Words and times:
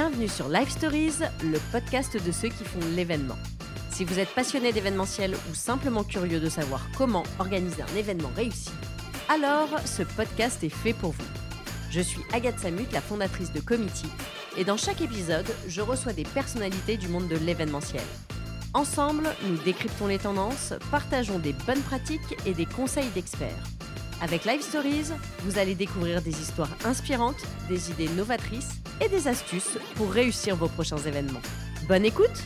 Bienvenue 0.00 0.28
sur 0.28 0.48
Live 0.48 0.70
Stories, 0.70 1.18
le 1.42 1.58
podcast 1.72 2.24
de 2.24 2.30
ceux 2.30 2.50
qui 2.50 2.62
font 2.62 2.78
l'événement. 2.94 3.34
Si 3.90 4.04
vous 4.04 4.20
êtes 4.20 4.32
passionné 4.32 4.72
d'événementiel 4.72 5.34
ou 5.50 5.54
simplement 5.56 6.04
curieux 6.04 6.38
de 6.38 6.48
savoir 6.48 6.86
comment 6.96 7.24
organiser 7.40 7.82
un 7.82 7.96
événement 7.96 8.30
réussi, 8.36 8.70
alors 9.28 9.68
ce 9.84 10.04
podcast 10.04 10.62
est 10.62 10.68
fait 10.68 10.92
pour 10.92 11.10
vous. 11.10 11.24
Je 11.90 12.00
suis 12.00 12.20
Agathe 12.32 12.60
Samut, 12.60 12.92
la 12.92 13.00
fondatrice 13.00 13.52
de 13.52 13.58
Committee, 13.58 14.06
et 14.56 14.62
dans 14.62 14.76
chaque 14.76 15.00
épisode, 15.00 15.50
je 15.66 15.80
reçois 15.80 16.12
des 16.12 16.22
personnalités 16.22 16.96
du 16.96 17.08
monde 17.08 17.26
de 17.26 17.36
l'événementiel. 17.36 18.04
Ensemble, 18.74 19.28
nous 19.48 19.56
décryptons 19.64 20.06
les 20.06 20.18
tendances, 20.18 20.74
partageons 20.92 21.40
des 21.40 21.54
bonnes 21.66 21.82
pratiques 21.82 22.36
et 22.46 22.54
des 22.54 22.66
conseils 22.66 23.10
d'experts. 23.16 23.64
Avec 24.20 24.44
Live 24.44 24.62
Stories, 24.62 25.10
vous 25.40 25.58
allez 25.58 25.74
découvrir 25.74 26.22
des 26.22 26.40
histoires 26.40 26.76
inspirantes, 26.84 27.42
des 27.68 27.90
idées 27.90 28.10
novatrices 28.10 28.80
et 29.04 29.08
des 29.08 29.28
astuces 29.28 29.78
pour 29.96 30.10
réussir 30.10 30.56
vos 30.56 30.68
prochains 30.68 30.98
événements. 30.98 31.42
Bonne 31.88 32.04
écoute 32.04 32.44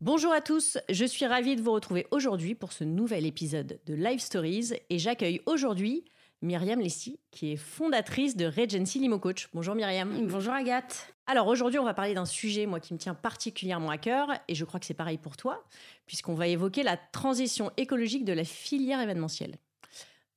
Bonjour 0.00 0.32
à 0.32 0.40
tous, 0.40 0.78
je 0.88 1.04
suis 1.04 1.26
ravie 1.26 1.54
de 1.54 1.60
vous 1.60 1.72
retrouver 1.72 2.06
aujourd'hui 2.10 2.54
pour 2.54 2.72
ce 2.72 2.82
nouvel 2.82 3.26
épisode 3.26 3.78
de 3.86 3.94
Live 3.94 4.20
Stories 4.20 4.70
et 4.88 4.98
j'accueille 4.98 5.42
aujourd'hui 5.44 6.04
Myriam 6.40 6.80
Lessy, 6.80 7.18
qui 7.32 7.52
est 7.52 7.56
fondatrice 7.56 8.36
de 8.36 8.46
Regency 8.46 9.00
Limo 9.00 9.18
Coach. 9.18 9.48
Bonjour 9.52 9.74
Myriam. 9.74 10.28
Bonjour 10.28 10.52
Agathe. 10.52 11.12
Alors 11.26 11.48
aujourd'hui, 11.48 11.80
on 11.80 11.84
va 11.84 11.94
parler 11.94 12.14
d'un 12.14 12.26
sujet, 12.26 12.64
moi, 12.64 12.78
qui 12.78 12.94
me 12.94 12.98
tient 12.98 13.14
particulièrement 13.14 13.90
à 13.90 13.98
cœur, 13.98 14.28
et 14.46 14.54
je 14.54 14.64
crois 14.64 14.78
que 14.78 14.86
c'est 14.86 14.94
pareil 14.94 15.18
pour 15.18 15.36
toi, 15.36 15.64
puisqu'on 16.06 16.34
va 16.34 16.46
évoquer 16.46 16.84
la 16.84 16.96
transition 16.96 17.72
écologique 17.76 18.24
de 18.24 18.32
la 18.32 18.44
filière 18.44 19.00
événementielle. 19.00 19.56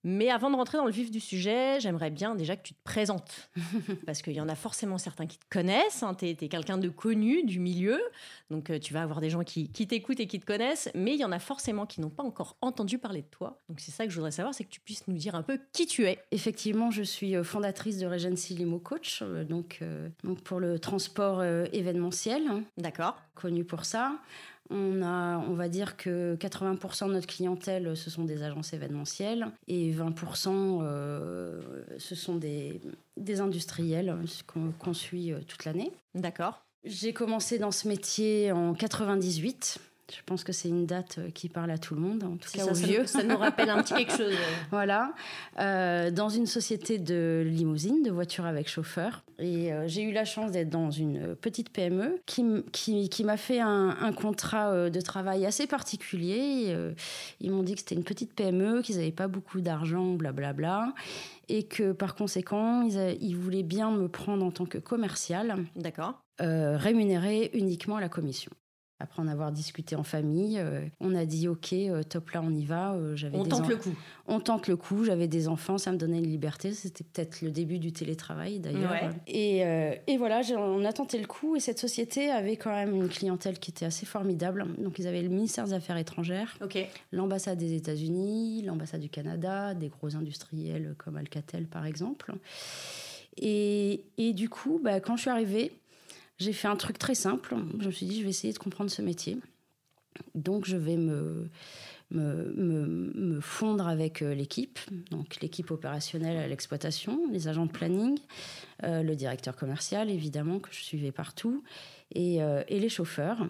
Mais 0.03 0.29
avant 0.29 0.49
de 0.49 0.55
rentrer 0.55 0.77
dans 0.77 0.85
le 0.85 0.91
vif 0.91 1.11
du 1.11 1.19
sujet, 1.19 1.79
j'aimerais 1.79 2.09
bien 2.09 2.33
déjà 2.33 2.55
que 2.55 2.63
tu 2.63 2.73
te 2.73 2.83
présentes. 2.83 3.49
Parce 4.05 4.21
qu'il 4.21 4.33
y 4.33 4.41
en 4.41 4.49
a 4.49 4.55
forcément 4.55 4.97
certains 4.97 5.27
qui 5.27 5.37
te 5.37 5.45
connaissent. 5.49 6.01
Hein, 6.01 6.15
tu 6.15 6.25
es, 6.25 6.35
quelqu'un 6.35 6.77
de 6.77 6.89
connu 6.89 7.43
du 7.43 7.59
milieu. 7.59 8.01
Donc 8.49 8.69
euh, 8.69 8.79
tu 8.79 8.93
vas 8.93 9.03
avoir 9.03 9.21
des 9.21 9.29
gens 9.29 9.43
qui, 9.43 9.69
t'écoutent 9.69 10.19
et 10.19 10.27
qui 10.27 10.39
te 10.39 10.45
connaissent. 10.45 10.89
Mais 10.95 11.13
il 11.13 11.19
y 11.19 11.25
en 11.25 11.31
a 11.31 11.39
forcément 11.39 11.85
qui 11.85 12.01
n'ont 12.01 12.09
pas 12.09 12.23
encore 12.23 12.57
entendu 12.61 12.97
parler 12.97 13.21
de 13.21 13.27
toi. 13.27 13.61
Donc 13.69 13.79
c'est 13.79 13.91
ça 13.91 14.05
que 14.05 14.09
je 14.11 14.15
voudrais 14.15 14.31
savoir, 14.31 14.55
c'est 14.55 14.63
que 14.63 14.69
tu 14.69 14.79
puisses 14.79 15.07
nous 15.07 15.17
dire 15.17 15.35
un 15.35 15.43
peu 15.43 15.59
qui 15.71 15.85
tu 15.85 16.05
es. 16.05 16.19
Effectivement, 16.31 16.89
je 16.89 17.03
suis 17.03 17.35
euh, 17.35 17.43
fondatrice 17.43 17.99
de 17.99 18.07
Regency 18.07 18.55
Limo 18.55 18.79
Coach. 18.79 19.19
Euh, 19.21 19.43
donc, 19.43 19.81
pour 20.43 20.59
le 20.59 20.79
transport 20.79 21.43
événementiel. 21.43 22.43
Hein. 22.47 22.63
D'accord. 22.77 23.17
Connu 23.35 23.63
pour 23.63 23.85
ça. 23.85 24.19
On, 24.69 25.01
a, 25.01 25.37
on 25.39 25.53
va 25.53 25.67
dire 25.67 25.97
que 25.97 26.35
80% 26.35 27.07
de 27.07 27.13
notre 27.13 27.27
clientèle, 27.27 27.95
ce 27.97 28.09
sont 28.09 28.23
des 28.23 28.43
agences 28.43 28.73
événementielles 28.73 29.47
et 29.67 29.91
20% 29.91 30.79
euh, 30.81 31.61
ce 31.97 32.15
sont 32.15 32.35
des, 32.35 32.79
des 33.17 33.41
industriels 33.41 34.15
qu'on 34.47 34.93
suit 34.93 35.33
euh, 35.33 35.39
toute 35.45 35.65
l'année. 35.65 35.91
D'accord. 36.15 36.63
J'ai 36.83 37.13
commencé 37.13 37.59
dans 37.59 37.71
ce 37.71 37.87
métier 37.87 38.51
en 38.51 38.73
98. 38.73 39.79
Je 40.15 40.21
pense 40.25 40.43
que 40.43 40.51
c'est 40.51 40.69
une 40.69 40.85
date 40.85 41.17
euh, 41.17 41.29
qui 41.29 41.49
parle 41.49 41.71
à 41.71 41.77
tout 41.77 41.95
le 41.95 42.01
monde, 42.01 42.23
en 42.23 42.35
tout 42.35 42.49
cas 42.51 42.65
ça, 42.65 42.71
aux 42.71 42.75
vieux. 42.75 43.05
Ça 43.11 43.23
nous 43.23 43.37
rappelle 43.37 43.69
un 43.69 43.81
petit 43.81 43.93
quelque 43.93 44.15
chose. 44.15 44.33
voilà. 44.71 45.13
Euh, 45.59 46.11
dans 46.11 46.29
une 46.29 46.45
société 46.45 46.97
de 46.97 47.43
limousine, 47.45 48.03
de 48.03 48.11
voitures 48.11 48.45
avec 48.45 48.69
chauffeur. 48.69 49.23
Et 49.39 49.71
euh, 49.73 49.87
j'ai 49.87 50.03
eu 50.03 50.11
la 50.11 50.25
chance 50.25 50.51
d'être 50.51 50.69
dans 50.69 50.91
une 50.91 51.35
petite 51.35 51.69
PME 51.69 52.19
qui, 52.25 52.45
qui, 52.71 53.09
qui 53.09 53.23
m'a 53.23 53.37
fait 53.37 53.59
un, 53.59 53.97
un, 54.01 54.13
contrat 54.13 54.89
de 54.89 55.01
travail 55.01 55.45
assez 55.45 55.67
particulier. 55.67 56.75
ils 57.39 57.51
m'ont 57.51 57.63
dit 57.63 57.73
que 57.73 57.79
c'était 57.79 57.95
une 57.95 58.03
petite 58.03 58.33
PME, 58.33 58.81
qu'ils 58.81 58.97
n'avaient 58.97 59.11
pas 59.11 59.27
beaucoup 59.27 59.61
d'argent, 59.61 60.13
blablabla. 60.13 60.93
Et 61.49 61.63
que 61.63 61.91
par 61.91 62.15
conséquent, 62.15 62.83
ils, 62.83 63.17
ils, 63.21 63.35
voulaient 63.35 63.63
bien 63.63 63.91
me 63.91 64.07
prendre 64.07 64.45
en 64.45 64.51
tant 64.51 64.65
que 64.65 64.77
commercial. 64.77 65.65
D'accord. 65.75 66.21
rémunéré 66.39 67.51
uniquement 67.53 67.97
à 67.97 68.01
la 68.01 68.09
commission. 68.09 68.51
Après 69.01 69.21
en 69.21 69.27
avoir 69.27 69.51
discuté 69.51 69.95
en 69.95 70.03
famille, 70.03 70.59
euh, 70.59 70.85
on 70.99 71.15
a 71.15 71.25
dit 71.25 71.47
ok, 71.47 71.73
euh, 71.73 72.03
top 72.03 72.29
là, 72.31 72.41
on 72.43 72.53
y 72.53 72.65
va. 72.65 72.93
Euh, 72.93 73.15
j'avais 73.15 73.37
on 73.37 73.45
tente 73.45 73.67
le 73.67 73.77
coup. 73.77 73.95
On 74.27 74.39
tente 74.39 74.67
le 74.67 74.75
coup. 74.75 75.03
J'avais 75.03 75.27
des 75.27 75.47
enfants, 75.47 75.77
ça 75.77 75.91
me 75.91 75.97
donnait 75.97 76.19
une 76.19 76.29
liberté. 76.29 76.73
C'était 76.73 77.03
peut-être 77.03 77.41
le 77.41 77.49
début 77.49 77.79
du 77.79 77.91
télétravail 77.91 78.59
d'ailleurs. 78.59 79.11
Et, 79.27 79.59
et, 80.07 80.17
voilà, 80.17 80.41
on 80.57 80.85
a 80.85 80.93
tenté 80.93 81.19
le 81.19 81.25
coup. 81.25 81.55
Et 81.55 81.59
cette 81.59 81.79
société 81.79 82.29
avait 82.29 82.57
quand 82.57 82.69
même 82.71 82.95
une 82.95 83.09
clientèle 83.09 83.59
qui 83.59 83.71
était 83.71 83.85
assez 83.85 84.05
formidable. 84.05 84.65
Donc 84.77 84.99
ils 84.99 85.07
avaient 85.07 85.21
le 85.21 85.29
ministère 85.29 85.65
des 85.65 85.73
Affaires 85.73 85.97
étrangères, 85.97 86.57
l'ambassade 87.11 87.57
des 87.57 87.73
États-Unis, 87.73 88.61
l'ambassade 88.63 89.01
du 89.01 89.09
Canada, 89.09 89.73
des 89.73 89.89
gros 89.89 90.15
industriels 90.15 90.95
comme 90.97 91.17
Alcatel 91.17 91.65
par 91.65 91.85
exemple. 91.85 92.33
Et, 93.37 94.03
et 94.17 94.33
du 94.33 94.49
coup, 94.49 94.79
bah, 94.83 94.99
quand 94.99 95.15
je 95.15 95.21
suis 95.21 95.29
arrivée, 95.29 95.71
j'ai 96.41 96.53
fait 96.53 96.67
un 96.67 96.75
truc 96.75 96.97
très 96.97 97.15
simple. 97.15 97.55
Je 97.79 97.85
me 97.85 97.91
suis 97.91 98.05
dit, 98.05 98.17
je 98.17 98.23
vais 98.23 98.29
essayer 98.29 98.51
de 98.51 98.57
comprendre 98.57 98.89
ce 98.89 99.01
métier. 99.01 99.37
Donc, 100.35 100.65
je 100.65 100.75
vais 100.75 100.97
me, 100.97 101.49
me, 102.09 102.51
me, 102.53 103.39
fondre 103.39 103.87
avec 103.87 104.21
euh, 104.21 104.33
l'équipe, 104.33 104.79
donc 105.09 105.39
l'équipe 105.41 105.71
opérationnelle 105.71 106.37
à 106.37 106.47
l'exploitation, 106.47 107.19
les 107.31 107.47
agents 107.47 107.65
de 107.65 107.71
planning, 107.71 108.17
euh, 108.83 109.03
le 109.03 109.15
directeur 109.15 109.55
commercial, 109.55 110.09
évidemment, 110.09 110.59
que 110.59 110.69
je 110.71 110.79
suivais 110.79 111.11
partout, 111.11 111.63
et, 112.13 112.41
euh, 112.41 112.63
et, 112.67 112.79
les 112.79 112.89
chauffeurs. 112.89 113.47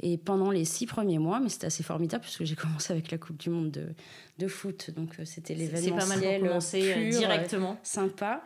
Et 0.00 0.16
pendant 0.18 0.50
les 0.50 0.64
six 0.64 0.86
premiers 0.86 1.18
mois, 1.18 1.38
mais 1.38 1.50
c'était 1.50 1.66
assez 1.66 1.84
formidable 1.84 2.22
puisque 2.22 2.44
j'ai 2.44 2.56
commencé 2.56 2.92
avec 2.92 3.10
la 3.10 3.18
Coupe 3.18 3.36
du 3.36 3.50
Monde 3.50 3.70
de, 3.70 3.88
de 4.38 4.48
foot, 4.48 4.90
donc 4.90 5.16
c'était 5.24 5.54
l'événement. 5.54 6.00
C'est 6.00 6.08
pas 6.08 6.16
mal 6.16 6.40
pour 6.40 6.48
commencer 6.48 7.10
directement. 7.10 7.78
Sympa. 7.82 8.42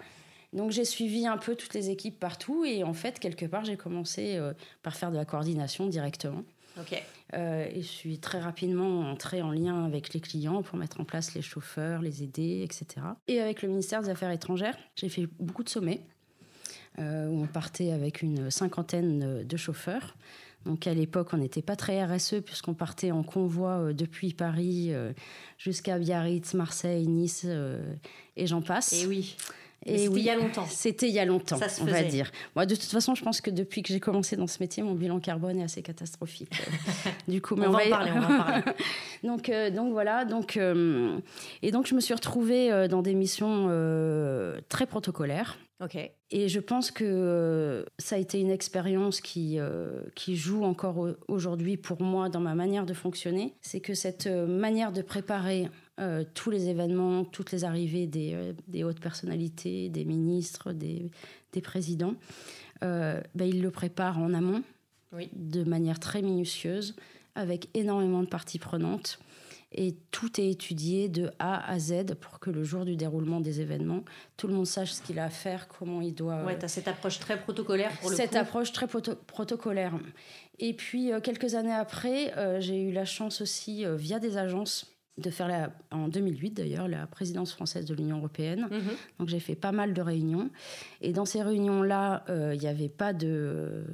Donc 0.53 0.71
j'ai 0.71 0.85
suivi 0.85 1.27
un 1.27 1.37
peu 1.37 1.55
toutes 1.55 1.75
les 1.75 1.91
équipes 1.91 2.19
partout 2.19 2.65
et 2.65 2.85
en 2.85 2.93
fait, 2.93 3.19
quelque 3.19 3.47
part, 3.47 3.65
j'ai 3.65 3.77
commencé 3.77 4.37
euh, 4.37 4.53
par 4.83 4.97
faire 4.97 5.11
de 5.11 5.17
la 5.17 5.25
coordination 5.25 5.87
directement. 5.87 6.45
Ok. 6.79 7.03
Euh, 7.35 7.67
et 7.73 7.83
je 7.83 7.87
suis 7.87 8.19
très 8.19 8.39
rapidement 8.39 9.11
entrée 9.11 9.43
en 9.43 9.51
lien 9.51 9.85
avec 9.85 10.15
les 10.15 10.21
clients 10.21 10.63
pour 10.63 10.79
mettre 10.79 11.01
en 11.01 11.05
place 11.05 11.35
les 11.35 11.43
chauffeurs, 11.43 12.01
les 12.01 12.23
aider, 12.23 12.63
etc. 12.63 13.07
Et 13.27 13.41
avec 13.41 13.63
le 13.63 13.69
ministère 13.69 14.03
des 14.03 14.11
Affaires 14.11 14.31
étrangères, 14.31 14.77
j'ai 14.95 15.09
fait 15.09 15.27
beaucoup 15.41 15.65
de 15.65 15.69
sommets 15.69 16.03
euh, 16.99 17.27
où 17.29 17.43
on 17.43 17.47
partait 17.47 17.91
avec 17.91 18.23
une 18.23 18.51
cinquantaine 18.51 19.43
de 19.43 19.57
chauffeurs. 19.57 20.17
Donc 20.65 20.87
à 20.87 20.95
l'époque, 20.95 21.29
on 21.33 21.39
n'était 21.39 21.63
pas 21.63 21.77
très 21.77 22.05
RSE 22.05 22.37
puisqu'on 22.45 22.75
partait 22.75 23.13
en 23.13 23.23
convoi 23.23 23.93
depuis 23.93 24.33
Paris 24.33 24.93
jusqu'à 25.59 25.97
Biarritz, 25.97 26.55
Marseille, 26.55 27.07
Nice 27.07 27.47
et 28.37 28.47
j'en 28.49 28.63
passe. 28.63 28.93
Et 28.93 29.07
oui. 29.07 29.37
Et 29.87 30.09
oui, 30.09 30.21
il 30.21 30.27
y 30.27 30.31
a 30.31 30.35
longtemps. 30.35 30.67
C'était 30.69 31.09
il 31.09 31.15
y 31.15 31.21
a 31.21 31.25
longtemps, 31.25 31.59
on 31.81 31.85
va 31.85 32.03
dire. 32.03 32.31
Moi, 32.57 32.67
de 32.67 32.75
toute 32.75 32.91
façon, 32.91 33.15
je 33.15 33.23
pense 33.23 33.41
que 33.41 33.51
depuis 33.51 33.83
que 33.83 33.93
j'ai 33.93 34.01
commencé 34.01 34.37
dans 34.37 34.49
ce 34.49 34.59
métier, 34.61 34.83
mon 34.83 34.95
bilan 34.95 35.21
carbone 35.21 35.61
est 35.61 35.65
assez 35.65 35.83
catastrophique. 35.83 36.61
du 37.29 37.41
coup, 37.41 37.55
mais 37.55 37.69
on, 37.69 37.71
va, 37.71 37.87
en 37.87 37.91
parler, 37.91 38.11
on 38.15 38.21
va 38.21 38.27
en 38.27 38.39
parler. 38.45 38.63
donc, 39.23 39.49
euh, 39.49 39.71
donc 39.71 39.93
voilà. 39.93 40.25
Donc, 40.25 40.57
euh, 40.57 41.19
et 41.63 41.71
donc, 41.71 41.87
je 41.87 41.95
me 41.95 42.01
suis 42.01 42.15
retrouvée 42.15 42.73
euh, 42.73 42.89
dans 42.89 43.03
des 43.03 43.15
missions 43.15 43.67
très 44.69 44.87
protocolaires. 44.87 45.59
Et 46.31 46.49
je 46.49 46.59
pense 46.59 46.91
que 46.91 47.85
ça 47.99 48.17
a 48.17 48.19
été 48.19 48.41
une 48.41 48.51
expérience 48.51 49.21
qui, 49.21 49.59
qui 50.15 50.35
joue 50.35 50.65
encore 50.65 51.09
aujourd'hui 51.29 51.77
pour 51.77 52.01
moi 52.01 52.31
dans 52.31 52.41
ma 52.41 52.55
manière 52.55 52.87
de 52.87 52.95
fonctionner. 52.95 53.55
C'est 53.61 53.81
que 53.81 53.93
cette 53.95 54.27
manière 54.27 54.91
de 54.91 55.03
préparer 55.03 55.69
euh, 55.99 56.25
tous 56.35 56.51
les 56.51 56.69
événements, 56.69 57.25
toutes 57.25 57.53
les 57.53 57.65
arrivées 57.65 58.07
des, 58.07 58.35
euh, 58.35 58.53
des 58.69 58.85
hautes 58.85 59.01
personnalités, 59.01 59.89
des 59.89 60.05
ministres, 60.05 60.73
des, 60.73 61.11
des 61.55 61.63
présidents, 61.63 62.17
euh, 62.85 63.23
ben, 63.35 63.49
il 63.49 63.63
le 63.63 63.71
prépare 63.71 64.19
en 64.19 64.35
amont, 64.35 64.63
de 65.33 65.65
manière 65.65 65.99
très 65.99 66.21
minutieuse, 66.21 66.97
avec 67.35 67.71
énormément 67.73 68.23
de 68.23 68.29
parties 68.29 68.59
prenantes. 68.59 69.19
Et 69.73 69.97
tout 70.11 70.39
est 70.39 70.51
étudié 70.51 71.09
de 71.09 71.31
A 71.39 71.67
à 71.71 71.79
Z 71.79 72.15
pour 72.21 72.41
que 72.41 72.51
le 72.51 72.63
jour 72.63 72.85
du 72.85 72.97
déroulement 72.97 73.41
des 73.41 73.63
événements, 73.63 74.05
tout 74.37 74.49
le 74.49 74.55
monde 74.55 74.67
sache 74.67 74.93
ce 74.93 75.03
qu'il 75.03 75.19
a 75.19 75.25
à 75.25 75.31
faire, 75.31 75.67
comment 75.67 76.03
il 76.03 76.15
doit. 76.15 76.45
Ouais, 76.45 76.59
tu 76.59 76.67
as 76.67 76.69
cette 76.69 76.89
approche 76.89 77.19
très 77.19 77.41
protocolaire 77.41 77.91
pour 78.01 78.11
le 78.11 78.17
Cette 78.17 78.37
approche 78.37 78.71
très 78.73 78.87
protocolaire. 78.87 79.95
Et 80.59 80.75
puis, 80.75 81.11
quelques 81.23 81.55
années 81.55 81.73
après, 81.73 82.61
j'ai 82.61 82.81
eu 82.81 82.93
la 82.93 83.07
chance 83.07 83.41
aussi, 83.41 83.85
via 83.97 84.19
des 84.19 84.37
agences, 84.37 84.96
de 85.19 85.31
faire 85.31 85.49
la, 85.49 85.71
en 85.91 86.09
2008 86.09 86.51
d'ailleurs 86.51 86.89
la 86.89 87.07
présidence 87.07 87.53
française 87.53 87.87
de 87.87 87.95
l'Union 87.95 88.19
européenne. 88.19 88.69
Mhm. 88.71 88.81
Donc 89.19 89.29
j'ai 89.29 89.41
fait 89.41 89.55
pas 89.55 89.73
mal 89.73 89.95
de 89.95 90.03
réunions. 90.03 90.51
Et 91.01 91.13
dans 91.13 91.25
ces 91.25 91.43
réunions-là, 91.43 92.25
euh, 92.29 92.55
il 92.55 92.61
n'y 92.61 92.69
avait 92.69 92.89
pas 92.89 93.13
de, 93.13 93.85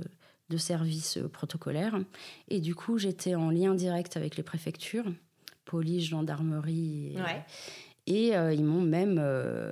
de 0.50 0.56
service 0.56 1.19
protocolaire. 1.32 1.98
Et 2.48 2.60
du 2.60 2.74
coup, 2.74 2.98
j'étais 2.98 3.34
en 3.34 3.50
lien 3.50 3.74
direct 3.74 4.16
avec 4.16 4.36
les 4.36 4.42
préfectures, 4.42 5.06
police, 5.64 6.04
gendarmerie. 6.04 7.14
Et 7.14 7.19
ils 8.06 8.64
m'ont 8.64 8.81
même 8.81 9.20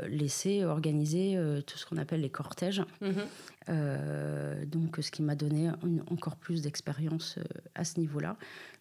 laissé 0.09 0.65
organiser 0.65 1.37
tout 1.67 1.79
ce 1.79 1.87
qu'on 1.87 1.97
appelle 1.97 2.21
les 2.21 2.31
cortèges. 2.31 2.83
Mhm. 3.01 4.67
donc, 4.67 4.99
ce 5.01 5.11
qui 5.11 5.23
m'a 5.23 5.35
donné 5.35 5.71
encore 6.11 6.37
plus 6.37 6.63
d'expérience 6.63 7.39
à 7.75 7.85
ce 7.85 7.99
niveau-là. 7.99 8.37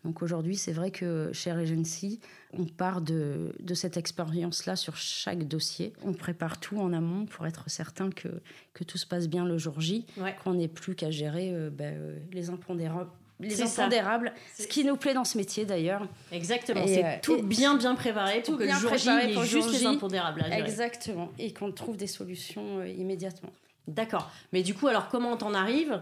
Donc 0.06 0.22
aujourd'hui, 0.22 0.56
c'est 0.56 0.72
vrai 0.72 0.92
que 0.92 1.30
chez 1.34 1.52
Regency, 1.52 2.20
on 2.54 2.66
part 2.66 3.02
de, 3.02 3.54
de 3.60 3.74
cette 3.74 3.98
expérience-là 3.98 4.76
sur 4.76 4.96
chaque 4.96 5.48
dossier. 5.48 5.94
On 6.04 6.14
prépare 6.14 6.60
tout 6.60 6.80
en 6.80 6.94
amont 6.94 7.26
pour 7.26 7.46
être 7.46 7.70
certain 7.70 8.10
que, 8.10 8.42
que 8.74 8.84
tout 8.84 8.98
se 8.98 9.06
passe 9.06 9.28
bien 9.28 9.46
le 9.46 9.58
jour 9.58 9.82
J, 9.82 10.06
qu'on 10.44 10.54
n'ait 10.54 10.70
plus 10.70 10.96
qu'à 10.96 11.12
gérer 11.12 11.54
euh, 11.54 11.70
euh, 11.82 12.18
les 12.32 12.50
impondérables 12.50 13.12
les 13.40 13.62
impondérables, 13.62 14.34
ce 14.58 14.68
qui 14.68 14.84
nous 14.84 14.98
plaît 14.98 15.14
dans 15.14 15.24
ce 15.24 15.38
métier 15.38 15.66
d'ailleurs. 15.66 16.08
Exactement, 16.32 16.86
c'est 16.86 17.06
euh, 17.06 17.18
tout 17.22 17.42
bien 17.42 17.76
bien 17.76 17.96
préparé 17.96 18.42
pour 18.42 18.58
que 18.58 18.64
le 18.64 18.72
jour 18.72 18.96
J, 18.98 19.10
il 19.24 19.30
y 19.32 19.40
ait 19.40 19.46
juste 19.46 19.72
les 19.72 19.86
impondérables 19.86 20.42
à. 20.42 20.60
Exactement, 20.60 21.30
et 21.40 21.54
qu'on 21.54 21.72
trouve 21.72 21.98
des 21.98 22.08
solutions 22.08 22.84
immédiatement. 22.84 23.52
D'accord, 23.88 24.30
mais 24.52 24.62
du 24.62 24.74
coup, 24.74 24.88
alors 24.88 25.08
comment 25.08 25.32
on 25.32 25.44
en 25.44 25.54
arrive 25.54 26.02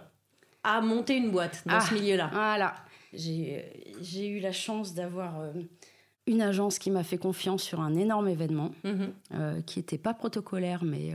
à 0.63 0.81
monter 0.81 1.15
une 1.15 1.31
boîte 1.31 1.63
dans 1.65 1.79
ce 1.79 1.89
ah, 1.91 1.93
milieu-là? 1.93 2.29
Voilà, 2.33 2.75
j'ai 3.13 4.27
eu 4.27 4.39
la 4.39 4.51
chance 4.51 4.93
d'avoir 4.93 5.39
euh, 5.39 5.51
une 6.25 6.41
agence 6.41 6.79
qui 6.79 6.91
m'a 6.91 7.03
fait 7.03 7.17
confiance 7.17 7.63
sur 7.63 7.81
un 7.81 7.95
énorme 7.95 8.27
événement 8.27 8.71
mhm. 8.83 9.13
euh, 9.35 9.61
qui 9.61 9.79
n'était 9.79 9.97
pas 9.97 10.13
protocolaire, 10.13 10.83
mais 10.83 11.13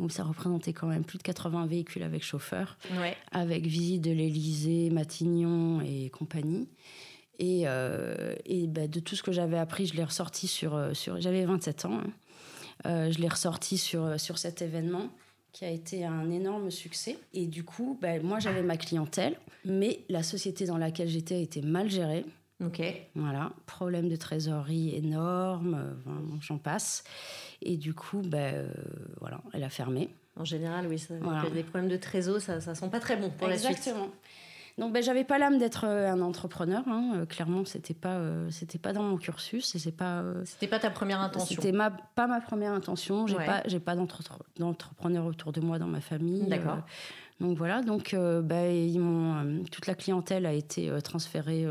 euh, 0.00 0.04
où 0.04 0.08
ça 0.08 0.24
représentait 0.24 0.72
quand 0.72 0.86
même 0.86 1.04
plus 1.04 1.18
de 1.18 1.22
80 1.22 1.66
véhicules 1.66 2.02
avec 2.02 2.22
chauffeur, 2.22 2.78
avec 3.32 3.66
visite 3.66 4.02
de 4.02 4.10
l'Elysée, 4.10 4.90
Matignon 4.90 5.80
et 5.80 6.10
compagnie. 6.10 6.68
Et, 7.38 7.62
et 8.44 8.66
bah, 8.66 8.86
de 8.86 9.00
tout 9.00 9.16
ce 9.16 9.22
que 9.22 9.32
j'avais 9.32 9.56
appris, 9.56 9.86
je 9.86 9.94
l'ai 9.94 10.04
ressorti 10.04 10.46
sur. 10.46 10.94
sur 10.94 11.18
j'avais 11.20 11.46
27 11.46 11.86
ans. 11.86 12.00
Hein. 12.84 13.10
je 13.10 13.18
l'ai 13.18 13.28
ressorti 13.28 13.78
sur, 13.78 14.20
sur 14.20 14.36
cet 14.36 14.60
événement 14.60 15.08
qui 15.52 15.64
a 15.64 15.70
été 15.70 16.04
un 16.04 16.30
énorme 16.30 16.70
succès. 16.70 17.18
Et 17.32 17.46
du 17.46 17.64
coup, 17.64 17.98
ben, 18.00 18.22
moi, 18.22 18.38
j'avais 18.38 18.62
ma 18.62 18.76
clientèle, 18.76 19.36
mais 19.64 20.00
la 20.08 20.22
société 20.22 20.66
dans 20.66 20.78
laquelle 20.78 21.08
j'étais 21.08 21.42
était 21.42 21.62
mal 21.62 21.90
gérée. 21.90 22.24
Ok. 22.64 22.82
Voilà, 23.14 23.52
problème 23.66 24.08
de 24.08 24.16
trésorerie 24.16 24.94
énorme, 24.94 25.74
euh, 25.74 26.36
j'en 26.40 26.58
passe. 26.58 27.04
Et 27.62 27.76
du 27.76 27.94
coup, 27.94 28.22
ben, 28.24 28.68
voilà, 29.20 29.40
elle 29.52 29.64
a 29.64 29.70
fermé. 29.70 30.14
En 30.36 30.44
général, 30.44 30.86
oui, 30.86 30.98
ça, 30.98 31.14
les 31.52 31.62
problèmes 31.62 31.90
de 31.90 31.96
trésor, 31.96 32.40
ça 32.40 32.56
ne 32.56 32.60
sent 32.60 32.88
pas 32.90 33.00
très 33.00 33.16
bon 33.16 33.30
pour 33.30 33.48
la 33.48 33.58
suite. 33.58 33.70
Exactement. 33.70 34.08
Donc, 34.80 34.94
ben, 34.94 35.02
j'avais 35.02 35.24
pas 35.24 35.38
l'âme 35.38 35.58
d'être 35.58 35.84
euh, 35.86 36.10
un 36.10 36.22
entrepreneur. 36.22 36.82
Hein. 36.86 37.12
Euh, 37.16 37.26
clairement, 37.26 37.66
c'était 37.66 37.94
pas, 37.94 38.14
euh, 38.14 38.50
c'était 38.50 38.78
pas 38.78 38.94
dans 38.94 39.02
mon 39.02 39.18
cursus 39.18 39.76
c'est 39.76 39.94
pas. 39.94 40.24
c'était 40.44 40.68
pas 40.68 40.78
ta 40.78 40.90
première 40.90 41.20
intention. 41.20 41.60
C'était 41.60 41.72
ma, 41.72 41.90
pas 41.90 42.26
ma 42.26 42.40
première 42.40 42.72
intention. 42.72 43.26
J'ai 43.26 43.36
pas, 43.36 43.62
j'ai 43.66 43.78
pas 43.78 43.94
d'entrepreneur 43.94 45.26
autour 45.26 45.52
de 45.52 45.60
moi 45.60 45.78
dans 45.78 45.86
ma 45.86 46.00
famille. 46.00 46.46
D'accord. 46.46 46.78
Donc 47.40 47.56
voilà, 47.56 47.82
donc 47.82 48.14
ben, 48.14 48.70
ils 48.70 49.00
m'ont, 49.00 49.64
toute 49.70 49.86
la 49.86 49.94
clientèle 49.94 50.46
a 50.46 50.52
été 50.52 50.90
transférée 51.02 51.66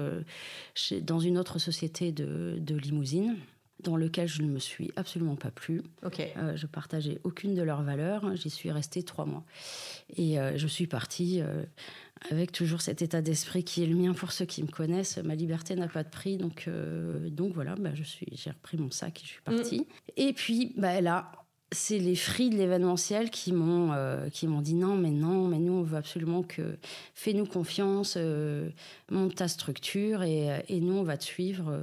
chez, 0.75 1.01
dans 1.01 1.19
une 1.19 1.37
autre 1.37 1.59
société 1.59 2.11
de, 2.11 2.57
de 2.59 2.75
limousine 2.75 3.35
dans 3.83 3.95
lequel 3.95 4.27
je 4.27 4.41
ne 4.41 4.49
me 4.49 4.59
suis 4.59 4.91
absolument 4.97 5.37
pas 5.37 5.51
plu. 5.51 5.81
Ok. 6.03 6.21
je 6.55 6.67
partageais 6.67 7.21
aucune 7.23 7.55
de 7.55 7.61
leurs 7.61 7.81
valeurs. 7.81 8.35
J'y 8.35 8.49
suis 8.49 8.71
restée 8.71 9.03
trois 9.03 9.25
mois. 9.25 9.45
Et 10.17 10.37
je 10.55 10.67
suis 10.67 10.85
partie 10.85 11.41
avec 12.29 12.51
toujours 12.51 12.81
cet 12.81 13.01
état 13.01 13.21
d'esprit 13.21 13.63
qui 13.63 13.83
est 13.83 13.87
le 13.87 13.95
mien 13.95 14.13
pour 14.13 14.31
ceux 14.31 14.45
qui 14.45 14.61
me 14.63 14.67
connaissent. 14.67 15.17
Ma 15.17 15.35
liberté 15.35 15.75
n'a 15.75 15.87
pas 15.87 16.03
de 16.03 16.09
prix, 16.09 16.37
donc, 16.37 16.65
euh, 16.67 17.29
donc 17.29 17.53
voilà, 17.53 17.75
bah, 17.75 17.91
je 17.93 18.03
suis, 18.03 18.27
j'ai 18.31 18.51
repris 18.51 18.77
mon 18.77 18.91
sac 18.91 19.19
et 19.21 19.25
je 19.25 19.29
suis 19.29 19.41
partie. 19.41 19.79
Mm. 19.79 19.85
Et 20.17 20.33
puis 20.33 20.73
bah, 20.77 21.01
là, 21.01 21.31
c'est 21.71 21.99
les 21.99 22.15
fris 22.15 22.49
de 22.49 22.55
l'événementiel 22.55 23.29
qui 23.29 23.51
m'ont 23.51 23.91
euh, 23.93 24.29
qui 24.29 24.47
m'ont 24.47 24.61
dit 24.61 24.73
non 24.73 24.95
mais 24.95 25.11
non 25.11 25.47
mais 25.47 25.59
nous 25.59 25.73
on 25.73 25.83
veut 25.83 25.97
absolument 25.97 26.41
que 26.41 26.77
fais-nous 27.13 27.45
confiance 27.45 28.15
euh, 28.17 28.69
monte 29.11 29.35
ta 29.35 29.47
structure 29.47 30.23
et, 30.23 30.63
et, 30.67 30.79
nous 30.81 30.95
on 30.95 31.03
va 31.03 31.17
te 31.17 31.25
suivre 31.25 31.79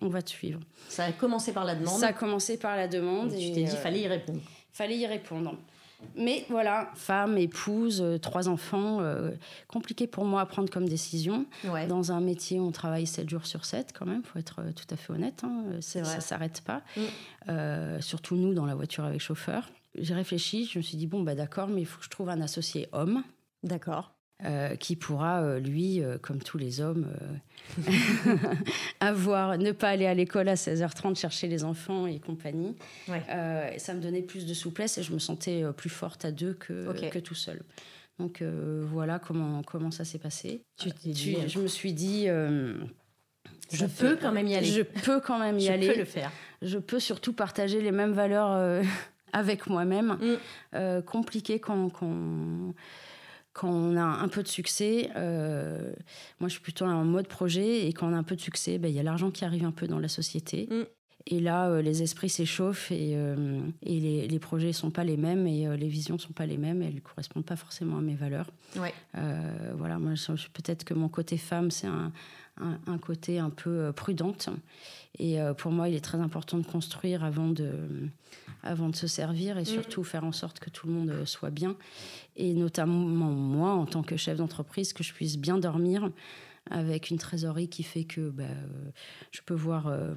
on 0.00 0.08
va 0.08 0.22
te 0.22 0.30
suivre. 0.30 0.60
Ça 0.88 1.04
a 1.04 1.12
commencé 1.12 1.52
par 1.52 1.64
la 1.64 1.74
demande. 1.74 1.98
Ça 1.98 2.08
a 2.08 2.12
commencé 2.12 2.58
par 2.58 2.76
la 2.76 2.88
demande 2.88 3.32
et, 3.32 3.38
tu 3.38 3.52
t'es 3.52 3.64
dit 3.64 3.76
fallait 3.76 4.00
y 4.00 4.08
répondre. 4.08 4.40
fallait 4.72 4.98
y 4.98 5.06
répondre 5.06 5.56
mais 6.16 6.44
voilà, 6.50 6.90
femme, 6.94 7.38
épouse, 7.38 8.00
euh, 8.02 8.18
trois 8.18 8.48
enfants, 8.48 9.00
euh, 9.00 9.30
compliqué 9.68 10.06
pour 10.06 10.24
moi 10.24 10.40
à 10.40 10.46
prendre 10.46 10.70
comme 10.70 10.88
décision. 10.88 11.46
Dans 11.88 12.12
un 12.12 12.20
métier 12.20 12.58
où 12.58 12.66
on 12.66 12.72
travaille 12.72 13.06
7 13.06 13.28
jours 13.28 13.46
sur 13.46 13.64
7 13.64 13.92
quand 13.96 14.06
même, 14.06 14.22
faut 14.22 14.38
être 14.38 14.60
euh, 14.60 14.72
tout 14.72 14.92
à 14.92 14.96
fait 14.96 15.12
honnête, 15.12 15.42
hein, 15.44 15.64
ça 15.80 16.00
ne 16.00 16.20
s'arrête 16.20 16.62
pas. 16.62 16.82
Mm. 16.96 18.00
surtout 18.00 18.36
nous 18.36 18.54
dans 18.54 18.66
la 18.66 18.74
voiture 18.74 19.04
avec 19.04 19.20
chauffeur. 19.20 19.70
J'ai 19.96 20.14
réfléchi, 20.14 20.66
je 20.66 20.78
me 20.78 20.82
suis 20.82 20.96
dit, 20.96 21.06
bon, 21.06 21.22
bah, 21.22 21.34
d'accord, 21.34 21.68
mais 21.68 21.80
il 21.80 21.86
faut 21.86 21.98
que 21.98 22.04
je 22.04 22.10
trouve 22.10 22.28
un 22.28 22.40
associé 22.40 22.88
homme. 22.92 23.24
D'accord. 23.62 24.12
Euh, 24.46 24.74
qui 24.74 24.96
pourra, 24.96 25.42
euh, 25.42 25.58
lui, 25.58 26.02
euh, 26.02 26.16
comme 26.16 26.38
tous 26.38 26.56
les 26.56 26.80
hommes, 26.80 27.06
avoir, 29.00 29.58
ne 29.58 29.70
pas 29.72 29.90
aller 29.90 30.06
à 30.06 30.14
l'école 30.14 30.48
à 30.48 30.54
16h30 30.54 31.14
chercher 31.14 31.46
les 31.46 31.62
enfants 31.62 32.06
et 32.06 32.20
compagnie. 32.20 32.74
ça 33.06 33.92
me 33.92 34.00
donnait 34.00 34.22
plus 34.22 34.46
de 34.46 34.54
souplesse 34.54 34.96
et 34.96 35.02
je 35.02 35.12
me 35.12 35.18
sentais 35.18 35.64
plus 35.76 35.90
forte 35.90 36.24
à 36.24 36.32
deux 36.32 36.54
que, 36.54 37.10
que 37.10 37.18
tout 37.18 37.34
seul. 37.34 37.60
Donc 38.18 38.42
voilà 38.42 39.18
comment, 39.18 39.62
comment 39.62 39.90
ça 39.90 40.06
s'est 40.06 40.18
passé. 40.18 40.62
je 40.82 41.58
me 41.58 41.68
suis 41.68 41.92
dit... 41.92 42.26
je 42.26 43.84
peux 43.84 44.16
quand 44.16 44.32
même 44.32 44.46
y 44.46 44.54
aller. 44.54 44.66
Je 44.66 44.82
peux 44.82 45.20
quand 45.20 45.38
même 45.38 45.58
y 45.58 45.68
aller. 45.68 45.88
Je 45.88 45.92
peux 45.92 45.98
le 45.98 46.04
faire. 46.06 46.32
Je 46.62 46.78
peux 46.78 47.00
surtout 47.00 47.34
partager 47.34 47.82
les 47.82 47.92
mêmes 47.92 48.12
valeurs 48.12 48.82
avec 49.34 49.66
moi-même. 49.66 50.16
Mm. 50.72 51.02
compliqué 51.02 51.60
quand, 51.60 51.90
quand, 51.90 52.72
quand 53.52 53.70
on 53.70 53.96
a 53.96 54.02
un 54.02 54.28
peu 54.28 54.42
de 54.42 54.48
succès, 54.48 55.10
euh, 55.16 55.92
moi 56.38 56.48
je 56.48 56.54
suis 56.54 56.62
plutôt 56.62 56.84
en 56.84 57.04
mode 57.04 57.26
projet, 57.26 57.86
et 57.86 57.92
quand 57.92 58.08
on 58.08 58.14
a 58.14 58.16
un 58.16 58.22
peu 58.22 58.36
de 58.36 58.40
succès, 58.40 58.78
ben, 58.78 58.88
il 58.88 58.94
y 58.94 59.00
a 59.00 59.02
l'argent 59.02 59.30
qui 59.30 59.44
arrive 59.44 59.64
un 59.64 59.72
peu 59.72 59.86
dans 59.86 59.98
la 59.98 60.08
société. 60.08 60.68
Mm. 60.70 60.84
Et 61.26 61.40
là, 61.40 61.68
euh, 61.68 61.82
les 61.82 62.02
esprits 62.02 62.30
s'échauffent 62.30 62.90
et, 62.90 63.12
euh, 63.14 63.60
et 63.82 64.00
les, 64.00 64.26
les, 64.26 64.38
projets 64.38 64.68
ne 64.68 64.72
sont 64.72 64.90
pas 64.90 65.04
les 65.04 65.18
mêmes 65.18 65.46
et 65.46 65.76
les 65.76 65.88
visions 65.88 66.14
ne 66.14 66.20
sont 66.20 66.32
pas 66.32 66.46
les 66.46 66.56
mêmes. 66.56 66.80
elles 66.80 66.94
ne 66.94 67.00
correspondent 67.00 67.44
pas 67.44 67.56
forcément 67.56 67.98
à 67.98 68.00
mes 68.00 68.14
valeurs. 68.14 68.50
Ouais. 68.76 68.94
voilà, 69.76 69.98
moi, 69.98 70.12
peut-être 70.54 70.84
que 70.84 70.94
mon 70.94 71.08
côté 71.08 71.36
femme, 71.36 71.70
c'est 71.70 71.88
un, 71.88 72.10
un, 72.56 72.98
côté 72.98 73.38
un 73.38 73.50
peu 73.50 73.92
prudente. 73.92 74.48
Et 75.18 75.36
pour 75.58 75.72
moi, 75.72 75.90
il 75.90 75.94
est 75.94 76.00
très 76.00 76.18
important 76.18 76.56
de 76.56 76.66
construire 76.66 77.22
avant 77.22 77.48
de, 77.48 77.70
avant 78.62 78.88
de 78.88 78.96
se 78.96 79.06
servir 79.06 79.58
et 79.58 79.62
mm. 79.62 79.66
surtout 79.66 80.04
faire 80.04 80.24
en 80.24 80.32
sorte 80.32 80.60
que 80.60 80.70
tout 80.70 80.86
le 80.86 80.92
monde 80.92 81.24
soit 81.24 81.50
bien 81.50 81.76
et 82.36 82.54
notamment 82.54 83.30
moi 83.30 83.70
en 83.70 83.86
tant 83.86 84.02
que 84.02 84.16
chef 84.16 84.36
d'entreprise 84.36 84.92
que 84.92 85.02
je 85.02 85.12
puisse 85.12 85.38
bien 85.38 85.58
dormir 85.58 86.10
avec 86.70 87.10
une 87.10 87.18
trésorerie 87.18 87.68
qui 87.68 87.82
fait 87.82 88.04
que 88.04 88.30
bah, 88.30 88.44
euh, 88.44 88.90
je 89.30 89.40
peux 89.44 89.54
voir 89.54 89.88
euh, 89.88 90.14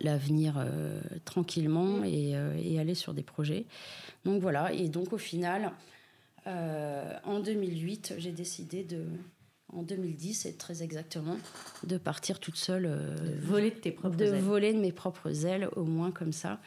l'avenir 0.00 0.56
euh, 0.58 1.00
tranquillement 1.24 2.04
et, 2.04 2.34
et, 2.58 2.78
aller 2.78 2.94
sur 2.94 3.14
des 3.14 3.22
projets. 3.22 3.66
Donc 4.24 4.40
voilà, 4.40 4.72
et 4.72 4.88
donc 4.88 5.12
au 5.12 5.18
final, 5.18 5.72
en 6.44 7.40
2008, 7.40 8.14
j'ai 8.18 8.30
décidé 8.30 8.84
de, 8.84 9.04
en 9.72 9.82
2010, 9.82 10.46
et 10.46 10.54
très 10.54 10.84
exactement, 10.84 11.38
de 11.82 11.98
partir 11.98 12.38
toute 12.38 12.56
seule. 12.56 12.84
de 12.84 13.40
voler 13.40 13.70
de 13.70 13.76
tes 13.76 13.90
propres 13.90 14.16
de 14.16 14.26
voler 14.26 14.72
de 14.72 14.78
mes 14.78 14.92
propres 14.92 15.44
ailes, 15.44 15.68
au 15.74 15.84
moins 15.84 16.12
comme 16.12 16.32
ça. 16.32 16.60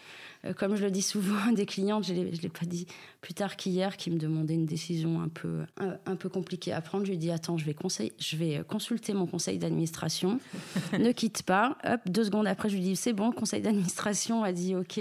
Euh, 0.46 0.53
comme 0.53 0.75
je 0.75 0.86
le 0.86 0.91
dis 0.91 1.01
souvent 1.01 1.50
à 1.50 1.51
des 1.51 1.65
clientes, 1.65 2.05
je 2.05 2.13
ne 2.13 2.24
l'ai 2.24 2.50
pas 2.50 2.65
dit 2.65 2.88
plus 3.22 3.34
tard 3.34 3.58
qu'hier, 3.58 3.98
qui 3.98 4.10
me 4.10 4.17
demandaient 4.17 4.53
une 4.53 4.65
décision 4.65 5.22
un 5.22 5.27
peu, 5.27 5.65
un, 6.05 6.15
peu 6.15 6.29
compliquée 6.29 6.72
à 6.72 6.81
prendre. 6.81 7.03
Je 7.03 7.10
lui 7.10 7.15
ai 7.15 7.19
dit 7.19 7.31
Attends, 7.31 7.58
je 7.58 7.65
vais, 7.65 7.74
conseil, 7.74 8.13
je 8.17 8.38
vais 8.38 8.62
consulter 8.67 9.13
mon 9.13 9.27
conseil 9.27 9.58
d'administration. 9.58 10.39
ne 10.98 11.12
quitte 11.12 11.43
pas. 11.43 11.77
Hop, 11.84 12.00
deux 12.05 12.24
secondes 12.24 12.48
après, 12.48 12.69
je 12.69 12.75
lui 12.75 12.84
dis 12.84 12.96
C'est 12.96 13.13
bon, 13.13 13.27
le 13.27 13.36
conseil 13.36 13.62
d'administration 13.62 14.43
a 14.43 14.53
dit 14.53 14.75
OK. 14.75 15.00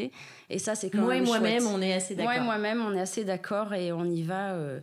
Et 0.50 0.58
ça, 0.58 0.74
c'est 0.74 0.90
quand 0.90 1.02
moi 1.02 1.14
même. 1.14 1.24
Moi 1.24 1.36
et 1.36 1.40
moi-même, 1.40 1.66
on 1.66 1.80
est 1.80 1.92
assez 1.92 2.14
d'accord. 2.16 2.32
Moi 2.32 2.42
et 2.42 2.44
moi-même, 2.44 2.80
on 2.80 2.94
est 2.94 3.00
assez 3.00 3.24
d'accord 3.24 3.74
et 3.74 3.92
on 3.92 4.04
y 4.04 4.22
va. 4.22 4.52
Euh, 4.52 4.80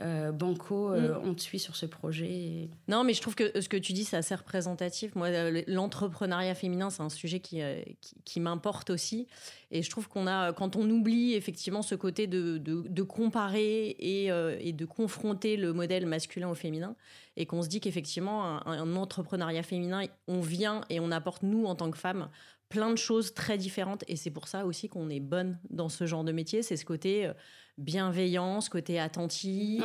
euh, 0.00 0.32
banco, 0.32 0.88
mm. 0.88 1.20
on 1.22 1.34
te 1.34 1.40
suit 1.40 1.60
sur 1.60 1.76
ce 1.76 1.86
projet. 1.86 2.68
Non, 2.88 3.04
mais 3.04 3.14
je 3.14 3.22
trouve 3.22 3.36
que 3.36 3.60
ce 3.60 3.68
que 3.68 3.76
tu 3.76 3.92
dis, 3.92 4.04
c'est 4.04 4.16
assez 4.16 4.34
représentatif. 4.34 5.14
Moi, 5.14 5.28
l'entrepreneuriat 5.68 6.56
féminin, 6.56 6.90
c'est 6.90 7.02
un 7.02 7.08
sujet 7.08 7.38
qui, 7.38 7.60
qui, 8.00 8.16
qui 8.24 8.40
m'importe 8.40 8.90
aussi. 8.90 9.28
Et 9.70 9.82
je 9.82 9.90
trouve 9.94 10.08
qu'on 10.08 10.26
a, 10.26 10.52
quand 10.52 10.74
on 10.74 10.90
oublie 10.90 11.34
effectivement 11.34 11.80
ce 11.80 11.94
côté 11.94 12.26
de, 12.26 13.02
comparer 13.02 13.94
et, 14.00 14.32
euh, 14.32 14.56
et, 14.58 14.72
de 14.72 14.84
confronter 14.84 15.56
le 15.56 15.72
modèle 15.72 16.04
masculin 16.04 16.48
au 16.48 16.56
féminin, 16.56 16.96
et 17.36 17.46
qu'on 17.46 17.62
se 17.62 17.68
dit 17.68 17.78
qu'effectivement, 17.78 18.66
un, 18.66 18.96
entrepreneuriat 18.96 19.62
féminin, 19.62 20.02
on 20.26 20.40
vient 20.40 20.80
et 20.90 20.98
on 20.98 21.12
apporte, 21.12 21.44
nous, 21.44 21.66
en 21.66 21.76
tant 21.76 21.92
que 21.92 21.98
femmes, 21.98 22.28
plein 22.68 22.90
de 22.90 22.96
choses 22.96 23.34
très 23.34 23.56
différentes 23.56 24.02
et 24.08 24.16
c'est 24.16 24.32
pour 24.32 24.48
ça 24.48 24.66
aussi 24.66 24.88
qu'on 24.88 25.10
est 25.10 25.20
bonne 25.20 25.60
dans 25.70 25.88
ce 25.88 26.06
genre 26.06 26.24
de 26.24 26.32
métier. 26.32 26.64
C'est 26.64 26.76
ce 26.76 26.84
côté 26.84 27.30
bienveillant, 27.78 28.60
ce 28.60 28.70
côté 28.70 29.00
attentif, 29.00 29.84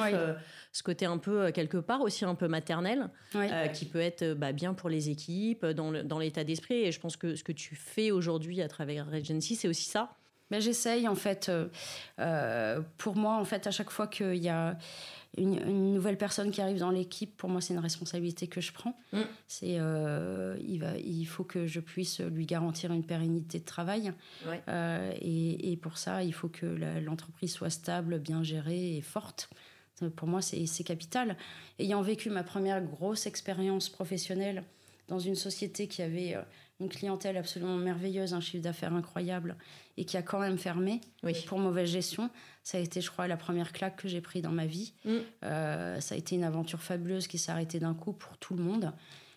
ce 0.72 0.84
côté 0.84 1.06
un 1.06 1.18
peu 1.18 1.52
quelque 1.52 1.78
part 1.78 2.02
aussi 2.02 2.26
un 2.26 2.36
peu 2.36 2.48
maternel, 2.48 3.10
qui 3.74 3.86
peut 3.86 4.00
être 4.00 4.34
bah, 4.34 4.52
bien 4.52 4.74
pour 4.74 4.90
les 4.90 5.10
équipes, 5.10 5.66
dans 5.66 6.20
l'état 6.20 6.44
d'esprit. 6.44 6.76
Et 6.86 6.92
je 6.92 7.00
pense 7.00 7.18
que 7.18 7.36
ce 7.36 7.44
que 7.44 7.52
tu 7.52 7.76
fais 7.76 8.12
aujourd'hui 8.12 8.62
à 8.62 8.68
travers 8.68 9.10
Regency, 9.10 9.56
c'est 9.56 9.68
aussi 9.68 9.86
ça. 9.86 10.16
Ben, 10.52 10.60
J'essaye 10.60 11.08
en 11.08 11.16
fait. 11.16 11.52
pour 12.98 13.16
moi, 13.16 13.38
en 13.38 13.46
fait, 13.46 13.68
à 13.68 13.72
chaque 13.72 13.90
fois 13.90 14.08
qu'il 14.08 14.38
y 14.38 14.50
a 14.50 14.78
une, 15.38 15.94
nouvelle 15.94 16.18
personne 16.18 16.52
qui 16.52 16.62
arrive 16.62 16.80
dans 16.80 16.90
l'équipe, 16.90 17.36
pour 17.38 17.50
moi, 17.50 17.62
c'est 17.62 17.74
une 17.74 17.80
responsabilité 17.80 18.48
que 18.48 18.62
je 18.62 18.72
prends. 18.72 18.98
Mm. 19.14 19.22
C'est, 19.48 19.80
euh, 19.80 20.58
il, 20.62 20.80
va, 20.80 20.98
il 20.98 21.26
faut 21.26 21.44
que 21.44 21.68
je 21.68 21.80
puisse 21.80 22.20
lui 22.20 22.46
garantir 22.46 22.92
une 22.92 23.04
pérennité 23.06 23.60
de 23.60 23.66
travail. 23.66 24.12
Euh, 24.68 25.14
et, 25.22 25.78
pour 25.78 25.98
ça, 25.98 26.24
il 26.24 26.34
faut 26.34 26.50
que 26.50 26.66
l'entreprise 26.66 27.54
soit 27.54 27.70
stable, 27.70 28.20
bien 28.20 28.44
gérée 28.44 28.98
et 28.98 29.02
forte. 29.02 29.50
Pour 30.16 30.28
moi, 30.28 30.42
c'est 30.42 30.84
capital. 30.84 31.38
Ayant 31.78 32.02
vécu 32.02 32.30
ma 32.30 32.44
première 32.44 32.82
grosse 32.82 33.26
expérience 33.26 33.90
professionnelle 33.90 34.64
dans 35.10 35.20
une 35.20 35.36
société 35.36 35.88
qui 35.88 36.02
avait 36.02 36.36
euh, 36.36 36.42
une 36.80 36.90
clientèle 36.90 37.38
absolument 37.38 37.76
merveilleuse, 37.76 38.34
un 38.34 38.40
chiffre 38.40 38.64
d'affaires 38.64 38.94
incroyable, 38.94 39.58
et 39.98 40.06
qui 40.06 40.16
a 40.16 40.22
quand 40.22 40.40
même 40.40 40.58
fermé 40.58 41.02
pour 41.46 41.60
mauvaise 41.60 41.90
gestion. 41.90 42.30
Ça 42.64 42.78
a 42.78 42.82
été, 42.82 43.02
je 43.02 43.12
crois, 43.12 43.28
la 43.28 43.38
première 43.38 43.74
claque 43.74 43.98
que 43.98 44.08
j'ai 44.08 44.22
prise 44.22 44.42
dans 44.42 44.52
ma 44.52 44.66
vie. 44.66 44.94
Mm. 45.04 45.18
Euh, 45.44 46.00
ça 46.00 46.16
a 46.16 46.18
été 46.18 46.36
une 46.36 46.44
aventure 46.44 46.82
fabuleuse 46.82 47.28
qui 47.28 47.38
s'est 47.38 47.52
arrêtée 47.52 47.80
d'un 47.80 47.94
coup 47.94 48.14
pour 48.14 48.38
tout 48.38 48.56
le 48.56 48.64
monde. 48.64 48.94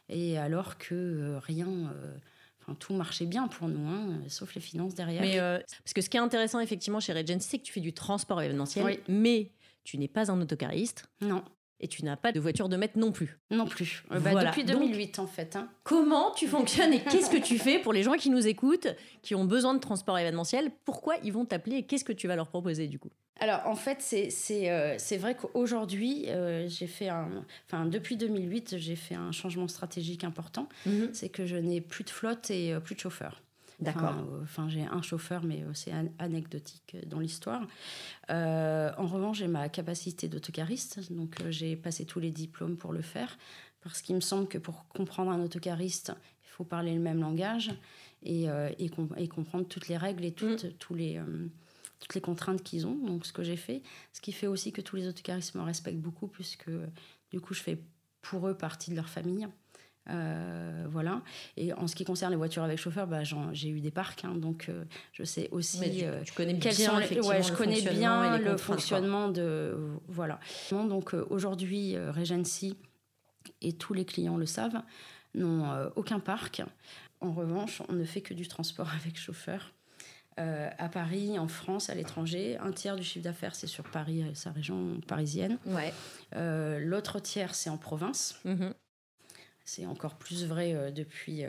Et 0.09 0.39
alors 0.39 0.79
que 0.79 0.95
euh, 0.95 1.39
rien... 1.41 1.69
Euh, 1.69 2.15
enfin, 2.61 2.77
tout 2.77 2.95
marchait 2.95 3.27
bien 3.27 3.49
pour 3.49 3.69
nous, 3.69 3.89
hein, 3.89 4.21
sauf 4.29 4.55
les 4.55 4.61
finances 4.61 4.95
derrière. 4.95 5.23
Mais 5.23 5.65
parce 5.83 5.95
que 5.95 6.01
ce 6.01 6.09
qui 6.09 6.17
est 6.17 6.21
intéressant 6.21 6.61
effectivement 6.61 7.01
chez 7.01 7.13
Regency, 7.13 7.49
c'est 7.49 7.59
que 7.59 7.65
tu 7.65 7.73
fais 7.73 7.81
du 7.81 7.93
transport 7.93 8.41
événementiel, 8.41 9.01
mais 9.09 9.51
tu 9.83 9.99
n'es 9.99 10.07
pas 10.07 10.31
un 10.31 10.41
autocariste. 10.41 11.07
Non 11.21 11.43
et 11.83 11.89
tu 11.89 12.05
n'as 12.05 12.17
pas 12.17 12.33
de 12.33 12.41
voiture 12.41 12.69
de 12.69 12.77
maître 12.77 12.99
non 12.99 13.13
plus. 13.13 13.39
Non 13.51 13.67
plus. 13.67 14.05
Euh, 14.13 14.21
bah, 14.21 14.45
depuis 14.45 14.65
2008 14.65 15.19
en 15.19 15.27
fait. 15.27 15.57
Hein. 15.57 15.69
Comment 15.83 16.31
tu 16.31 16.47
fonctionnes 16.47 16.93
et 16.93 17.01
qu'est-ce 17.11 17.29
que 17.29 17.43
tu 17.43 17.59
fais 17.59 17.79
pour 17.79 17.93
les 17.93 18.03
gens 18.03 18.15
qui 18.15 18.31
nous 18.31 18.47
écoutent, 18.47 18.89
qui 19.21 19.35
ont 19.35 19.45
besoin 19.45 19.75
de 19.75 19.81
transport 19.81 20.19
événementiel? 20.19 20.71
Pourquoi 20.85 21.17
ils 21.25 21.33
vont 21.33 21.45
t'appeler 21.45 21.77
et 21.77 21.83
qu'est-ce 21.83 22.05
que 22.05 22.13
tu 22.13 22.29
vas 22.29 22.37
leur 22.37 22.49
proposer 22.49 22.87
du 22.87 22.99
coup? 22.99 23.11
Alors 23.41 23.63
en 23.67 23.75
fait, 23.75 23.99
c'est 24.01 24.31
c'est 24.31 24.71
euh, 24.71 24.97
vrai 25.19 25.35
qu'aujourd'hui, 25.35 26.27
euh, 26.29 26.69
j'ai 26.69 26.87
fait 26.87 27.09
un, 27.09 27.45
enfin 27.67 27.87
depuis 27.87 28.17
2008, 28.17 28.77
j'ai 28.79 28.95
fait 28.95 29.17
un 29.17 29.33
changement 29.33 29.67
stratégique 29.67 30.23
important. 30.23 30.69
Mhm. 30.87 31.11
C'est 31.13 31.29
que 31.29 31.45
je 31.45 31.57
n'ai 31.57 31.81
plus 31.81 32.05
de 32.05 32.11
flotte 32.11 32.51
et 32.51 32.75
plus 32.85 32.95
de 32.95 33.01
chauffeurs. 33.01 33.43
D'accord. 33.83 34.15
Enfin, 34.43 34.69
j'ai 34.69 34.83
un 34.83 35.03
chauffeur, 35.03 35.43
mais 35.45 35.63
euh, 35.63 35.75
c'est 35.75 35.93
anecdotique 36.19 36.97
dans 37.07 37.19
l'histoire. 37.19 37.67
Euh, 38.31 38.91
en 38.97 39.07
revanche, 39.07 39.39
j'ai 39.39 39.49
ma 39.49 39.69
capacité 39.69 40.29
d'autocariste, 40.29 41.13
donc 41.13 41.41
euh, 41.41 41.51
j'ai 41.51 41.77
passé 41.77 42.05
tous 42.05 42.21
les 42.21 42.31
diplômes 42.31 42.77
pour 42.77 42.93
le 42.93 43.03
faire, 43.03 43.37
parce 43.83 44.01
qu'il 44.03 44.15
me 44.15 44.21
semble 44.21 44.47
que 44.47 44.59
pour 44.59 44.87
comprendre 44.89 45.33
un 45.33 45.43
autocariste, 45.43 46.13
il 46.45 46.51
faut 46.51 46.65
parler 46.65 46.95
le 46.95 47.01
même 47.01 47.21
langage 47.21 47.73
et, 48.23 48.47
et, 48.79 49.29
comprendre 49.29 49.67
toutes 49.67 49.89
les 49.89 49.97
règles 49.97 50.25
et 50.25 50.33
toutes, 50.33 50.65
mm. 50.65 50.73
tous 50.79 50.95
les, 50.95 51.21
toutes 51.99 52.15
les 52.15 52.21
contraintes 52.21 52.63
qu'ils 52.63 52.87
ont. 52.87 52.95
Donc, 52.95 53.27
ce 53.27 53.33
que 53.33 53.43
j'ai 53.43 53.57
fait, 53.57 53.83
ce 54.13 54.21
qui 54.21 54.31
fait 54.31 54.47
aussi 54.47 54.71
que 54.71 54.81
tous 54.81 54.95
les 54.95 55.09
autocaristes 55.09 55.57
me 55.57 55.63
respectent 55.63 56.01
beaucoup, 56.01 56.29
puisque 56.29 56.71
du 57.31 57.41
coup, 57.41 57.55
je 57.55 57.63
fais 57.63 57.83
pour 58.21 58.47
eux 58.47 58.57
partie 58.57 58.91
de 58.91 58.97
leur 58.97 59.09
famille. 59.09 59.49
Euh, 60.11 60.87
voilà. 60.89 61.23
Et 61.57 61.73
en 61.73 61.87
ce 61.87 61.95
qui 61.95 62.05
concerne 62.05 62.33
les 62.33 62.37
voitures 62.37 62.63
avec 62.63 62.79
chauffeur, 62.79 63.07
bah, 63.07 63.23
j'ai 63.23 63.69
eu 63.69 63.81
des 63.81 63.91
parcs, 63.91 64.25
hein, 64.25 64.35
donc 64.35 64.67
euh, 64.69 64.85
je 65.13 65.23
sais 65.23 65.49
aussi. 65.53 65.79
tu, 65.79 66.05
euh, 66.05 66.23
connais 66.35 66.55
bien, 66.55 66.73
je 66.73 67.53
connais 67.53 67.81
bien 67.81 68.39
le 68.39 68.57
fonctionnement 68.57 69.29
de 69.29 69.77
voilà. 70.09 70.41
Donc 70.71 71.15
aujourd'hui, 71.31 71.97
Regency 71.97 72.77
et 73.61 73.73
tous 73.73 73.95
les 73.95 74.05
clients 74.05 74.37
le 74.37 74.47
savent, 74.47 74.83
n'ont 75.35 75.91
aucun 75.97 76.19
parc. 76.19 76.63
En 77.21 77.33
revanche, 77.33 77.83
on 77.89 77.93
ne 77.93 78.05
fait 78.05 78.21
que 78.21 78.35
du 78.35 78.49
transport 78.49 78.89
avec 79.01 79.17
chauffeur. 79.17 79.73
à 80.37 80.89
Paris, 80.89 81.39
en 81.39 81.47
France, 81.47 81.91
à 81.91 81.95
l'étranger. 81.95 82.57
Un 82.59 82.73
tiers 82.73 82.97
du 82.97 83.05
chiffre 83.05 83.25
d'affaires, 83.25 83.55
c'est 83.55 83.69
sur 83.69 83.85
Paris 83.85 84.25
sa 84.35 84.51
région 84.51 85.01
parisienne. 85.07 85.59
Ouais. 85.67 85.93
L'autre 86.81 87.21
tiers, 87.21 87.55
c'est 87.55 87.71
en 87.71 87.79
province. 87.79 88.41
Mm-hmm. 88.45 88.73
C'est 89.75 89.87
encore 89.87 90.17
plus 90.17 90.45
vrai 90.45 90.75
euh, 90.75 90.91
depuis, 90.91 91.47
euh, 91.47 91.49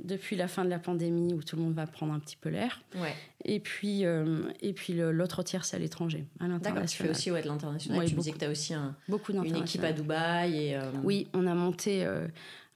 depuis 0.00 0.36
la 0.36 0.48
fin 0.48 0.66
de 0.66 0.68
la 0.68 0.78
pandémie 0.78 1.32
où 1.32 1.42
tout 1.42 1.56
le 1.56 1.62
monde 1.62 1.72
va 1.72 1.86
prendre 1.86 2.12
un 2.12 2.18
petit 2.18 2.36
peu 2.36 2.50
l'air. 2.50 2.82
Ouais. 2.94 3.14
Et 3.42 3.58
puis, 3.58 4.04
euh, 4.04 4.42
et 4.60 4.74
puis 4.74 4.92
l'autre 4.92 5.42
tiers, 5.42 5.64
c'est 5.64 5.76
à 5.76 5.78
l'étranger, 5.78 6.26
à 6.40 6.46
l'international. 6.46 6.88
tu 6.88 6.96
fais 6.98 7.08
aussi 7.08 7.30
ouais, 7.30 7.40
de 7.40 7.48
l'international. 7.48 8.06
tu 8.06 8.14
me 8.16 8.18
disais 8.18 8.32
que 8.32 8.38
tu 8.38 8.44
as 8.44 8.50
aussi 8.50 8.74
un, 8.74 8.94
beaucoup 9.08 9.32
une 9.32 9.56
équipe 9.56 9.82
à 9.82 9.94
Dubaï. 9.94 10.56
Et, 10.58 10.78
Oui, 11.02 11.26
on 11.32 11.46
a 11.46 11.54
monté. 11.54 12.06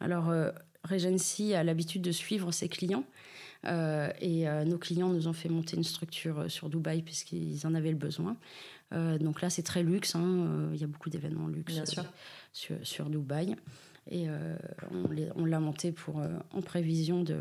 alors, 0.00 0.32
Regency 0.88 1.52
a 1.52 1.62
l'habitude 1.64 2.00
de 2.00 2.12
suivre 2.12 2.50
ses 2.50 2.70
clients. 2.70 3.04
et 3.66 4.46
nos 4.64 4.78
clients 4.78 5.10
nous 5.10 5.28
ont 5.28 5.34
fait 5.34 5.50
monter 5.50 5.76
une 5.76 5.84
structure 5.84 6.50
sur 6.50 6.70
Dubaï 6.70 7.02
puisqu'ils 7.02 7.66
en 7.66 7.74
avaient 7.74 7.90
le 7.90 7.96
besoin. 7.98 8.38
donc 8.90 9.42
là, 9.42 9.50
c'est 9.50 9.64
très 9.64 9.82
luxe. 9.82 10.14
Hein, 10.14 10.70
il 10.72 10.80
y 10.80 10.84
a 10.84 10.86
beaucoup 10.86 11.10
d'événements 11.10 11.48
luxe 11.48 11.74
sur, 12.54 12.76
sur 12.82 13.10
Dubaï. 13.10 13.54
Et 14.10 14.28
euh, 14.28 14.56
on 15.36 15.44
l'a 15.44 15.60
monté 15.60 15.92
pour, 15.92 16.20
euh, 16.20 16.28
en 16.52 16.60
prévision 16.60 17.22
de, 17.22 17.40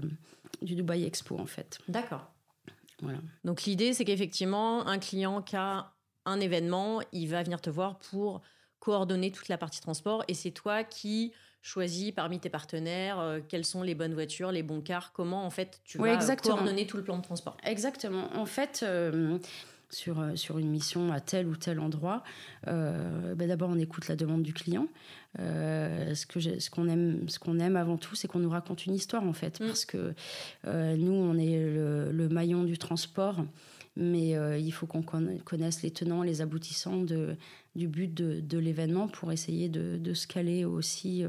du 0.61 0.75
Dubaï 0.75 1.05
Expo, 1.05 1.39
en 1.39 1.45
fait. 1.45 1.79
D'accord. 1.87 2.31
Voilà. 3.01 3.19
Donc 3.43 3.63
l'idée, 3.63 3.93
c'est 3.93 4.05
qu'effectivement, 4.05 4.87
un 4.87 4.99
client 4.99 5.41
qui 5.41 5.55
a 5.55 5.91
un 6.25 6.39
événement, 6.39 7.01
il 7.11 7.27
va 7.27 7.41
venir 7.41 7.61
te 7.61 7.69
voir 7.69 7.97
pour 7.97 8.41
coordonner 8.79 9.31
toute 9.31 9.47
la 9.47 9.57
partie 9.57 9.81
transport 9.81 10.23
et 10.27 10.33
c'est 10.33 10.51
toi 10.51 10.83
qui 10.83 11.33
choisis 11.63 12.11
parmi 12.11 12.39
tes 12.39 12.49
partenaires 12.49 13.19
euh, 13.19 13.39
quelles 13.47 13.65
sont 13.65 13.83
les 13.83 13.95
bonnes 13.95 14.13
voitures, 14.13 14.51
les 14.51 14.63
bons 14.63 14.81
cars, 14.81 15.13
comment 15.13 15.45
en 15.45 15.49
fait 15.49 15.79
tu 15.83 15.97
vas 15.97 16.35
coordonner 16.35 16.85
tout 16.85 16.97
le 16.97 17.03
plan 17.03 17.17
de 17.17 17.23
transport. 17.23 17.57
Exactement. 17.63 18.29
En 18.35 18.45
fait, 18.45 18.83
sur, 19.93 20.23
sur 20.35 20.57
une 20.57 20.69
mission 20.69 21.11
à 21.11 21.19
tel 21.19 21.47
ou 21.47 21.55
tel 21.55 21.79
endroit, 21.79 22.23
euh, 22.67 23.35
ben 23.35 23.47
d'abord 23.47 23.69
on 23.69 23.77
écoute 23.77 24.07
la 24.07 24.15
demande 24.15 24.43
du 24.43 24.53
client. 24.53 24.87
Euh, 25.39 26.13
ce 26.13 26.25
que 26.25 26.39
ce 26.39 26.69
qu'on 26.69 26.87
aime, 26.89 27.29
ce 27.29 27.39
qu'on 27.39 27.59
aime 27.59 27.75
avant 27.75 27.97
tout, 27.97 28.15
c'est 28.15 28.27
qu'on 28.27 28.39
nous 28.39 28.49
raconte 28.49 28.85
une 28.85 28.93
histoire 28.93 29.23
en 29.23 29.33
fait, 29.33 29.59
mm. 29.59 29.65
parce 29.65 29.85
que 29.85 30.13
nous 30.65 31.13
on 31.13 31.37
est 31.37 31.57
le, 31.57 32.29
maillon 32.29 32.63
du 32.63 32.77
transport 32.77 33.45
mais 33.97 34.37
il 34.59 34.71
faut 34.71 34.87
qu'on 34.87 35.03
connaisse 35.03 35.81
les 35.81 35.91
tenants, 35.91 36.23
les 36.23 36.41
aboutissants 36.41 37.01
de, 37.01 37.35
du 37.75 37.89
but 37.89 38.13
de, 38.13 38.39
de 38.39 38.57
l'événement 38.57 39.09
pour 39.09 39.33
essayer 39.33 39.67
de, 39.67 39.97
de, 39.97 40.13
se 40.13 40.27
caler 40.27 40.63
aussi 40.63 41.25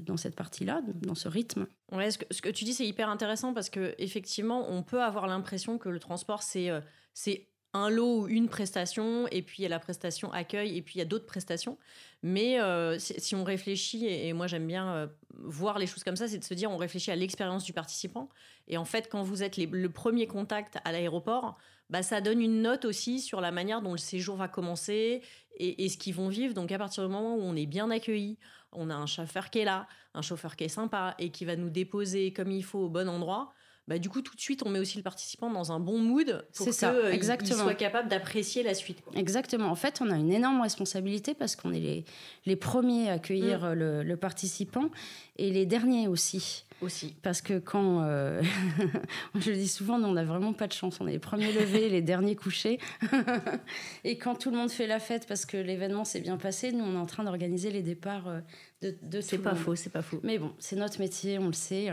dans 0.00 0.16
cette 0.16 0.34
partie-là, 0.34 0.80
dans 1.02 1.14
ce 1.14 1.28
rythme. 1.28 1.66
Ouais, 1.92 2.10
ce 2.10 2.16
que, 2.16 2.24
ce 2.30 2.40
que 2.40 2.48
tu 2.48 2.64
dis, 2.64 2.72
c'est 2.72 2.86
hyper 2.86 3.10
intéressant 3.10 3.52
parce 3.52 3.68
que 3.68 3.94
effectivement, 3.98 4.70
on 4.70 4.82
peut 4.82 5.02
avoir 5.02 5.26
l'impression 5.26 5.76
que 5.76 5.90
le 5.90 6.00
transport, 6.00 6.42
c'est 6.42 6.70
c'est 7.12 7.48
un 7.76 7.90
lot 7.90 8.22
ou 8.22 8.28
une 8.28 8.48
prestation, 8.48 9.26
et 9.28 9.42
puis 9.42 9.58
il 9.60 9.62
y 9.62 9.66
a 9.66 9.68
la 9.68 9.78
prestation 9.78 10.32
accueil, 10.32 10.76
et 10.76 10.82
puis 10.82 10.96
il 10.96 10.98
y 10.98 11.02
a 11.02 11.04
d'autres 11.04 11.26
prestations. 11.26 11.78
Mais 12.22 12.60
euh, 12.60 12.98
si, 12.98 13.34
on 13.34 13.44
réfléchit, 13.44 14.06
et, 14.06 14.32
moi 14.32 14.46
j'aime 14.46 14.66
bien 14.66 14.94
euh, 14.94 15.06
voir 15.34 15.78
les 15.78 15.86
choses 15.86 16.02
comme 16.02 16.16
ça, 16.16 16.28
c'est 16.28 16.38
de 16.38 16.44
se 16.44 16.54
dire 16.54 16.70
on 16.70 16.76
réfléchit 16.76 17.10
à 17.10 17.16
l'expérience 17.16 17.64
du 17.64 17.72
participant. 17.72 18.28
Et 18.68 18.78
en 18.78 18.84
fait, 18.84 19.08
quand 19.10 19.22
vous 19.22 19.42
êtes 19.42 19.56
le 19.56 19.88
premier 19.88 20.26
contact 20.26 20.78
à 20.84 20.92
l'aéroport, 20.92 21.56
bah, 21.88 22.02
ça 22.02 22.20
donne 22.20 22.40
une 22.40 22.62
note 22.62 22.84
aussi 22.84 23.20
sur 23.20 23.40
la 23.40 23.52
manière 23.52 23.80
dont 23.80 23.92
le 23.92 23.98
séjour 23.98 24.36
va 24.36 24.48
commencer 24.48 25.22
et, 25.56 25.84
et 25.84 25.88
ce 25.88 25.96
qu'ils 25.96 26.14
vont 26.14 26.28
vivre. 26.28 26.54
Donc 26.54 26.72
à 26.72 26.78
partir 26.78 27.06
du 27.06 27.12
moment 27.12 27.36
où 27.36 27.42
on 27.42 27.54
est 27.54 27.66
bien 27.66 27.90
accueilli, 27.90 28.38
on 28.72 28.90
a 28.90 28.94
un 28.94 29.06
chauffeur 29.06 29.50
qui 29.50 29.60
est 29.60 29.64
là, 29.64 29.86
un 30.14 30.22
chauffeur 30.22 30.56
qui 30.56 30.64
est 30.64 30.68
sympa 30.68 31.14
et 31.18 31.30
qui 31.30 31.44
va 31.44 31.56
nous 31.56 31.70
déposer 31.70 32.32
comme 32.32 32.50
il 32.50 32.64
faut 32.64 32.80
au 32.80 32.88
bon 32.88 33.08
endroit, 33.08 33.52
bah, 33.88 33.98
du 33.98 34.08
coup, 34.08 34.20
tout 34.20 34.34
de 34.34 34.40
suite, 34.40 34.62
on 34.66 34.68
met 34.68 34.80
aussi 34.80 34.96
le 34.96 35.04
participant 35.04 35.48
dans 35.48 35.70
un 35.70 35.78
bon 35.78 35.98
mood 35.98 36.44
pour 36.54 36.66
qu'il 36.66 36.74
soit 36.74 37.74
capable 37.74 38.08
d'apprécier 38.08 38.64
la 38.64 38.74
suite. 38.74 38.98
Exactement. 39.14 39.68
En 39.68 39.76
fait, 39.76 40.00
on 40.00 40.10
a 40.10 40.16
une 40.16 40.32
énorme 40.32 40.60
responsabilité 40.60 41.34
parce 41.34 41.54
qu'on 41.54 41.72
est 41.72 41.80
les, 41.80 42.04
les 42.46 42.56
premiers 42.56 43.08
à 43.10 43.14
accueillir 43.14 43.64
mm. 43.64 43.72
le, 43.74 44.02
le, 44.02 44.16
participant 44.16 44.90
et 45.36 45.50
les 45.50 45.66
derniers 45.66 46.08
aussi. 46.08 46.64
Aussi. 46.82 47.14
Parce 47.22 47.40
que 47.40 47.58
quand, 47.58 48.02
euh, 48.02 48.42
je 49.34 49.50
le 49.50 49.56
dis 49.56 49.68
souvent, 49.68 49.94
on 49.94 50.12
n'a 50.12 50.24
vraiment 50.24 50.52
pas 50.52 50.66
de 50.66 50.74
chance. 50.74 51.00
On 51.00 51.06
est 51.06 51.12
les 51.12 51.18
premiers 51.18 51.52
levés, 51.52 51.88
les 51.88 52.02
derniers 52.02 52.36
couchés. 52.36 52.78
et 54.04 54.18
quand 54.18 54.34
tout 54.34 54.50
le 54.50 54.58
monde 54.58 54.70
fait 54.70 54.86
la 54.86 54.98
fête 54.98 55.26
parce 55.26 55.46
que 55.46 55.56
l'événement 55.56 56.04
s'est 56.04 56.20
bien 56.20 56.36
passé, 56.36 56.72
nous, 56.72 56.84
on 56.84 56.94
est 56.94 56.98
en 56.98 57.06
train 57.06 57.24
d'organiser 57.24 57.70
les 57.70 57.82
départs 57.82 58.28
euh, 58.28 58.40
de, 58.82 58.94
de 59.02 59.20
C'est 59.22 59.38
pas 59.38 59.54
faux, 59.54 59.74
c'est 59.74 59.90
pas 59.90 60.02
faux. 60.02 60.20
Mais 60.22 60.38
bon, 60.38 60.52
c'est 60.58 60.76
notre 60.76 61.00
métier, 61.00 61.38
on 61.38 61.46
le 61.46 61.54
sait. 61.54 61.88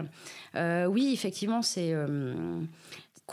Euh, 0.55 0.85
oui, 0.85 1.11
effectivement, 1.13 1.61
c'est 1.61 1.93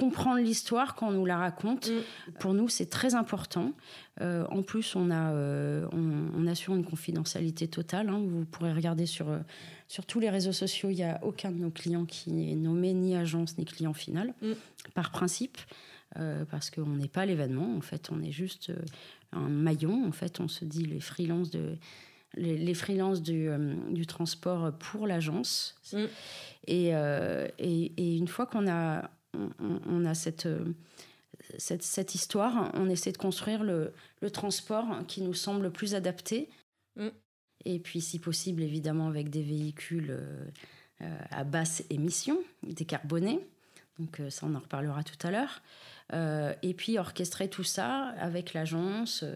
comprendre 0.00 0.40
l'histoire 0.40 0.94
quand 0.94 1.08
on 1.08 1.12
nous 1.12 1.26
la 1.26 1.36
raconte. 1.36 1.90
Mm. 1.90 2.32
Pour 2.38 2.54
nous, 2.54 2.68
c'est 2.68 2.88
très 2.88 3.14
important. 3.14 3.72
Euh, 4.20 4.46
en 4.50 4.62
plus, 4.62 4.96
on, 4.96 5.10
a, 5.10 5.32
euh, 5.32 5.86
on, 5.92 6.46
assure 6.46 6.74
une 6.74 6.84
confidentialité 6.84 7.68
totale. 7.68 8.08
Hein. 8.08 8.22
Vous 8.26 8.46
pourrez 8.46 8.72
regarder 8.72 9.04
sur, 9.04 9.28
euh, 9.28 9.38
sur 9.88 10.06
tous 10.06 10.18
les 10.18 10.30
réseaux 10.30 10.52
sociaux, 10.52 10.88
il 10.88 10.96
n'y 10.96 11.04
a 11.04 11.20
aucun 11.22 11.52
de 11.52 11.58
nos 11.58 11.70
clients 11.70 12.06
qui 12.06 12.50
est 12.50 12.56
nommé 12.56 12.94
ni 12.94 13.14
agence 13.14 13.58
ni 13.58 13.66
client 13.66 13.92
final, 13.92 14.34
mm. 14.42 14.52
par 14.94 15.10
principe. 15.10 15.58
parce 16.50 16.70
qu'on 16.70 16.96
n'est 16.96 17.08
pas 17.08 17.24
l'événement, 17.24 17.76
en 17.76 17.82
fait, 17.82 18.10
on 18.10 18.20
est 18.20 18.32
juste 18.32 18.72
un 19.32 19.48
maillon. 19.48 20.06
En 20.08 20.12
fait, 20.12 20.40
on 20.40 20.48
se 20.48 20.64
dit 20.64 20.84
les 20.84 21.00
freelances 21.00 21.50
de, 21.50 21.76
les, 22.34 22.58
les 22.58 22.74
freelances 22.74 23.22
du, 23.22 23.48
du, 23.90 24.06
transport 24.06 24.72
pour 24.72 25.06
l'agence. 25.06 25.76
Mm. 25.92 26.04
Et, 26.66 26.88
et, 26.88 27.92
et, 27.96 28.16
une 28.16 28.28
fois 28.28 28.46
qu'on 28.46 28.68
a 28.68 29.08
on, 29.34 30.04
a 30.04 30.10
euh, 30.10 30.64
cette, 31.58 31.82
cette, 31.82 32.14
histoire, 32.14 32.70
on 32.74 32.88
essaie 32.88 33.12
de 33.12 33.18
construire 33.18 33.62
le, 33.62 33.92
transport 34.32 35.06
qui 35.06 35.22
nous 35.22 35.34
semble 35.34 35.62
le 35.62 35.70
plus 35.70 35.94
adapté. 35.94 36.48
Mm. 36.96 37.08
Et 37.66 37.78
puis, 37.78 38.00
si 38.00 38.18
possible, 38.18 38.62
évidemment, 38.62 39.08
avec 39.08 39.28
des 39.28 39.42
véhicules 39.42 40.10
euh, 40.10 40.44
euh, 41.02 41.18
à 41.30 41.44
basse 41.44 41.82
émission, 41.90 42.38
décarbonés. 42.62 43.40
Donc, 43.98 44.22
ça, 44.30 44.46
on 44.46 44.54
en 44.54 44.60
reparlera 44.60 45.02
tout 45.04 45.26
à 45.26 45.30
l'heure. 45.30 45.62
et 46.62 46.72
puis, 46.72 46.98
orchestrer 46.98 47.50
tout 47.50 47.64
ça 47.64 48.14
avec 48.18 48.54
l'agence, 48.54 49.26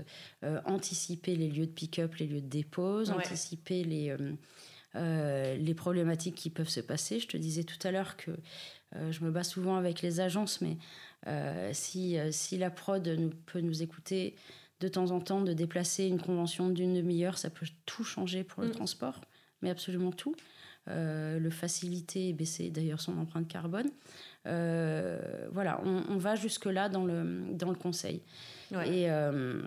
anticiper 0.64 1.36
les 1.36 1.50
lieux 1.50 1.66
de 1.66 1.70
pick-up, 1.70 2.14
les 2.14 2.26
lieux 2.26 2.40
de 2.40 2.48
dépose, 2.48 3.10
anticiper 3.10 3.84
les, 3.84 4.16
les 4.94 5.74
problématiques 5.74 6.36
qui 6.36 6.50
peuvent 6.50 6.68
se 6.68 6.80
passer. 6.80 7.18
Je 7.18 7.26
te 7.26 7.36
disais 7.36 7.64
tout 7.64 7.84
à 7.86 7.90
l'heure 7.90 8.16
que 8.16 8.30
euh, 8.96 9.12
je 9.12 9.24
me 9.24 9.30
bats 9.30 9.44
souvent 9.44 9.76
avec 9.76 10.02
les 10.02 10.20
agences, 10.20 10.60
mais 10.60 10.76
euh, 11.26 11.70
si, 11.72 12.18
euh, 12.18 12.30
si 12.30 12.58
la 12.58 12.70
prod 12.70 13.06
nous, 13.06 13.30
peut 13.46 13.60
nous 13.60 13.82
écouter 13.82 14.34
de 14.80 14.88
temps 14.88 15.10
en 15.10 15.20
temps, 15.20 15.40
de 15.40 15.52
déplacer 15.52 16.06
une 16.06 16.20
convention 16.20 16.68
d'une 16.68 16.94
demi-heure, 16.94 17.38
ça 17.38 17.50
peut 17.50 17.66
tout 17.86 18.04
changer 18.04 18.44
pour 18.44 18.62
le 18.62 18.68
mm. 18.68 18.72
transport, 18.72 19.20
mais 19.62 19.70
absolument 19.70 20.12
tout. 20.12 20.34
le 20.86 21.50
faciliter 21.50 22.28
et 22.28 22.32
baisser 22.32 22.70
d'ailleurs 22.70 23.00
son 23.00 23.16
empreinte 23.18 23.48
carbone. 23.48 23.88
voilà, 24.44 25.80
on, 25.84 26.16
va 26.18 26.34
jusque-là 26.34 26.88
dans 26.88 27.04
le, 27.04 27.46
dans 27.52 27.70
le 27.70 27.76
conseil. 27.76 28.20
Et 28.84 29.08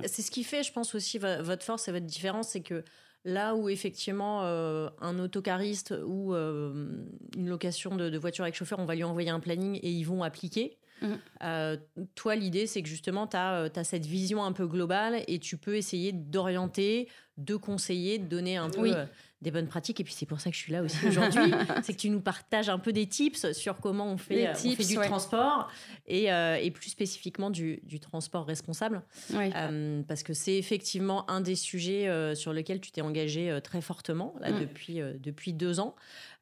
c'est 0.05 0.22
ce 0.22 0.29
qui 0.29 0.43
fait, 0.43 0.62
je 0.62 0.72
pense 0.72 0.93
aussi, 0.93 1.17
votre 1.17 1.63
force 1.63 1.88
et 1.88 1.91
votre 1.91 2.05
différence, 2.05 2.50
c'est 2.50 2.62
que 2.62 2.84
Là 3.27 3.55
où 3.55 3.67
effectivement 3.67 4.43
euh, 4.46 4.89
un 5.01 5.19
autocariste 5.19 5.93
ou 6.05 6.34
euh, 6.34 7.03
une 7.36 7.50
location 7.50 7.98
de, 7.98 8.17
voiture 8.17 8.46
avec 8.46 8.55
chauffeur, 8.55 8.79
on 8.79 8.86
va 8.86 8.96
lui 8.96 9.03
envoyer 9.03 9.29
un 9.29 9.41
planning 9.41 9.81
et 9.84 9.91
ils 9.91 10.05
vont 10.05 10.24
appliquer. 10.24 10.77
Mmh. 11.01 11.07
Euh, 11.43 11.75
toi, 12.15 12.38
l'idée, 12.38 12.67
c'est 12.67 12.81
que 12.81 12.88
justement, 12.88 13.27
tu 13.27 13.36
as, 13.36 13.69
cette 13.84 14.05
vision 14.05 14.46
un 14.46 14.53
peu 14.53 14.65
globale 14.65 15.25
et 15.27 15.39
tu 15.39 15.57
peux 15.57 15.75
essayer 15.75 16.13
d'orienter, 16.13 17.10
de 17.36 17.57
conseiller, 17.57 18.17
de 18.17 18.27
donner 18.27 18.55
un 18.55 18.69
peu 18.69 18.93
des 19.41 19.51
bonnes 19.51 19.67
pratiques. 19.67 20.00
Et 20.00 20.03
puis 20.03 20.13
c'est 20.13 20.25
pour 20.25 20.39
ça 20.39 20.50
que 20.50 20.56
je 20.56 20.62
suis 20.62 20.74
là 20.74 20.82
aussi 20.82 21.06
aujourd'hui, 21.08 21.51
c'est 21.84 21.94
que 21.94 22.00
tu 22.00 22.10
nous 22.10 22.22
partages 22.22 22.70
un 22.70 22.79
peu 22.79 22.91
des 22.91 23.08
tips 23.08 23.51
sur 23.53 23.77
comment 23.79 24.12
on 24.12 24.17
fait, 24.17 24.53
du 24.63 24.96
transport 24.96 25.70
et, 26.08 26.32
euh, 26.32 26.58
et, 26.62 26.72
plus 26.72 26.89
spécifiquement 26.89 27.50
du, 27.50 27.79
du 27.84 28.00
transport 28.00 28.46
responsable. 28.46 29.01
Euh, 29.34 30.01
parce 30.08 30.24
que 30.24 30.34
c'est 30.34 30.58
effectivement 30.58 31.29
un 31.29 31.41
des 31.41 31.56
sujets 31.56 32.08
euh, 32.08 32.36
sur 32.36 32.53
lesquels 32.53 32.82
tu 32.82 32.91
t'es 32.91 33.01
engagé 33.01 33.58
très 33.63 33.82
fortement 33.82 34.36
là, 34.41 34.51
mm. 34.51 34.60
depuis, 34.60 35.01
depuis 35.20 35.53
deux 35.53 35.79
ans. 35.79 35.96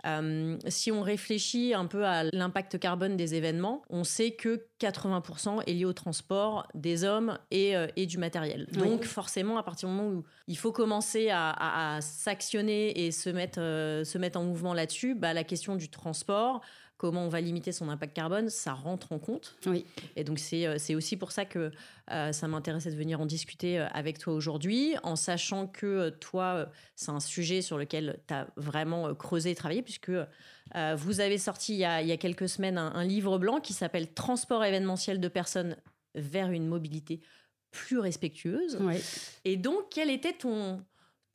Euh, 0.05 0.57
si 0.67 0.91
on 0.91 1.01
réfléchit 1.01 1.73
un 1.73 1.85
peu 1.85 2.05
à 2.05 2.23
l'impact 2.31 2.77
carbone 2.79 3.17
des 3.17 3.35
événements, 3.35 3.81
on 3.89 4.03
sait 4.03 4.31
que 4.31 4.65
80% 4.79 5.63
est 5.65 5.73
lié 5.73 5.85
au 5.85 5.93
transport 5.93 6.67
des 6.75 7.03
hommes 7.03 7.39
et, 7.49 7.75
euh, 7.75 7.87
et 7.95 8.05
du 8.05 8.17
matériel. 8.17 8.67
Donc 8.71 9.03
forcément, 9.03 9.57
à 9.57 9.63
partir 9.63 9.89
du 9.89 9.95
moment 9.95 10.09
où 10.09 10.23
il 10.47 10.57
faut 10.57 10.71
commencer 10.71 11.29
à, 11.31 11.99
s'actionner 12.01 12.84
et 12.89 13.11
se 13.11 13.29
mettre, 13.29 13.59
euh, 13.59 14.03
se 14.03 14.17
mettre 14.17 14.39
en 14.39 14.43
mouvement 14.43 14.73
là-dessus, 14.73 15.15
bah, 15.15 15.33
la 15.33 15.43
question 15.43 15.75
du 15.75 15.89
transport, 15.89 16.61
comment 16.97 17.25
on 17.25 17.29
va 17.29 17.41
limiter 17.41 17.71
son 17.71 17.89
impact 17.89 18.15
carbone, 18.15 18.49
ça 18.49 18.73
rentre 18.73 19.11
en 19.11 19.19
compte. 19.19 19.55
Oui. 19.65 19.85
Et 20.15 20.23
donc, 20.23 20.39
c'est 20.39 20.65
euh, 20.65 20.97
aussi 20.97 21.17
pour 21.17 21.31
ça 21.31 21.45
que 21.45 21.71
euh, 22.11 22.31
ça 22.31 22.47
m'intéressait 22.47 22.91
de 22.91 22.95
venir 22.95 23.19
en 23.19 23.25
discuter 23.25 23.79
avec 23.79 24.17
toi 24.17 24.33
aujourd'hui, 24.33 24.95
en 25.03 25.15
sachant 25.15 25.67
que 25.67 26.09
toi, 26.09 26.69
c'est 26.95 27.11
un 27.11 27.19
sujet 27.19 27.61
sur 27.61 27.77
lequel 27.77 28.19
tu 28.27 28.33
as 28.33 28.47
vraiment 28.55 29.13
creusé 29.15 29.51
et 29.51 29.55
travaillé, 29.55 29.81
puisque 29.81 30.11
vous 30.97 31.19
avez 31.19 31.37
sorti 31.37 31.73
il 31.73 31.79
y 31.79 31.85
a, 31.85 32.17
quelques 32.17 32.49
semaines 32.49 32.77
un, 32.77 32.93
un 32.93 33.03
livre 33.03 33.37
blanc 33.37 33.59
qui 33.59 33.73
s'appelle 33.73 34.13
Transport 34.13 34.63
événementiel 34.63 35.19
de 35.19 35.27
personnes 35.27 35.77
vers 36.15 36.49
une 36.51 36.67
mobilité 36.67 37.21
plus 37.75 37.99
respectueuse. 37.99 38.77
Oui. 38.79 38.95
Et 39.43 39.57
donc, 39.57 39.87
quel 39.91 40.09
était 40.09 40.33
ton, 40.33 40.81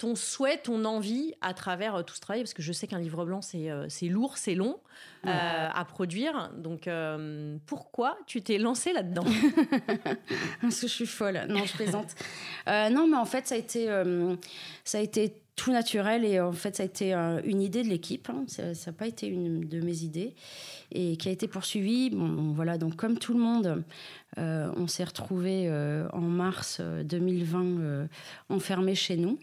ton 0.00 0.14
souhait, 0.14 0.56
ton 0.56 0.86
envie 0.86 1.34
à 1.42 1.52
travers 1.52 1.94
euh, 1.94 2.02
tout 2.02 2.14
ce 2.14 2.20
travail 2.20 2.40
Parce 2.40 2.54
que 2.54 2.62
je 2.62 2.72
sais 2.72 2.86
qu'un 2.86 2.98
livre 2.98 3.26
blanc, 3.26 3.42
c'est 3.42 3.70
euh, 3.70 3.86
lourd, 4.04 4.38
c'est 4.38 4.54
long 4.54 4.80
euh, 5.26 5.30
à 5.30 5.84
produire. 5.84 6.50
Donc, 6.56 6.88
pourquoi 7.66 8.18
tu 8.26 8.40
t'es 8.40 8.56
lancée 8.56 8.94
là-dedans? 8.94 9.24
Parce 10.62 10.80
que 10.80 10.88
je 10.88 10.92
suis 10.92 11.06
folle. 11.06 11.42
Non, 11.48 11.64
je 11.66 11.74
plaisante. 11.74 12.14
non, 12.66 13.06
mais 13.06 13.16
en 13.16 13.26
fait, 13.26 13.46
ça 13.46 13.54
a 13.54 13.58
été, 13.58 13.88
ça 14.84 14.98
a 14.98 15.00
été 15.02 15.34
tout 15.54 15.72
naturel 15.72 16.24
et 16.24 16.40
en 16.40 16.52
fait, 16.52 16.76
ça 16.76 16.82
a 16.82 16.86
été 16.86 17.12
une 17.12 17.60
idée 17.60 17.82
de 17.82 17.88
l'équipe. 17.88 18.30
Hein. 18.30 18.44
Ça 18.46 18.72
n'a 18.72 18.92
pas 18.96 19.06
été 19.06 19.26
une 19.26 19.68
de 19.68 19.80
mes 19.80 20.02
idées 20.02 20.34
et 20.92 21.18
qui 21.18 21.28
a 21.28 21.32
été 21.32 21.46
poursuivie. 21.46 22.08
Bon, 22.08 22.52
voilà, 22.52 22.78
donc 22.78 22.96
comme 22.96 23.18
tout 23.18 23.34
le 23.34 23.40
monde, 23.40 23.84
on 24.38 24.86
s'est 24.86 25.04
retrouvés 25.04 25.70
en 26.14 26.22
mars 26.22 26.80
2020 26.80 28.08
enfermés 28.48 28.94
chez 28.94 29.18
nous. 29.18 29.38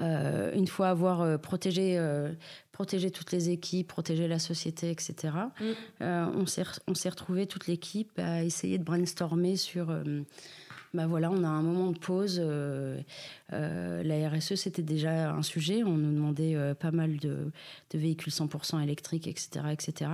Euh, 0.00 0.52
une 0.54 0.66
fois 0.66 0.88
avoir 0.88 1.20
euh, 1.20 1.36
protégé, 1.36 1.98
euh, 1.98 2.32
protégé 2.72 3.10
toutes 3.10 3.32
les 3.32 3.50
équipes, 3.50 3.88
protégé 3.88 4.28
la 4.28 4.38
société, 4.38 4.90
etc., 4.90 5.34
mm. 5.60 6.04
on 6.36 6.46
s'est 6.94 7.08
retrouvé 7.08 7.46
toute 7.46 7.66
l'équipe 7.66 8.18
à 8.18 8.42
essayer 8.42 8.78
de 8.78 8.84
brainstormer 8.84 9.56
sur 9.56 9.94
bah 10.92 11.06
voilà, 11.06 11.30
on 11.30 11.44
a 11.44 11.48
un 11.48 11.62
moment 11.62 11.92
de 11.92 11.98
pause. 11.98 12.40
Euh, 12.42 13.00
euh, 13.52 14.02
la 14.02 14.28
RSE, 14.28 14.56
c'était 14.56 14.82
déjà 14.82 15.30
un 15.30 15.42
sujet. 15.42 15.84
On 15.84 15.96
nous 15.96 16.12
demandait 16.12 16.56
euh, 16.56 16.74
pas 16.74 16.90
mal 16.90 17.16
de, 17.18 17.52
véhicules 17.94 18.32
100% 18.32 18.82
électriques, 18.82 19.28
etc., 19.28 19.66
etc. 19.70 20.10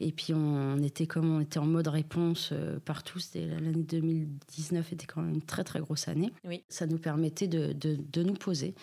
Et 0.00 0.12
puis 0.12 0.32
on 0.32 0.78
était 0.78 1.06
comme 1.06 1.36
on 1.36 1.40
était 1.40 1.58
en 1.58 1.66
mode 1.66 1.88
réponse 1.88 2.54
partout. 2.86 3.18
l'année 3.34 3.82
2019 3.82 4.92
était 4.94 5.06
quand 5.06 5.20
même 5.20 5.34
une 5.34 5.42
très 5.42 5.64
très 5.64 5.80
grosse 5.80 6.08
année. 6.08 6.32
Oui. 6.44 6.62
Ça 6.70 6.86
nous 6.86 6.98
permettait 6.98 7.48
de, 7.48 7.74
de, 7.74 8.22
nous 8.22 8.34
poser. 8.34 8.74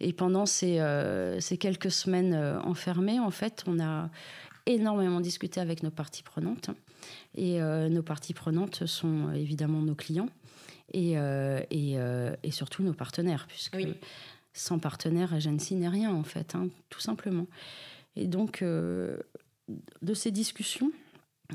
Et 0.00 0.12
pendant 0.12 0.44
ces, 0.44 0.80
ces 1.40 1.56
quelques 1.56 1.90
semaines 1.90 2.34
enfermées, 2.64 3.20
en 3.20 3.30
fait, 3.30 3.64
on 3.66 3.80
a 3.80 4.10
énormément 4.66 5.20
discuté 5.20 5.60
avec 5.60 5.82
nos 5.82 5.90
parties 5.90 6.22
prenantes. 6.22 6.70
Et 7.36 7.60
nos 7.60 8.02
parties 8.02 8.34
prenantes 8.34 8.86
sont 8.86 9.32
évidemment 9.32 9.80
nos 9.80 9.94
clients 9.94 10.28
et, 10.92 11.18
euh, 11.18 11.60
euh, 11.72 12.36
et, 12.42 12.50
surtout 12.50 12.82
nos 12.82 12.92
partenaires, 12.92 13.46
puisque 13.48 13.76
sans 14.52 14.78
partenaire, 14.78 15.34
Agency 15.34 15.74
n'est 15.74 15.88
rien 15.88 16.12
en 16.12 16.22
fait, 16.22 16.54
hein, 16.54 16.68
tout 16.88 17.00
simplement. 17.00 17.46
Et 18.14 18.26
donc, 18.26 18.62
euh, 18.62 19.18
de 20.02 20.14
ces 20.14 20.30
discussions, 20.30 20.90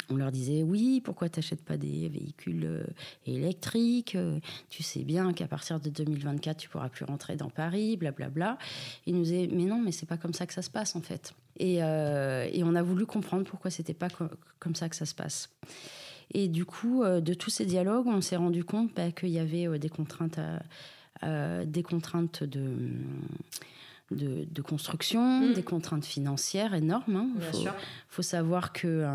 on 0.10 0.16
leur 0.16 0.32
disait 0.32 0.64
oui, 0.64 1.02
pourquoi 1.04 1.28
tu 1.28 1.40
n'achètes 1.40 1.64
pas 1.64 1.78
des 1.78 2.08
véhicules 2.08 2.86
électriques 3.26 4.18
Tu 4.70 4.84
sais 4.84 5.04
bien 5.04 5.34
qu'à 5.34 5.48
partir 5.48 5.80
de 5.80 5.90
2024, 5.90 6.58
tu 6.58 6.70
pourras 6.70 6.90
plus 6.90 7.04
rentrer 7.04 7.36
dans 7.36 7.50
Paris, 7.50 7.98
blablabla. 7.98 8.58
Ils 9.06 9.16
nous 9.16 9.24
disaient 9.24 9.50
mais 9.52 9.66
non, 9.66 9.82
mais 9.82 9.92
c'est 9.92 10.06
pas 10.06 10.18
comme 10.18 10.34
ça 10.34 10.46
que 10.46 10.54
ça 10.54 10.62
se 10.62 10.70
passe 10.70 10.96
en 10.96 11.02
fait. 11.02 11.34
Et, 11.58 11.76
et 11.78 12.64
on 12.64 12.76
a 12.76 12.82
voulu 12.84 13.06
comprendre 13.06 13.44
pourquoi 13.44 13.70
c'était 13.70 13.94
pas 13.94 14.08
comme 14.60 14.76
ça 14.76 14.88
que 14.88 14.96
ça 14.96 15.06
se 15.06 15.16
passe. 15.16 15.50
Et 16.34 16.48
du 16.48 16.66
coup, 16.66 17.04
euh, 17.04 17.22
de 17.22 17.34
tous 17.34 17.50
ces 17.50 17.66
dialogues, 17.66 18.08
on 18.08 18.22
s'est 18.22 18.36
rendu 18.36 18.64
compte 18.64 18.94
bah, 18.96 19.12
qu'il 19.12 19.30
y 19.30 19.40
avait 19.40 19.68
euh, 19.68 19.78
des 19.78 19.90
contraintes, 19.90 20.40
euh, 21.24 21.66
des 21.66 21.84
contraintes 21.84 22.44
de, 22.44 22.68
de, 24.12 24.62
construction, 24.62 25.50
mm. 25.50 25.54
des 25.54 25.64
contraintes 25.64 26.06
financières 26.06 26.74
énormes. 26.74 27.16
Hein. 27.16 27.30
Il 27.36 27.44
faut, 27.44 27.70
faut, 28.08 28.22
savoir 28.22 28.72
que 28.72 29.06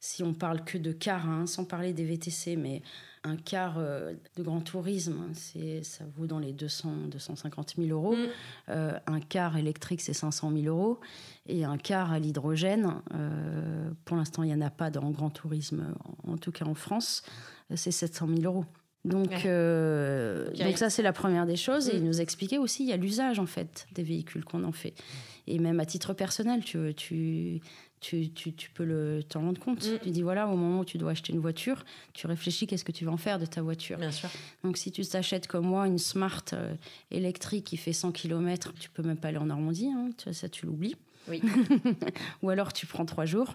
si 0.00 0.22
on 0.22 0.34
parle 0.34 0.64
que 0.64 0.78
de 0.78 0.92
cars, 0.92 1.28
hein, 1.28 1.46
sans 1.46 1.64
parler 1.64 1.92
des 1.92 2.04
VTC, 2.04 2.56
mais 2.56 2.82
un 3.24 3.36
car 3.36 3.76
euh, 3.78 4.14
de 4.36 4.42
grand 4.42 4.60
tourisme, 4.60 5.30
c'est, 5.34 5.82
ça 5.84 6.04
vaut 6.16 6.26
dans 6.26 6.38
les 6.38 6.52
200, 6.52 7.08
250 7.10 7.74
000 7.78 7.88
euros. 7.88 8.16
Mm. 8.16 8.26
Euh, 8.70 8.98
un 9.06 9.20
car 9.20 9.56
électrique, 9.56 10.00
c'est 10.00 10.12
500 10.12 10.52
000 10.52 10.64
euros. 10.66 11.00
Et 11.46 11.64
un 11.64 11.78
car 11.78 12.12
à 12.12 12.18
l'hydrogène, 12.18 12.94
euh, 13.14 13.90
pour 14.04 14.16
l'instant, 14.16 14.42
il 14.42 14.48
n'y 14.48 14.54
en 14.54 14.60
a 14.60 14.70
pas 14.70 14.90
dans 14.90 15.10
grand 15.10 15.30
tourisme, 15.30 15.94
en 16.26 16.36
tout 16.36 16.52
cas 16.52 16.64
en 16.64 16.74
France, 16.74 17.22
c'est 17.74 17.92
700 17.92 18.28
000 18.28 18.40
euros. 18.42 18.64
Donc, 19.04 19.46
euh, 19.46 20.52
donc 20.54 20.78
ça, 20.78 20.88
c'est 20.88 21.02
la 21.02 21.12
première 21.12 21.46
des 21.46 21.56
choses. 21.56 21.88
Et 21.88 21.96
il 21.96 22.02
mm. 22.02 22.06
nous 22.06 22.20
expliquait 22.20 22.58
aussi, 22.58 22.84
il 22.84 22.88
y 22.88 22.92
a 22.92 22.96
l'usage, 22.96 23.38
en 23.38 23.46
fait, 23.46 23.86
des 23.92 24.02
véhicules 24.02 24.44
qu'on 24.44 24.64
en 24.64 24.72
fait. 24.72 24.94
Et 25.46 25.58
même 25.58 25.80
à 25.80 25.86
titre 25.86 26.14
personnel, 26.14 26.62
tu, 26.62 26.94
tu, 26.94 27.60
tu, 28.02 28.30
tu, 28.30 28.70
peux 28.70 28.84
le, 28.84 29.22
t'en 29.22 29.40
rendre 29.42 29.60
compte. 29.60 29.86
Mm. 29.86 29.98
Tu 30.02 30.10
dis, 30.10 30.22
voilà, 30.22 30.48
au 30.48 30.56
moment 30.56 30.80
où 30.80 30.84
tu 30.84 30.98
dois 30.98 31.12
acheter 31.12 31.32
une 31.32 31.38
voiture, 31.38 31.84
tu 32.12 32.26
réfléchis 32.26 32.66
qu'est-ce 32.66 32.84
que 32.84 32.92
tu 32.92 33.04
vas 33.04 33.12
en 33.12 33.16
faire 33.16 33.38
de 33.38 33.46
ta 33.46 33.62
voiture. 33.62 33.98
Bien 33.98 34.10
sûr. 34.10 34.28
Donc, 34.64 34.76
si 34.76 34.90
tu 34.90 35.06
t'achètes 35.06 35.46
comme 35.46 35.66
moi 35.66 35.86
une 35.86 35.98
Smart 35.98 36.44
euh, 36.52 36.74
électrique 37.12 37.64
qui 37.64 37.76
fait 37.76 37.92
100 37.92 38.10
km, 38.12 38.72
tu 38.78 38.90
peux 38.90 39.04
même 39.04 39.16
pas 39.16 39.28
aller 39.28 39.38
en 39.38 39.46
Normandie, 39.46 39.88
hein, 39.88 40.10
ça, 40.32 40.48
tu 40.48 40.66
l'oublies. 40.66 40.96
Oui. 41.28 41.40
Ou 42.42 42.50
alors, 42.50 42.72
tu 42.72 42.86
prends 42.86 43.06
trois 43.06 43.24
jours. 43.24 43.54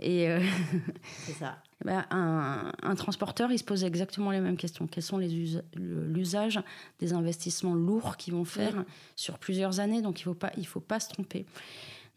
Et 0.00 0.28
euh, 0.28 0.40
c'est 1.24 1.32
ça. 1.32 1.58
Bah, 1.84 2.06
un, 2.10 2.94
transporteur, 2.96 3.52
il 3.52 3.58
se 3.60 3.62
pose 3.62 3.84
exactement 3.84 4.32
les 4.32 4.40
mêmes 4.40 4.56
questions. 4.56 4.88
Quels 4.88 5.04
sont 5.04 5.16
les 5.16 5.62
l'usage 5.76 6.60
des 6.98 7.12
investissements 7.12 7.76
lourds 7.76 8.16
qu'ils 8.16 8.34
vont 8.34 8.44
faire 8.44 8.84
sur 9.14 9.38
plusieurs 9.38 9.78
années? 9.78 10.02
Donc 10.02 10.18
il 10.18 10.24
faut 10.24 10.34
pas, 10.34 10.50
il 10.56 10.66
faut 10.66 10.80
pas 10.80 10.98
se 10.98 11.08
tromper. 11.08 11.46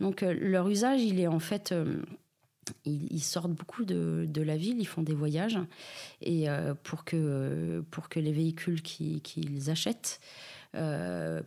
Donc 0.02 0.24
euh, 0.24 0.34
leur 0.34 0.68
usage, 0.68 1.02
il 1.02 1.20
est 1.20 1.28
en 1.28 1.40
fait 1.40 1.72
euh, 1.72 2.02
ils, 2.86 3.22
sortent 3.22 3.52
beaucoup 3.52 3.86
de, 3.86 4.26
de, 4.28 4.42
la 4.42 4.58
ville, 4.58 4.80
ils 4.80 4.88
font 4.88 5.02
des 5.02 5.16
voyages. 5.16 5.60
Et 6.22 6.48
pour, 6.84 7.04
que, 7.04 7.84
pour 7.90 8.08
que 8.08 8.20
les 8.20 8.32
véhicules 8.32 8.82
qu'ils 8.82 9.70
achètent 9.70 10.20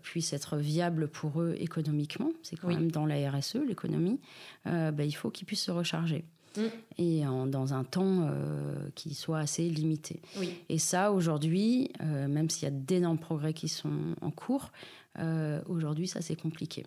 puissent 0.03 0.33
être 0.33 0.57
viables 0.57 1.09
pour 1.09 1.41
eux 1.41 1.55
économiquement, 1.59 2.31
c'est 2.43 2.57
quand 2.57 2.69
même 2.69 2.91
dans 2.91 3.07
la 3.07 3.31
RSE, 3.31 3.57
l'économie, 3.67 4.21
bah, 4.65 5.05
il 5.05 5.13
faut 5.13 5.31
qu'ils 5.31 5.47
puissent 5.47 5.63
se 5.63 5.71
recharger. 5.71 6.25
Mm. 6.57 6.63
et 6.99 7.23
dans 7.49 7.75
un 7.75 7.85
temps 7.85 8.29
euh, 8.29 8.89
qui 8.95 9.15
soit 9.15 9.39
assez 9.39 9.69
limité. 9.69 10.21
Et 10.69 10.79
ça, 10.79 11.13
aujourd'hui, 11.13 11.91
euh, 12.01 12.29
même 12.29 12.51
s'il 12.51 12.65
y 12.65 12.67
a 12.67 12.71
d'énormes 12.71 13.19
progrès 13.19 13.53
qui 13.53 13.69
sont 13.69 14.15
en 14.21 14.31
cours, 14.31 14.71
euh, 15.19 15.61
aujourd'hui, 15.67 16.09
ça 16.09 16.21
c'est 16.21 16.37
compliqué. 16.37 16.87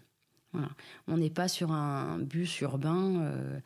Voilà. 0.53 0.69
On 1.07 1.17
n'est 1.17 1.29
pas 1.29 1.47
sur 1.47 1.71
un 1.71 2.19
bus 2.19 2.61
urbain 2.61 3.59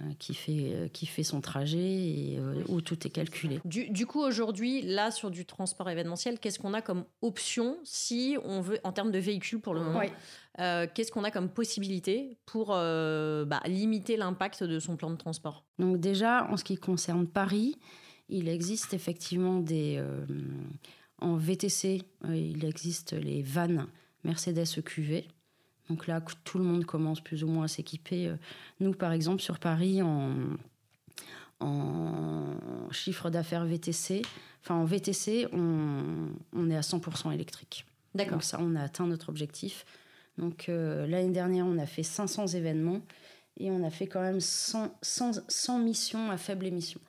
euh, 0.00 0.12
qui 0.18 0.34
fait, 0.34 0.72
euh, 0.72 0.88
qui 0.88 1.06
fait 1.06 1.22
son 1.22 1.40
trajet 1.40 1.78
et 1.78 2.36
euh, 2.38 2.64
où 2.68 2.80
tout 2.80 3.06
est 3.06 3.10
calculé. 3.10 3.60
Du, 3.64 4.06
coup, 4.06 4.20
aujourd'hui, 4.20 4.82
là, 4.82 5.12
sur 5.12 5.30
du 5.30 5.44
transport 5.44 5.88
événementiel, 5.88 6.40
qu'est-ce 6.40 6.58
qu'on 6.58 6.74
a 6.74 6.82
comme 6.82 7.04
option 7.22 7.76
si 7.84 8.36
on 8.42 8.60
veut, 8.60 8.80
en 8.82 8.90
termes 8.92 9.12
de 9.12 9.18
véhicules 9.18 9.60
pour 9.60 9.74
le 9.74 9.82
moment 9.82 10.00
Qu'est-ce 10.56 11.12
qu'on 11.12 11.22
a 11.22 11.30
comme 11.30 11.48
possibilité 11.48 12.38
pour 12.44 12.68
bah, 12.68 13.60
limiter 13.66 14.16
l'impact 14.16 14.64
de 14.64 14.80
son 14.80 14.96
plan 14.96 15.10
de 15.10 15.16
transport? 15.16 15.64
Donc 15.78 16.00
déjà, 16.00 16.48
en 16.50 16.56
ce 16.56 16.64
qui 16.64 16.76
concerne 16.76 17.28
Paris, 17.28 17.76
il 18.28 18.48
existe 18.48 18.94
effectivement 18.94 19.60
des... 19.60 20.02
en 21.20 21.36
VTC, 21.36 22.02
il 22.28 22.64
existe 22.64 23.12
les 23.12 23.42
vannes 23.42 23.86
Mercedes 24.24 24.78
EQV 24.78 25.28
donc 25.88 26.06
là, 26.06 26.20
tout 26.44 26.58
le 26.58 26.64
monde 26.64 26.84
commence 26.84 27.20
plus 27.20 27.44
ou 27.44 27.48
moins 27.48 27.64
à 27.64 27.68
s'équiper. 27.68 28.28
Euh, 28.28 28.36
nous, 28.80 28.92
par 28.92 29.12
exemple, 29.12 29.42
sur 29.42 29.58
Paris, 29.58 30.00
en, 30.02 30.32
en 31.60 32.90
chiffre 32.90 33.30
d'affaires 33.30 33.66
VTC, 33.66 34.22
enfin 34.62 34.76
en 34.76 34.84
VTC, 34.84 35.46
on, 35.52 36.30
on 36.54 36.70
est 36.70 36.76
à 36.76 36.80
100% 36.80 37.32
électrique. 37.32 37.86
D'accord. 38.14 38.34
Donc 38.34 38.44
ça, 38.44 38.58
on 38.60 38.76
a 38.76 38.82
atteint 38.82 39.06
notre 39.06 39.28
objectif. 39.28 39.84
Donc 40.38 40.68
euh, 40.68 41.06
l'année 41.06 41.32
dernière, 41.32 41.66
on 41.66 41.78
a 41.78 41.86
fait 41.86 42.02
500 42.02 42.48
événements 42.48 43.00
et 43.58 43.70
on 43.70 43.84
a 43.84 43.90
fait 43.90 44.06
quand 44.06 44.22
même 44.22 44.40
100, 44.40 44.92
100, 45.02 45.78
missions 45.78 46.30
à 46.30 46.38
faible 46.38 46.66
émission. 46.66 47.00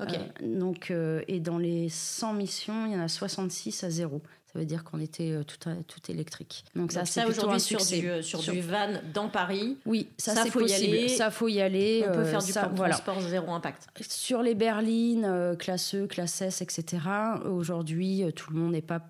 Ok. 0.00 0.14
Euh, 0.14 0.58
donc, 0.58 0.92
et 1.28 1.40
dans 1.40 1.58
les 1.58 1.88
100 1.88 2.32
missions, 2.34 2.86
il 2.86 2.92
y 2.92 2.96
en 2.96 3.00
a 3.00 3.08
66 3.08 3.84
à 3.84 3.90
zéro. 3.90 4.22
Ça 4.54 4.60
veut 4.60 4.66
dire 4.66 4.84
qu'on 4.84 5.00
était 5.00 5.32
euh, 5.32 5.42
tout, 5.42 5.58
tout 5.88 6.12
électrique. 6.12 6.64
Donc, 6.76 6.92
ça, 6.92 7.04
c'est 7.04 7.24
aujourd'hui 7.24 7.58
sur, 7.58 7.84
du, 7.84 8.08
euh, 8.08 8.22
sur, 8.22 8.40
du 8.40 8.60
van 8.60 9.00
dans 9.12 9.28
Paris. 9.28 9.78
Oui, 9.84 10.10
ça, 10.16 10.32
ça 10.32 10.44
faut 10.46 10.64
y 10.64 10.72
aller. 10.72 11.08
Ça 11.08 11.32
faut 11.32 11.48
y 11.48 11.60
aller. 11.60 12.04
On 12.08 12.12
peut 12.12 12.24
faire 12.24 12.40
du 12.40 12.52
ça, 12.52 12.68
transport 12.68 13.20
zéro 13.22 13.50
impact. 13.52 13.88
Sur 14.08 14.42
les 14.42 14.54
berlines, 14.54 15.56
classe 15.58 15.96
E, 15.96 16.06
classe 16.06 16.40
S, 16.40 16.62
etc. 16.62 17.02
Aujourd'hui, 17.46 18.22
tout 18.36 18.52
le 18.52 18.60
monde 18.60 18.72
n'est 18.72 18.80
pas 18.80 19.00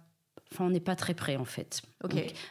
Enfin, 0.54 0.66
on 0.66 0.70
n'est 0.70 0.78
pas 0.78 0.94
très 0.94 1.14
près 1.14 1.34
en 1.34 1.44
fait. 1.44 1.82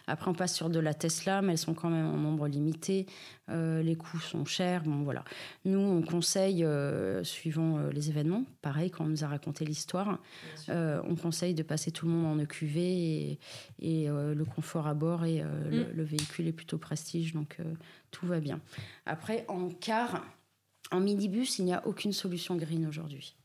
après, 0.07 0.29
on 0.29 0.33
passe 0.33 0.53
sur 0.53 0.69
de 0.69 0.79
la 0.79 0.93
Tesla, 0.93 1.41
mais 1.41 1.53
elles 1.53 1.57
sont 1.57 1.73
quand 1.73 1.89
même 1.89 2.05
en 2.05 2.17
nombre 2.17 2.49
limité. 2.49 3.05
Euh, 3.49 3.81
les 3.81 3.95
coûts 3.95 4.19
sont 4.19 4.43
chers. 4.43 4.83
Bon, 4.83 5.03
voilà. 5.03 5.23
Nous, 5.63 5.79
on 5.79 6.01
conseille, 6.01 6.65
euh, 6.65 7.23
suivant 7.23 7.77
euh, 7.77 7.91
les 7.91 8.09
événements, 8.09 8.43
pareil, 8.61 8.91
quand 8.91 9.05
on 9.05 9.07
nous 9.07 9.23
a 9.23 9.27
raconté 9.27 9.63
l'histoire, 9.63 10.19
on 10.67 11.15
conseille 11.15 11.53
de 11.53 11.63
passer 11.63 11.91
tout 11.91 12.05
le 12.05 12.11
monde 12.11 12.25
en 12.25 12.43
EQV 12.43 12.77
et, 13.79 14.07
le 14.09 14.43
confort 14.43 14.87
à 14.87 14.93
bord 14.93 15.23
et 15.23 15.41
mm. 15.41 15.93
le, 15.95 16.03
véhicule 16.03 16.47
est 16.47 16.53
plutôt 16.53 16.77
prestige, 16.77 17.33
donc 17.33 17.57
tout 18.11 18.25
va 18.25 18.41
bien. 18.41 18.59
Après, 19.05 19.45
en 19.47 19.69
car, 19.69 20.25
en 20.91 20.99
minibus, 20.99 21.59
il 21.59 21.65
n'y 21.65 21.73
a 21.73 21.87
aucune 21.87 22.11
solution 22.11 22.57
green 22.57 22.85
aujourd'hui. 22.85 23.35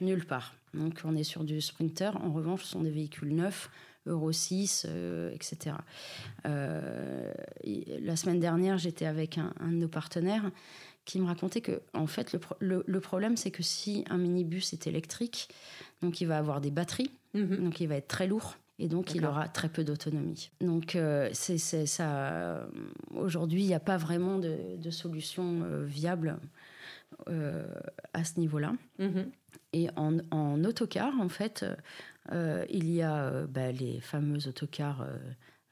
Nulle 0.00 0.26
part. 0.26 0.54
Donc, 0.74 1.00
on 1.04 1.16
est 1.16 1.24
sur 1.24 1.44
du 1.44 1.60
Sprinter. 1.60 2.12
En 2.22 2.32
revanche, 2.32 2.64
ce 2.64 2.68
sont 2.68 2.82
des 2.82 2.90
véhicules 2.90 3.34
neufs 3.34 3.70
Euro 4.06 4.32
6, 4.32 4.86
etc. 5.32 5.76
la 6.44 8.16
semaine 8.16 8.40
dernière, 8.40 8.78
j'étais 8.78 9.06
avec 9.06 9.38
un, 9.38 9.52
de 9.60 9.76
nos 9.76 9.88
partenaires 9.88 10.50
qui 11.04 11.20
me 11.20 11.26
racontait 11.26 11.60
que, 11.60 11.82
en 11.94 12.06
fait, 12.06 12.36
le, 12.60 13.00
problème, 13.00 13.36
c'est 13.36 13.50
que 13.50 13.62
si 13.62 14.04
un 14.10 14.18
minibus 14.18 14.72
est 14.72 14.86
électrique, 14.86 15.48
donc 16.02 16.20
il 16.20 16.26
va 16.26 16.38
avoir 16.38 16.60
des 16.60 16.70
batteries, 16.70 17.10
mhm. 17.34 17.64
donc 17.64 17.80
il 17.80 17.88
va 17.88 17.96
être 17.96 18.08
très 18.08 18.26
lourd. 18.26 18.56
Et 18.80 18.88
donc, 18.88 19.14
il 19.14 19.26
aura 19.26 19.46
très 19.46 19.68
peu 19.68 19.84
d'autonomie. 19.84 20.50
Donc, 20.62 20.96
euh, 20.96 21.28
c'est 21.34 21.58
ça. 21.58 22.66
Aujourd'hui, 23.14 23.60
il 23.60 23.66
n'y 23.66 23.74
a 23.74 23.80
pas 23.80 23.98
vraiment 23.98 24.38
de, 24.38 24.90
solution 24.90 25.62
euh, 25.64 25.84
viable 25.84 26.28
euh, 26.30 26.46
à 27.26 28.24
ce 28.24 28.40
niveau-là. 28.40 28.74
Mhm. 28.98 29.30
Et 29.72 29.88
en, 29.96 30.18
en, 30.30 30.64
autocar, 30.64 31.12
en 31.20 31.28
fait, 31.28 31.64
euh, 32.32 32.64
il 32.68 32.90
y 32.90 33.02
a 33.02 33.24
euh, 33.24 33.46
bah, 33.46 33.72
les 33.72 34.00
fameux 34.00 34.46
autocars 34.46 35.02
euh, 35.02 35.16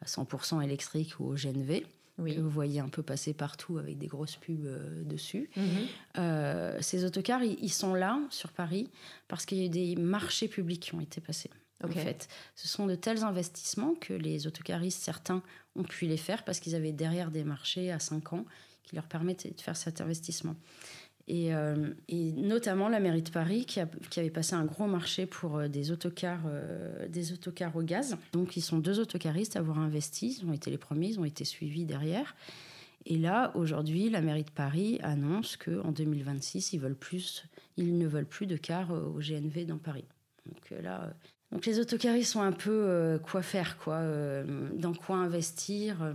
à 0.00 0.06
100% 0.06 0.62
électriques 0.62 1.18
ou 1.20 1.24
au 1.24 1.34
GNV. 1.34 1.84
que 2.16 2.40
vous 2.40 2.50
voyez 2.50 2.80
un 2.80 2.88
peu 2.88 3.02
passer 3.02 3.32
partout 3.32 3.78
avec 3.78 3.98
des 3.98 4.06
grosses 4.06 4.36
pubs 4.36 4.66
dessus. 5.06 5.50
Mhm. 5.56 6.80
ces 6.80 7.04
autocars, 7.04 7.42
ils, 7.42 7.72
sont 7.72 7.94
là 7.94 8.20
sur 8.30 8.50
Paris 8.50 8.90
parce 9.28 9.46
qu'il 9.46 9.58
y 9.58 9.62
a 9.62 9.66
eu 9.66 9.68
des 9.68 9.96
marchés 9.96 10.48
publics 10.48 10.80
qui 10.80 10.94
ont 10.94 11.00
été 11.00 11.20
passés. 11.20 11.50
En 11.84 11.88
fait, 11.88 12.26
ce 12.56 12.66
sont 12.66 12.86
de 12.86 12.96
tels 12.96 13.22
investissements 13.22 13.94
que 13.94 14.12
les 14.12 14.48
autocaristes, 14.48 15.00
certains, 15.00 15.42
ont 15.76 15.84
pu 15.84 16.06
les 16.06 16.16
faire 16.16 16.44
parce 16.44 16.58
qu'ils 16.58 16.74
avaient 16.74 16.92
derrière 16.92 17.30
des 17.30 17.44
marchés 17.44 17.92
à 17.92 18.00
5 18.00 18.32
ans 18.32 18.44
qui 18.82 18.96
leur 18.96 19.06
permettaient 19.06 19.52
de 19.52 19.60
faire 19.60 19.76
cet 19.76 20.00
investissement. 20.00 20.56
Euh, 21.30 21.90
et, 22.08 22.32
notamment 22.32 22.88
la 22.88 23.00
mairie 23.00 23.22
de 23.22 23.30
Paris 23.30 23.66
qui, 23.66 23.80
avait 23.80 24.30
passé 24.30 24.54
un 24.54 24.64
gros 24.64 24.86
marché 24.86 25.26
pour 25.26 25.58
euh, 25.58 25.68
des 25.68 25.90
autocars, 25.90 26.42
euh, 26.46 27.06
des 27.08 27.32
autocars 27.32 27.76
au 27.76 27.82
gaz. 27.82 28.16
Donc 28.32 28.56
ils 28.56 28.62
sont 28.62 28.78
deux 28.78 28.98
autocaristes 28.98 29.56
à 29.56 29.58
avoir 29.60 29.78
investi, 29.78 30.38
ils 30.40 30.48
ont 30.48 30.52
été 30.52 30.70
les 30.70 30.78
premiers, 30.78 31.08
ils 31.08 31.20
ont 31.20 31.24
été 31.24 31.44
suivis 31.44 31.84
derrière. 31.84 32.34
Et 33.04 33.18
là, 33.18 33.52
aujourd'hui, 33.54 34.10
la 34.10 34.20
mairie 34.20 34.44
de 34.44 34.50
Paris 34.50 34.98
annonce 35.02 35.56
qu'en 35.56 35.92
2026, 35.92 36.72
ils, 36.72 36.80
ne 36.80 38.06
veulent 38.06 38.26
plus 38.26 38.46
de 38.46 38.56
cars 38.56 38.90
au 38.90 39.18
GNV 39.18 39.64
dans 39.66 39.78
Paris. 39.78 40.04
Donc 40.46 40.82
là, 40.82 41.14
donc 41.52 41.64
les 41.64 41.78
autocaristes 41.78 42.32
sont 42.32 42.42
un 42.42 42.52
peu 42.52 43.18
quoi 43.22 43.40
faire, 43.40 43.78
quoi, 43.78 44.02
dans 44.74 44.92
quoi 44.92 45.16
investir. 45.16 46.12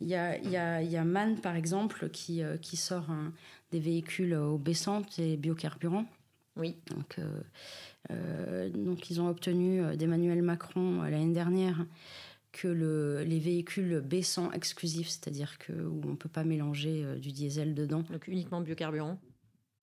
Il 0.00 0.06
y 0.06 0.14
a, 0.14 0.82
y, 0.82 1.04
Man, 1.04 1.40
par 1.40 1.56
exemple, 1.56 2.08
qui 2.10 2.44
sort 2.76 3.10
un, 3.10 3.32
des 3.70 3.80
véhicules 3.80 4.34
au 4.34 4.58
baissantes 4.58 5.18
et 5.18 5.36
biocarburants. 5.36 6.06
Oui. 6.56 6.76
Donc, 6.90 7.18
euh, 7.18 7.40
euh, 8.10 8.68
donc 8.68 9.10
ils 9.10 9.20
ont 9.20 9.28
obtenu 9.28 9.82
euh, 9.82 9.96
d'Emmanuel 9.96 10.42
Macron 10.42 11.02
l'année 11.02 11.32
dernière 11.32 11.86
que 12.52 12.68
le, 12.68 13.24
les 13.24 13.40
véhicules 13.40 14.00
baissants 14.00 14.52
exclusifs, 14.52 15.08
c'est-à-dire 15.08 15.58
que 15.58 15.72
où 15.72 16.00
on 16.06 16.14
peut 16.14 16.28
pas 16.28 16.44
mélanger 16.44 17.04
du 17.18 17.32
diesel 17.32 17.74
dedans. 17.74 18.04
Donc 18.10 18.28
uniquement 18.28 18.60
biocarburant. 18.60 19.18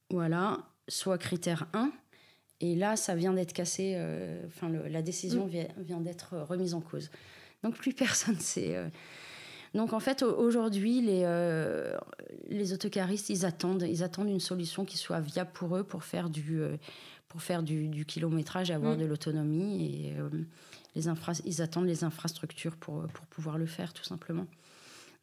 Voilà, 0.09 0.59
soit 0.87 1.17
critère 1.17 1.67
1. 1.73 1.91
Et 2.61 2.75
là, 2.75 2.95
ça 2.95 3.15
vient 3.15 3.33
d'être 3.33 3.51
cassé. 3.51 3.97
Enfin, 4.47 4.69
la 4.69 5.01
décision 5.01 5.47
mm. 5.47 5.49
vient, 5.49 5.67
vient 5.79 5.99
d'être 5.99 6.37
remise 6.37 6.73
en 6.73 6.79
cause. 6.79 7.11
Donc 7.61 7.75
plus 7.75 7.93
personne 7.93 8.39
sait 8.39 8.77
donc 9.73 9.93
en 9.93 9.99
fait, 9.99 10.21
aujourd'hui, 10.21 11.01
les, 11.01 11.21
euh, 11.23 11.97
les 12.49 12.73
autocaristes, 12.73 13.29
ils 13.29 13.45
attendent, 13.45 13.85
ils 13.87 14.03
attendent 14.03 14.29
une 14.29 14.41
solution 14.41 14.83
qui 14.83 14.97
soit 14.97 15.21
viable 15.21 15.51
pour 15.53 15.77
eux 15.77 15.83
pour 15.83 16.03
faire 16.03 16.29
du, 16.29 16.59
euh, 16.59 16.75
pour 17.29 17.41
faire 17.41 17.63
du, 17.63 18.05
kilométrage 18.05 18.69
et 18.69 18.73
avoir 18.73 18.95
mm. 18.95 18.99
de 18.99 19.05
l'autonomie. 19.05 20.09
Et 20.09 20.17
euh, 20.17 20.29
les 20.95 21.05
ils 21.45 21.61
attendent 21.61 21.85
les 21.85 22.03
infrastructures 22.03 22.75
pour, 22.75 23.07
pour 23.07 23.25
pouvoir 23.27 23.57
le 23.57 23.65
faire, 23.65 23.93
tout 23.93 24.03
simplement. 24.03 24.45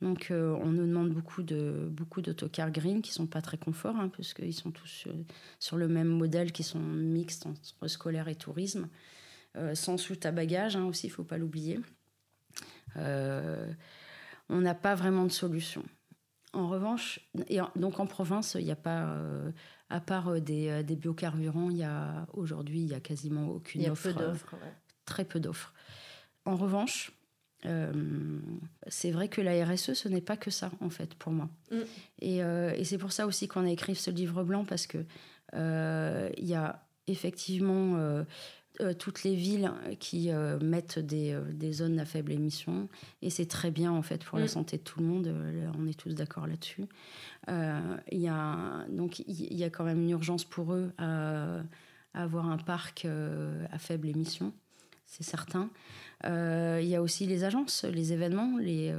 Donc, 0.01 0.29
on 0.31 0.67
nous 0.67 0.87
demande 0.87 1.11
beaucoup 1.11 1.43
de 1.43 1.89
beaucoup 1.91 2.23
d'autocars 2.23 2.71
green 2.71 3.03
qui 3.03 3.13
sont 3.13 3.27
pas 3.27 3.43
très 3.43 3.59
confort, 3.59 3.97
hein, 3.97 4.09
puisqu'ils 4.09 4.55
sont 4.55 4.71
tous 4.71 5.09
sur, 5.59 5.77
le 5.77 5.89
même 5.89 6.07
modèle, 6.07 6.53
qui 6.53 6.63
sont 6.63 6.79
mixtes 6.79 7.47
entre 7.47 7.89
scolaire 7.89 8.29
et 8.29 8.37
tourisme, 8.37 8.89
sans 9.75 9.97
soute 9.97 10.25
à 10.25 10.31
bagages 10.31 10.77
hein, 10.77 10.85
aussi, 10.85 11.09
il 11.09 11.11
faut 11.11 11.25
pas 11.25 11.37
l'oublier. 11.37 11.81
On 14.49 14.61
n'a 14.61 14.75
pas 14.75 14.95
vraiment 14.95 15.25
de 15.25 15.33
solution. 15.33 15.83
En 16.55 16.69
revanche, 16.69 17.21
et 17.49 17.61
donc 17.77 18.01
en 18.01 18.07
province, 18.07 18.57
il 18.59 18.65
n'y 18.65 18.71
a 18.71 18.77
pas, 18.77 19.05
euh, 19.05 19.51
à 19.91 20.01
part 20.01 20.29
euh, 20.29 20.41
des, 20.41 20.69
euh, 20.69 20.83
des, 20.83 20.97
biocarburants, 20.97 21.69
il 21.71 21.77
y 21.77 21.83
a 21.83 22.27
aujourd'hui, 22.33 22.81
il 22.81 22.89
y 22.89 22.95
a 22.95 23.01
quasiment 23.01 23.49
aucune 23.49 23.83
il 23.83 23.85
y 23.85 23.87
a 23.87 23.93
Peu 23.93 24.15
d'offres, 24.15 24.57
Très 25.05 25.25
peu 25.25 25.41
d'offres. 25.41 25.75
En 26.47 26.57
revanche, 26.57 27.13
c'est 28.87 29.11
vrai 29.11 29.29
que 29.29 29.41
la 29.43 29.65
RSE, 29.65 29.93
ce 29.93 30.09
n'est 30.09 30.23
pas 30.23 30.37
que 30.37 30.51
ça, 30.51 30.71
en 30.81 30.91
fait, 30.91 31.15
pour 31.15 31.33
moi. 31.33 31.51
Mm. 31.71 31.77
Et, 32.21 32.37
et 32.39 32.85
c'est 32.85 32.99
pour 32.99 33.13
ça 33.13 33.27
aussi 33.27 33.49
qu'on 33.49 33.67
a 33.67 33.71
écrit 33.71 33.95
ce 33.95 34.11
livre 34.11 34.45
blanc, 34.45 34.65
parce 34.65 34.87
que 34.87 35.05
il 35.53 36.47
y 36.47 36.55
a 36.55 36.87
effectivement 37.07 38.25
euh, 38.81 38.95
toutes 38.95 39.25
les 39.25 39.35
villes 39.35 39.73
qui 39.99 40.31
euh, 40.31 40.59
mettent 40.61 41.01
des, 41.01 41.33
euh, 41.33 41.43
des, 41.53 41.73
zones 41.73 41.99
à 41.99 42.05
faible 42.05 42.31
émission. 42.31 42.89
Et 43.23 43.31
c'est 43.31 43.47
très 43.47 43.73
bien, 43.73 43.91
en 43.91 44.03
fait, 44.03 44.25
pour 44.25 44.39
la 44.39 44.45
mm. 44.45 44.49
santé 44.49 44.79
de 44.79 44.83
tout 44.83 45.01
le 45.01 45.07
monde. 45.07 45.35
on 45.77 45.87
est 45.89 45.99
tous 45.99 46.15
d'accord 46.15 46.47
là-dessus. 46.47 46.87
Il 47.49 48.21
y, 48.21 48.29
a, 48.29 48.85
donc, 48.91 49.21
il 49.21 49.55
y 49.55 49.65
a 49.65 49.71
quand 49.71 49.85
même 49.85 50.03
une 50.03 50.11
urgence 50.11 50.45
pour 50.45 50.75
eux 50.75 50.93
à, 50.99 51.63
avoir 52.15 52.49
un 52.49 52.59
parc 52.59 53.07
à 53.07 53.79
faible 53.79 54.09
émission. 54.09 54.53
C'est 55.07 55.25
certain. 55.25 55.71
Il 56.25 56.87
y 56.87 56.95
a 56.95 57.03
aussi 57.03 57.27
les 57.27 57.45
agences, 57.45 57.85
les 57.85 58.13
événements, 58.13 58.59
les, 58.59 58.95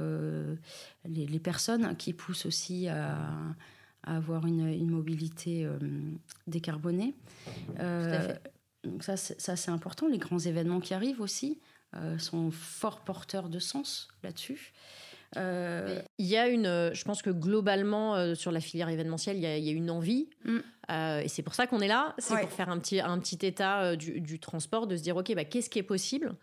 les, 1.08 1.26
les 1.26 1.38
personnes 1.38 1.96
qui 1.96 2.12
poussent 2.12 2.44
aussi 2.44 2.88
à, 2.88 3.18
à 4.02 4.16
avoir 4.16 4.46
une, 4.46 4.66
une 4.66 4.90
mobilité 4.90 5.68
décarbonée. 6.48 7.14
Tout 7.76 7.82
à 7.82 8.20
fait 8.20 8.42
donc 8.84 9.04
ça, 9.04 9.16
c'est 9.16 9.70
important. 9.70 10.08
Les 10.08 10.18
grands 10.18 10.38
événements 10.38 10.80
qui 10.80 10.94
arrivent 10.94 11.20
aussi 11.20 11.60
euh, 11.94 12.18
sont 12.18 12.50
fort 12.50 13.00
porteurs 13.00 13.48
de 13.48 13.58
sens 13.58 14.08
là-dessus. 14.22 14.72
Euh, 15.36 16.00
il 16.18 16.26
y 16.26 16.36
a 16.36 16.48
une, 16.48 16.66
euh, 16.66 16.92
je 16.92 17.04
pense 17.04 17.22
que 17.22 17.30
globalement 17.30 18.34
sur 18.34 18.52
la 18.52 18.60
filière 18.60 18.88
événementielle, 18.88 19.36
il 19.36 19.42
y 19.42 19.46
a, 19.46 19.72
une 19.72 19.90
envie, 19.90 20.28
mm. 20.44 20.58
et 21.22 21.28
c'est 21.28 21.42
pour 21.42 21.54
ça 21.54 21.66
qu'on 21.66 21.80
est 21.80 21.88
là, 21.88 22.14
c'est 22.18 22.38
pour 22.40 22.50
faire 22.50 22.68
un 22.68 22.78
petit, 22.78 23.00
un 23.00 23.18
petit 23.18 23.46
état 23.46 23.96
du, 23.96 24.38
transport, 24.40 24.86
de 24.86 24.96
se 24.96 25.02
dire 25.02 25.16
ok, 25.16 25.34
bah, 25.34 25.44
qu'est-ce 25.44 25.70
qui 25.70 25.78
est 25.78 25.84
possible? 25.84 26.34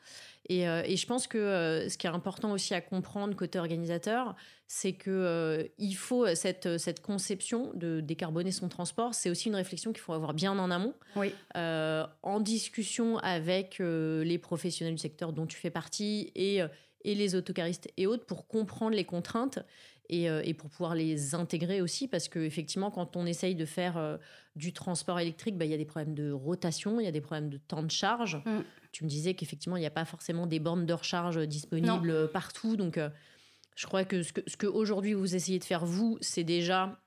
Euh, 0.51 0.81
et, 0.85 0.95
je 0.95 1.05
pense 1.05 1.27
que 1.27 1.37
euh, 1.37 1.89
ce 1.89 1.97
qui 1.97 2.07
est 2.07 2.09
important 2.09 2.51
aussi 2.51 2.73
à 2.73 2.81
comprendre 2.81 3.35
côté 3.35 3.59
organisateur, 3.59 4.35
c'est 4.67 4.93
que 4.93 5.09
euh, 5.11 5.63
il 5.77 5.93
faut 5.93 6.33
cette, 6.35 6.77
cette 6.77 7.01
conception 7.01 7.71
de 7.73 8.01
décarboner 8.01 8.51
son 8.51 8.69
transport, 8.69 9.13
c'est 9.13 9.29
aussi 9.29 9.49
une 9.49 9.55
réflexion 9.55 9.91
qu'il 9.91 10.01
faut 10.01 10.13
avoir 10.13 10.33
bien 10.33 10.57
en 10.57 10.71
amont, 10.71 10.93
oui. 11.15 11.33
en 11.55 12.39
discussion 12.39 13.17
avec 13.19 13.79
les 13.79 14.37
professionnels 14.37 14.95
du 14.95 15.01
secteur 15.01 15.33
dont 15.33 15.45
tu 15.45 15.57
fais 15.57 15.69
partie 15.69 16.31
et, 16.35 16.61
et 17.07 17.15
les 17.15 17.35
autocaristes 17.35 17.89
et 17.95 18.05
autres 18.05 18.25
pour 18.25 18.47
comprendre 18.47 18.95
les 18.95 19.05
contraintes 19.05 19.59
euh, 20.11 20.41
et, 20.43 20.53
pour 20.53 20.69
pouvoir 20.69 20.93
les 20.93 21.35
intégrer 21.35 21.81
aussi, 21.81 22.07
parce 22.07 22.27
qu'effectivement, 22.27 22.91
quand 22.91 23.15
on 23.15 23.25
essaye 23.25 23.55
de 23.55 23.65
faire 23.65 23.97
euh, 23.97 24.17
du 24.55 24.73
transport 24.73 25.19
électrique, 25.19 25.57
bah, 25.57 25.65
il 25.65 25.71
y 25.71 25.73
a 25.73 25.77
des 25.77 25.85
problèmes 25.85 26.13
de 26.13 26.31
rotation, 26.31 26.99
il 26.99 27.05
y 27.05 27.07
a 27.07 27.11
des 27.11 27.21
problèmes 27.21 27.49
de 27.49 27.57
temps 27.57 27.81
de 27.81 27.91
charge. 27.91 28.35
Mm. 28.45 28.63
Tu 28.91 29.05
me 29.05 29.09
disais 29.09 29.33
qu'effectivement, 29.33 29.77
il 29.77 29.81
n'y 29.81 29.87
a 29.87 29.91
pas 29.91 30.05
forcément 30.05 30.47
des 30.47 30.59
bornes 30.59 30.85
de 30.85 30.93
recharge 30.93 31.39
disponibles 31.47 32.29
partout. 32.31 32.75
Donc, 32.75 32.97
euh, 32.97 33.09
je 33.75 33.85
crois 33.85 34.03
que 34.03 34.21
ce 34.21 34.33
que, 34.33 34.41
ce 34.47 34.57
que 34.57 34.67
aujourd'hui 34.67 35.13
vous 35.13 35.35
essayez 35.35 35.59
de 35.59 35.65
faire, 35.65 35.85
vous, 35.85 36.17
c'est 36.19 36.43
déjà, 36.43 37.01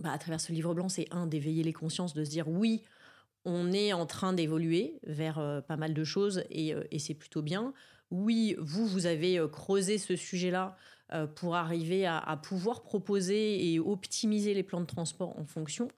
bah, 0.00 0.10
à 0.12 0.18
travers 0.18 0.40
ce 0.40 0.52
livre 0.52 0.74
blanc, 0.74 0.88
c'est 0.88 1.06
un, 1.12 1.26
d'éveiller 1.26 1.62
les 1.62 1.72
consciences, 1.72 2.14
de 2.14 2.24
se 2.24 2.30
dire 2.30 2.48
oui, 2.48 2.82
on 3.44 3.72
est 3.72 3.92
en 3.92 4.06
train 4.06 4.32
d'évoluer 4.32 4.98
vers 5.06 5.62
pas 5.68 5.76
mal 5.76 5.94
de 5.94 6.04
choses 6.04 6.44
et, 6.48 6.74
et 6.90 6.98
c'est 6.98 7.14
plutôt 7.14 7.42
bien. 7.42 7.74
Oui, 8.10 8.56
vous, 8.58 8.86
vous 8.86 9.06
avez 9.06 9.40
creusé 9.50 9.98
ce 9.98 10.16
sujet-là 10.16 10.76
euh, 11.12 11.26
pour 11.26 11.54
arriver 11.54 12.06
à, 12.06 12.40
pouvoir 12.42 12.82
proposer 12.82 13.70
et 13.72 13.78
optimiser 13.78 14.54
les 14.54 14.62
plans 14.62 14.80
de 14.80 14.86
transport 14.86 15.38
en 15.38 15.44
fonction. 15.44 15.88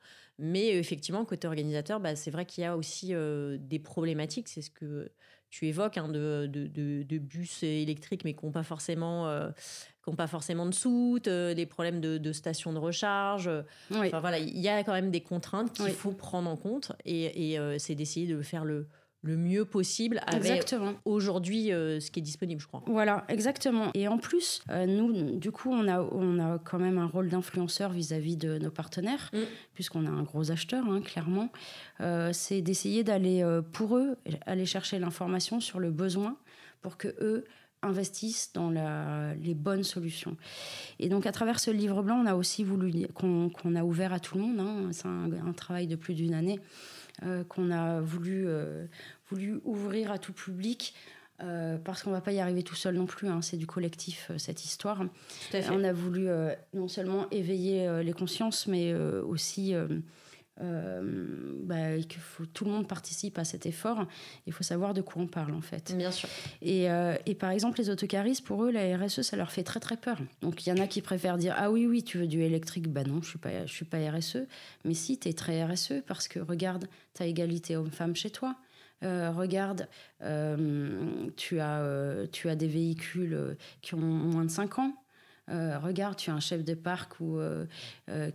Mais 0.40 0.74
euh, 0.74 0.80
effectivement, 0.80 1.24
côté 1.24 1.46
organisateur, 1.46 2.00
bah, 2.00 2.16
c'est 2.16 2.32
vrai 2.32 2.44
qu'il 2.44 2.62
y 2.62 2.64
a 2.66 2.76
aussi 2.76 3.14
euh, 3.14 3.56
des 3.58 3.78
problématiques. 3.78 4.48
C'est 4.48 4.62
ce 4.62 4.70
que 4.70 5.08
tu 5.48 5.68
évoques 5.68 5.96
hein, 5.96 6.08
de, 6.08 6.50
de, 6.50 7.18
bus 7.18 7.62
électriques, 7.62 8.24
mais 8.24 8.34
qui 8.34 8.44
n'ont 8.44 8.50
pas 8.50 8.64
forcément, 8.64 9.30
pas 10.16 10.26
forcément 10.26 10.66
de 10.66 10.74
soute, 10.74 11.28
des 11.28 11.66
problèmes 11.66 12.00
de, 12.00 12.32
stations 12.32 12.72
de 12.72 12.78
recharge. 12.78 13.48
Enfin 13.92 14.18
voilà, 14.18 14.40
il 14.40 14.58
y 14.58 14.68
a 14.68 14.82
quand 14.82 14.92
même 14.92 15.12
des 15.12 15.22
contraintes 15.22 15.72
qu'il 15.72 15.92
faut 15.92 16.10
prendre 16.10 16.50
en 16.50 16.56
compte, 16.56 16.92
et, 17.04 17.54
et 17.54 17.78
c'est 17.78 17.94
d'essayer 17.94 18.26
de 18.26 18.42
faire 18.42 18.64
le 18.64 18.88
le 19.26 19.36
mieux 19.36 19.64
possible 19.64 20.20
avec 20.26 20.74
aujourd'hui 21.04 21.72
euh, 21.72 22.00
ce 22.00 22.10
qui 22.10 22.20
est 22.20 22.22
disponible, 22.22 22.60
je 22.60 22.66
crois. 22.66 22.82
Voilà, 22.86 23.24
exactement. 23.28 23.90
Et 23.94 24.08
en 24.08 24.18
plus, 24.18 24.62
euh, 24.70 24.86
nous, 24.86 25.38
du 25.38 25.50
coup, 25.50 25.70
on 25.72 25.88
a, 25.88 26.00
on 26.00 26.38
a 26.38 26.58
quand 26.58 26.78
même 26.78 26.98
un 26.98 27.06
rôle 27.06 27.28
d'influenceur 27.28 27.90
vis-à-vis 27.90 28.36
de 28.36 28.58
nos 28.58 28.70
partenaires, 28.70 29.30
mm. 29.32 29.38
puisqu'on 29.74 30.06
a 30.06 30.10
un 30.10 30.22
gros 30.22 30.50
acheteur, 30.50 30.86
hein, 30.88 31.00
clairement. 31.00 31.50
Euh, 32.00 32.30
c'est 32.32 32.62
d'essayer 32.62 33.04
d'aller, 33.04 33.44
pour 33.72 33.96
eux, 33.96 34.16
aller 34.46 34.66
chercher 34.66 34.98
l'information 34.98 35.60
sur 35.60 35.80
le 35.80 35.90
besoin 35.90 36.36
pour 36.80 36.96
que 36.96 37.08
eux 37.20 37.44
investissent 37.82 38.52
dans 38.54 38.70
la, 38.70 39.34
les 39.34 39.54
bonnes 39.54 39.84
solutions. 39.84 40.36
Et 40.98 41.08
donc, 41.08 41.26
à 41.26 41.32
travers 41.32 41.60
ce 41.60 41.70
livre 41.70 42.02
blanc, 42.02 42.20
on 42.22 42.26
a 42.26 42.34
aussi 42.34 42.64
voulu 42.64 43.06
qu'on 43.14 43.74
a 43.74 43.84
ouvert 43.84 44.12
à 44.12 44.20
tout 44.20 44.38
le 44.38 44.44
monde. 44.44 44.60
Hein. 44.60 44.88
C'est 44.92 45.06
un, 45.06 45.30
un, 45.32 45.52
travail 45.52 45.86
de 45.86 45.96
plus 45.96 46.14
d'une 46.14 46.34
année. 46.34 46.60
qu'on 47.48 47.70
a 47.70 48.00
voulu 48.00 48.46
voulu 49.28 49.60
ouvrir 49.64 50.10
à 50.10 50.18
tout 50.18 50.32
public. 50.32 50.94
Euh, 51.42 51.76
parce 51.76 52.02
qu'on 52.02 52.12
va 52.12 52.22
pas 52.22 52.32
y 52.32 52.40
arriver 52.40 52.62
tout 52.62 52.74
seul 52.74 52.94
non 52.94 53.04
plus, 53.04 53.28
hein, 53.28 53.42
c'est 53.42 53.58
du 53.58 53.66
collectif 53.66 54.28
euh, 54.30 54.38
cette 54.38 54.64
histoire. 54.64 55.04
On 55.70 55.84
a 55.84 55.92
voulu 55.92 56.28
euh, 56.28 56.54
non 56.72 56.88
seulement 56.88 57.28
éveiller 57.30 58.02
les 58.02 58.12
consciences, 58.12 58.66
mais 58.66 58.94
aussi 58.94 59.74
bah, 60.58 61.98
que 62.08 62.18
faut, 62.18 62.46
tout 62.46 62.64
le 62.64 62.70
monde 62.70 62.88
participe 62.88 63.38
à 63.38 63.44
cet 63.44 63.66
effort. 63.66 64.06
Il 64.46 64.52
faut 64.54 64.62
savoir 64.62 64.94
de 64.94 65.02
quoi 65.02 65.20
on 65.20 65.26
parle 65.26 65.52
en 65.52 65.60
fait. 65.60 65.94
Bien 65.94 66.10
sûr. 66.10 66.28
Et, 66.62 66.86
et 67.26 67.34
par 67.34 67.50
exemple, 67.50 67.78
les 67.78 67.90
autocaristes, 67.90 68.44
pour 68.44 68.64
eux, 68.64 68.70
la 68.70 68.96
RSE, 68.96 69.20
ça 69.20 69.36
leur 69.36 69.52
fait 69.52 69.62
très 69.62 69.80
très 69.80 69.96
peur. 69.96 70.18
Donc 70.40 70.66
il 70.66 70.70
y 70.70 70.72
en 70.72 70.82
a 70.82 70.86
qui 70.86 71.02
préfèrent 71.02 71.36
dire 71.36 71.54
Ah 71.58 71.70
oui, 71.70 71.86
oui, 71.86 72.02
tu 72.02 72.18
veux 72.18 72.26
du 72.26 72.40
électrique? 72.40 72.88
Bah 72.88 73.04
non, 73.04 73.20
je 73.22 73.28
suis 73.28 73.38
pas, 73.38 73.66
je 73.66 73.72
suis 73.72 73.84
pas 73.84 73.98
RSE. 74.10 74.46
Mais 74.84 74.94
si, 74.94 75.18
tu 75.18 75.28
es 75.28 75.32
très 75.34 75.62
RSE 75.64 76.02
parce 76.06 76.28
que 76.28 76.38
regarde, 76.38 76.88
tu 77.14 77.22
as 77.22 77.26
égalité 77.26 77.76
homme-femme 77.76 78.16
chez 78.16 78.30
toi. 78.30 78.56
Euh, 79.04 79.30
regarde, 79.30 79.88
euh, 80.22 81.28
tu, 81.36 81.60
as, 81.60 81.80
euh, 81.80 82.26
tu 82.32 82.48
as 82.48 82.56
des 82.56 82.66
véhicules 82.66 83.56
qui 83.82 83.94
ont 83.94 83.98
moins 83.98 84.44
de 84.44 84.50
5 84.50 84.78
ans. 84.78 84.92
regarde, 85.48 86.16
tu 86.16 86.30
as 86.30 86.34
un 86.34 86.40
chef 86.40 86.64
de 86.64 86.74
parc 86.74 87.18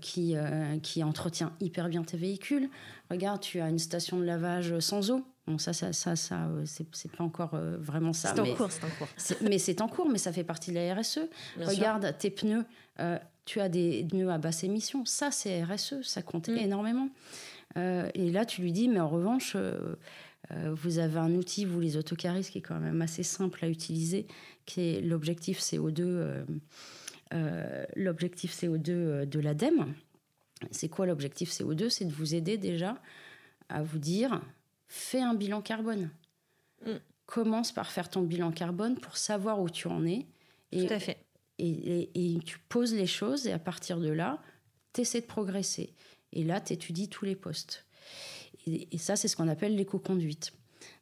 qui, 0.02 0.36
qui 0.84 1.04
entretient 1.04 1.54
hyper 1.60 1.90
bien 1.90 2.04
tes 2.04 2.18
véhicules. 2.18 2.70
Regarde, 3.10 3.42
tu 3.42 3.60
as 3.60 3.70
une 3.70 3.80
station 3.80 4.20
de 4.20 4.24
lavage 4.24 4.80
sans 4.80 5.12
eau. 5.12 5.26
Bon, 5.48 5.58
ça, 5.58 5.74
ça, 5.74 5.92
ça, 5.92 6.16
ça 6.16 6.48
c'est 6.66 7.12
pas 7.12 7.24
encore 7.24 7.56
vraiment 7.80 8.14
ça. 8.14 8.34
C'est 8.36 8.42
en 8.42 8.56
cours, 8.56 8.72
c'est 8.72 8.84
en 8.84 8.90
cours. 8.90 9.08
Mais 9.42 9.58
c'est 9.58 9.82
en 9.82 9.88
cours, 9.88 10.08
mais 10.08 10.20
ça 10.20 10.32
fait 10.32 10.44
partie 10.44 10.72
de 10.72 10.76
la 10.76 10.94
RSE. 10.94 11.22
Regarde, 11.58 12.16
tes 12.20 12.30
pneus, 12.30 12.66
tu 13.46 13.60
as 13.60 13.68
des 13.68 14.06
pneus 14.08 14.30
à 14.30 14.38
basse 14.38 14.64
émission. 14.64 15.04
Ça, 15.06 15.32
c'est 15.32 15.64
RSE, 15.64 16.04
ça 16.04 16.22
compte 16.22 16.50
mm. 16.50 16.58
énormément. 16.58 17.10
et 17.76 18.32
là, 18.32 18.46
tu 18.46 18.62
lui 18.62 18.72
dis, 18.72 18.88
mais 18.88 19.00
en 19.00 19.10
revanche, 19.10 19.54
euh, 19.56 19.96
vous 20.50 20.98
avez 21.00 21.18
un 21.18 21.34
outil, 21.36 21.66
vous 21.66 21.80
les 21.80 21.98
autocaristes, 21.98 22.52
qui 22.52 22.58
est 22.58 22.62
quand 22.62 22.80
même 22.80 23.02
assez 23.02 23.24
simple 23.24 23.64
à 23.64 23.70
utiliser, 23.70 24.28
qui 24.66 24.82
est 24.82 25.02
l'objectif 25.02 25.60
CO2, 25.60 26.02
euh, 26.02 26.46
euh, 27.34 27.86
l'objectif 27.96 28.54
CO2 28.56 29.26
de 29.26 29.40
l'ADEME. 29.40 29.94
C'est 30.72 30.90
quoi 30.90 31.06
l'objectif 31.06 31.52
CO2 31.52 31.90
C'est 31.90 32.06
de 32.06 32.12
vous 32.12 32.36
aider 32.36 32.58
déjà 32.58 33.02
à 33.70 33.82
vous 33.84 34.00
dire, 34.00 34.42
fais 34.88 35.22
un 35.22 35.34
bilan 35.34 35.62
carbone. 35.62 36.10
Mm. 36.86 36.96
Commence 37.26 37.72
par 37.72 37.92
faire 37.92 38.10
ton 38.10 38.24
bilan 38.24 38.52
carbone 38.52 38.96
pour 38.96 39.18
savoir 39.18 39.62
où 39.62 39.70
tu 39.70 39.88
en 39.88 40.06
es. 40.06 40.26
Et, 40.72 40.86
Tout 40.86 40.94
à 40.94 41.00
fait. 41.00 41.26
Et, 41.58 42.10
et, 42.16 42.40
tu 42.40 42.60
poses 42.60 42.94
les 42.94 43.08
choses 43.08 43.48
et 43.48 43.54
à 43.54 43.60
partir 43.60 44.00
de 44.00 44.10
là, 44.10 44.42
tu 44.94 45.02
essaies 45.02 45.22
de 45.22 45.28
progresser. 45.28 45.94
Et 46.34 46.44
là, 46.44 46.60
tu 46.60 46.74
étudies 46.74 47.08
tous 47.08 47.24
les 47.24 47.36
postes. 47.36 47.86
Et, 48.68 48.98
ça, 48.98 49.16
c'est 49.16 49.28
ce 49.28 49.36
qu'on 49.36 49.48
appelle 49.48 49.76
l'éco-conduite. 49.76 50.54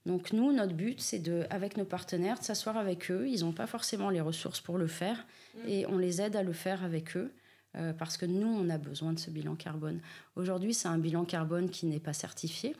Donc 0.06 0.34
nous, 0.34 0.52
notre 0.52 0.74
but, 0.74 1.00
c'est 1.00 1.20
de, 1.20 1.46
avec 1.50 1.78
nos 1.78 1.86
partenaires, 1.86 2.40
de 2.40 2.44
s'asseoir 2.44 2.78
avec 2.78 3.12
eux. 3.12 3.28
Ils 3.28 3.42
n'ont 3.42 3.54
pas 3.54 3.68
forcément 3.68 4.10
les 4.10 4.22
ressources 4.22 4.62
pour 4.62 4.78
le 4.78 4.88
faire, 4.88 5.26
mm. 5.56 5.68
et 5.68 5.86
on 5.88 5.98
les 5.98 6.22
aide 6.22 6.36
à 6.36 6.44
le 6.44 6.54
faire 6.54 6.84
avec 6.84 7.16
eux. 7.16 7.32
Euh, 7.76 7.94
parce 7.94 8.18
que 8.18 8.26
nous, 8.26 8.48
on 8.48 8.70
a 8.70 8.78
besoin 8.78 9.14
de 9.14 9.20
ce 9.20 9.30
bilan 9.30 9.56
carbone. 9.56 10.02
Aujourd'hui, 10.36 10.74
c'est 10.74 10.88
un 10.88 10.98
bilan 10.98 11.26
carbone 11.26 11.70
qui 11.70 11.86
n'est 11.86 12.00
pas 12.00 12.14
certifié. 12.14 12.76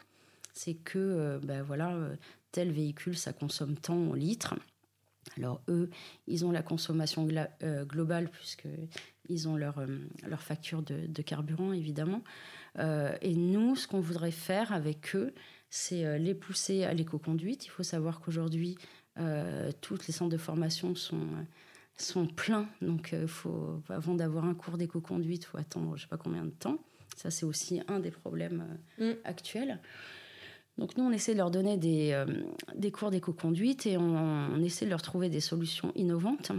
C'est 0.54 0.74
que, 0.74 0.98
euh, 0.98 1.40
ben 1.44 1.62
voilà, 1.62 1.94
euh, 1.94 2.16
tel 2.52 2.72
véhicule, 2.72 3.18
ça 3.18 3.32
consomme 3.32 3.76
tant 3.76 3.98
en 3.98 4.14
litres. 4.14 4.56
Alors 5.38 5.62
eux, 5.68 5.92
ils 6.28 6.44
ont 6.44 6.52
la 6.52 6.64
consommation 6.64 7.28
globale 7.86 8.30
puisqu'ils 8.30 9.48
ont 9.48 9.58
leur, 9.58 9.86
leur 10.28 10.42
facture 10.42 10.82
de, 10.82 11.22
carburant, 11.22 11.72
évidemment. 11.72 12.24
Et 12.78 13.36
nous, 13.36 13.76
ce 13.76 13.88
qu'on 13.88 14.00
voudrait 14.00 14.32
faire 14.32 14.72
avec 14.72 15.16
eux, 15.16 15.34
c'est 15.70 16.20
les 16.20 16.34
pousser 16.34 16.84
à 16.84 16.94
l'éco-conduite. 16.94 17.66
Il 17.66 17.70
faut 17.70 17.84
savoir 17.84 18.20
qu'aujourd'hui, 18.20 18.78
toutes 19.82 20.08
les 20.08 20.14
centres 20.14 20.32
de 20.32 20.38
formation 20.38 20.96
sont 20.96 21.28
sont 21.98 22.28
pleins. 22.28 22.70
Donc, 22.82 23.14
faut, 23.28 23.82
avant 23.90 24.16
d'avoir 24.16 24.46
un 24.46 24.54
cours 24.54 24.78
d'éco-conduite, 24.78 25.44
il 25.44 25.48
faut 25.48 25.58
attendre 25.58 25.90
je 25.90 25.94
ne 25.94 25.98
sais 26.00 26.08
pas 26.08 26.18
combien 26.18 26.46
de 26.46 26.52
temps. 26.52 26.78
Ça, 27.18 27.30
c'est 27.32 27.46
aussi 27.46 27.82
un 27.90 28.00
des 28.00 28.12
problèmes 28.12 28.66
mm. 28.98 29.12
actuels. 29.26 29.80
Donc 30.80 30.96
nous, 30.96 31.04
on 31.04 31.12
essaie 31.12 31.34
de 31.34 31.38
leur 31.38 31.52
donner 31.52 31.76
des, 31.76 32.12
euh, 32.14 32.26
des 32.74 32.92
cours 32.92 33.12
d'éco-conduite 33.12 33.86
et 33.86 33.98
on, 33.98 34.56
essaie 34.64 34.86
de 34.86 34.90
leur 34.90 35.02
trouver 35.02 35.30
des 35.30 35.42
solutions 35.42 35.92
innovantes. 35.96 36.54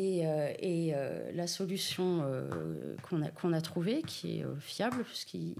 Et, 0.00 0.26
euh, 0.26 0.50
et 0.58 0.92
euh, 0.94 1.30
la 1.34 1.46
solution 1.46 2.24
qu'on 3.02 3.20
a, 3.20 3.28
qu'on 3.28 3.52
a 3.52 3.60
trouvée, 3.60 4.00
qui 4.02 4.38
est 4.38 4.44
fiable, 4.58 5.04
puisqu'ils 5.04 5.56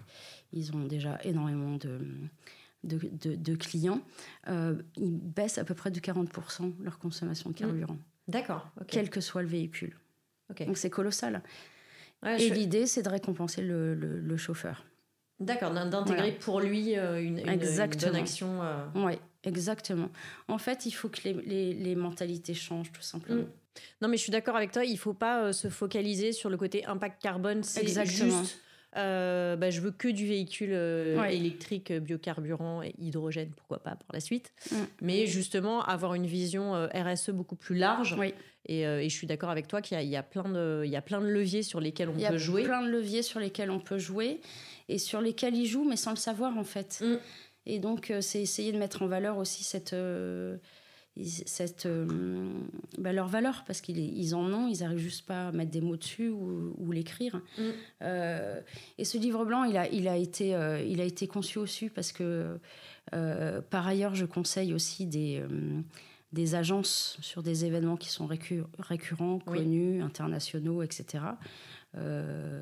ils 0.54 0.74
ont 0.74 0.84
déjà 0.84 1.18
énormément 1.24 1.76
de, 1.76 2.00
de, 2.84 3.36
de, 3.36 3.54
clients, 3.54 4.00
ils 4.48 5.18
baissent 5.18 5.58
à 5.58 5.64
peu 5.64 5.74
près 5.74 5.90
de 5.90 6.00
40% 6.00 6.72
leur 6.80 6.98
consommation 6.98 7.50
de 7.50 7.54
carburant. 7.54 7.94
Mmh. 7.94 7.98
D'accord. 8.28 8.70
Quel 8.88 9.10
que 9.10 9.20
soit 9.20 9.42
le 9.42 9.48
véhicule. 9.48 9.96
Donc 10.66 10.78
c'est 10.78 10.90
colossal. 10.90 11.42
et 12.24 12.48
l'idée, 12.48 12.86
c'est 12.86 13.02
de 13.02 13.10
récompenser 13.10 13.60
le, 13.60 13.94
le 13.94 14.36
chauffeur. 14.38 14.84
D'accord, 15.40 15.72
d'intégrer 15.72 16.32
pour 16.32 16.60
lui 16.60 16.98
euh, 16.98 17.22
une, 17.22 17.38
une, 17.38 17.56
bonne 17.56 18.16
action. 18.16 18.62
Euh. 18.62 18.84
Oui, 18.94 19.14
exactement. 19.42 20.10
En 20.48 20.58
fait, 20.58 20.84
il 20.84 20.90
faut 20.90 21.08
que 21.08 21.20
les, 21.24 21.72
les, 21.72 21.94
mentalités 21.94 22.52
changent, 22.52 22.92
tout 22.92 23.00
simplement. 23.00 23.44
Mm. 23.44 23.52
Non, 24.00 24.08
mais 24.08 24.16
je 24.16 24.22
suis 24.22 24.32
d'accord 24.32 24.56
avec 24.56 24.72
toi, 24.72 24.84
il 24.84 24.92
ne 24.92 24.98
faut 24.98 25.14
pas 25.14 25.42
euh, 25.42 25.52
se 25.52 25.68
focaliser 25.68 26.32
sur 26.32 26.50
le 26.50 26.56
côté 26.56 26.84
impact 26.86 27.22
carbone. 27.22 27.62
C'est 27.62 27.86
juste, 27.86 28.60
bah, 28.94 29.70
je 29.70 29.80
veux 29.80 29.92
que 29.92 30.08
du 30.08 30.26
véhicule 30.26 30.72
électrique, 31.28 31.92
biocarburant 31.92 32.82
et 32.82 32.94
hydrogène, 32.98 33.50
pourquoi 33.56 33.78
pas 33.78 33.96
pour 33.96 34.12
la 34.12 34.20
suite. 34.20 34.52
Mm. 34.70 34.76
Mais 35.02 35.26
justement, 35.26 35.82
avoir 35.84 36.14
une 36.14 36.26
vision 36.26 36.88
RSE 36.94 37.30
beaucoup 37.30 37.56
plus 37.56 37.76
large. 37.76 38.16
Et, 38.66 38.80
et, 38.82 39.08
je 39.08 39.14
suis 39.14 39.26
d'accord 39.26 39.50
avec 39.50 39.68
toi 39.68 39.80
qu'il 39.80 39.98
y, 40.00 40.06
y, 40.06 40.16
a 40.16 40.22
plein 40.22 40.48
de, 40.48 40.82
il 40.84 40.90
y 40.90 40.96
a 40.96 41.00
plein 41.02 41.20
de 41.20 41.26
leviers 41.26 41.62
sur 41.62 41.80
lesquels 41.80 42.10
on 42.10 42.12
peut 42.12 42.36
jouer. 42.36 42.60
Il 42.60 42.64
y 42.64 42.66
a 42.66 42.68
plein 42.68 42.82
de 42.82 42.90
leviers 42.90 43.22
sur 43.22 43.40
lesquels 43.40 43.70
on 43.70 43.80
peut 43.80 43.98
jouer 43.98 44.40
et 44.88 44.98
sur 44.98 45.20
lesquels 45.20 45.54
ils 45.54 45.66
jouent, 45.66 45.88
mais 45.88 45.96
sans 45.96 46.10
le 46.10 46.16
savoir 46.16 46.58
en 46.58 46.64
fait. 46.64 47.00
Mm. 47.02 47.16
Et 47.66 47.78
donc, 47.78 48.10
euh, 48.10 48.20
c'est 48.20 48.40
essayer 48.40 48.72
de 48.72 48.78
mettre 48.78 49.02
en 49.02 49.06
valeur 49.06 49.38
aussi 49.38 49.64
cette, 49.64 49.92
euh, 49.92 50.56
cette, 51.24 51.86
euh, 51.86 52.06
bah, 52.98 53.12
leur 53.12 53.28
valeur, 53.28 53.64
parce 53.66 53.80
qu'ils 53.80 53.98
ils 53.98 54.34
en 54.34 54.52
ont, 54.52 54.68
ils 54.68 54.80
n'arrivent 54.80 54.98
juste 54.98 55.26
pas 55.26 55.48
à 55.48 55.52
mettre 55.52 55.70
des 55.70 55.80
mots 55.80 55.96
dessus 55.96 56.28
ou, 56.28 56.92
l'écrire. 56.92 57.40
Mm. 57.58 57.62
et 58.98 59.04
ce 59.04 59.16
livre 59.16 59.44
blanc, 59.44 59.64
il 59.64 59.76
a, 59.76 59.88
il 59.88 60.08
a, 60.08 60.16
été, 60.16 60.48
il 60.86 61.00
a 61.00 61.04
été 61.04 61.26
conçu 61.28 61.58
aussi 61.58 61.88
parce 61.88 62.10
que, 62.10 62.58
par 63.10 63.86
ailleurs, 63.86 64.14
je 64.14 64.24
conseille 64.24 64.74
aussi 64.74 65.06
des 65.06 65.42
des 66.32 66.54
agences 66.54 67.18
sur 67.20 67.42
des 67.42 67.64
événements 67.64 67.96
qui 67.96 68.08
sont 68.08 68.26
récurrents, 68.26 69.40
connus, 69.40 70.00
internationaux, 70.02 70.82
etc. 70.82 71.24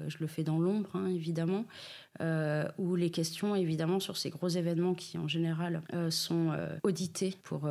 je 0.08 0.18
le 0.20 0.26
fais 0.26 0.42
dans 0.42 0.58
l'ombre, 0.58 0.90
hein, 0.94 1.06
évidemment. 1.06 1.64
Euh, 2.20 2.66
où 2.78 2.96
les 2.96 3.10
questions, 3.10 3.54
évidemment, 3.54 4.00
sur 4.00 4.16
ces 4.16 4.30
gros 4.30 4.48
événements 4.48 4.94
qui, 4.94 5.18
en 5.18 5.28
général, 5.28 5.82
euh, 5.94 6.10
sont 6.10 6.50
euh, 6.50 6.66
audités 6.82 7.36
pour 7.44 7.68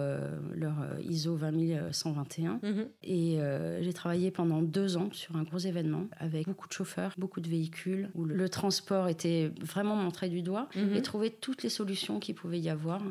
leur 0.54 0.76
ISO 1.02 1.36
20121. 1.36 2.60
Mhm. 2.64 2.88
Et 3.04 3.40
j'ai 3.82 3.94
travaillé 3.94 4.32
pendant 4.32 4.62
deux 4.62 4.96
ans 4.98 5.10
sur 5.12 5.36
un 5.36 5.44
gros 5.44 5.58
événement 5.58 6.08
avec 6.18 6.48
beaucoup 6.48 6.68
de 6.68 6.74
chauffeurs, 6.74 7.14
beaucoup 7.18 7.42
de 7.42 7.50
véhicules, 7.50 8.10
où 8.16 8.24
le, 8.24 8.48
transport 8.48 9.10
était 9.10 9.52
vraiment 9.62 9.96
montré 9.96 10.30
du 10.30 10.42
doigt 10.42 10.70
mhm. 10.76 10.96
et 10.96 11.02
trouver 11.02 11.30
toutes 11.30 11.64
les 11.64 11.70
solutions 11.70 12.20
qu'il 12.20 12.36
pouvait 12.36 12.60
y 12.60 12.70
avoir. 12.70 13.02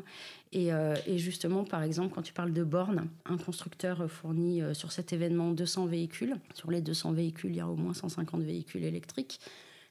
Et, 0.53 0.69
et, 1.05 1.17
justement, 1.17 1.63
par 1.63 1.83
exemple, 1.83 2.13
quand 2.15 2.21
tu 2.21 2.33
parles 2.33 2.53
de 2.53 2.63
bornes, 2.63 3.07
un 3.25 3.37
constructeur 3.37 4.09
fournit 4.09 4.61
sur 4.73 4.91
cet 4.91 5.11
événement 5.11 5.51
200 5.51 5.87
véhicules. 5.87 6.35
Sur 6.53 6.71
les 6.71 6.81
200 6.81 7.11
véhicules, 7.11 7.51
il 7.51 7.57
y 7.57 7.59
a 7.59 7.67
au 7.67 7.75
moins 7.75 7.93
150 7.93 8.41
véhicules 8.41 8.83
électriques 8.83 9.39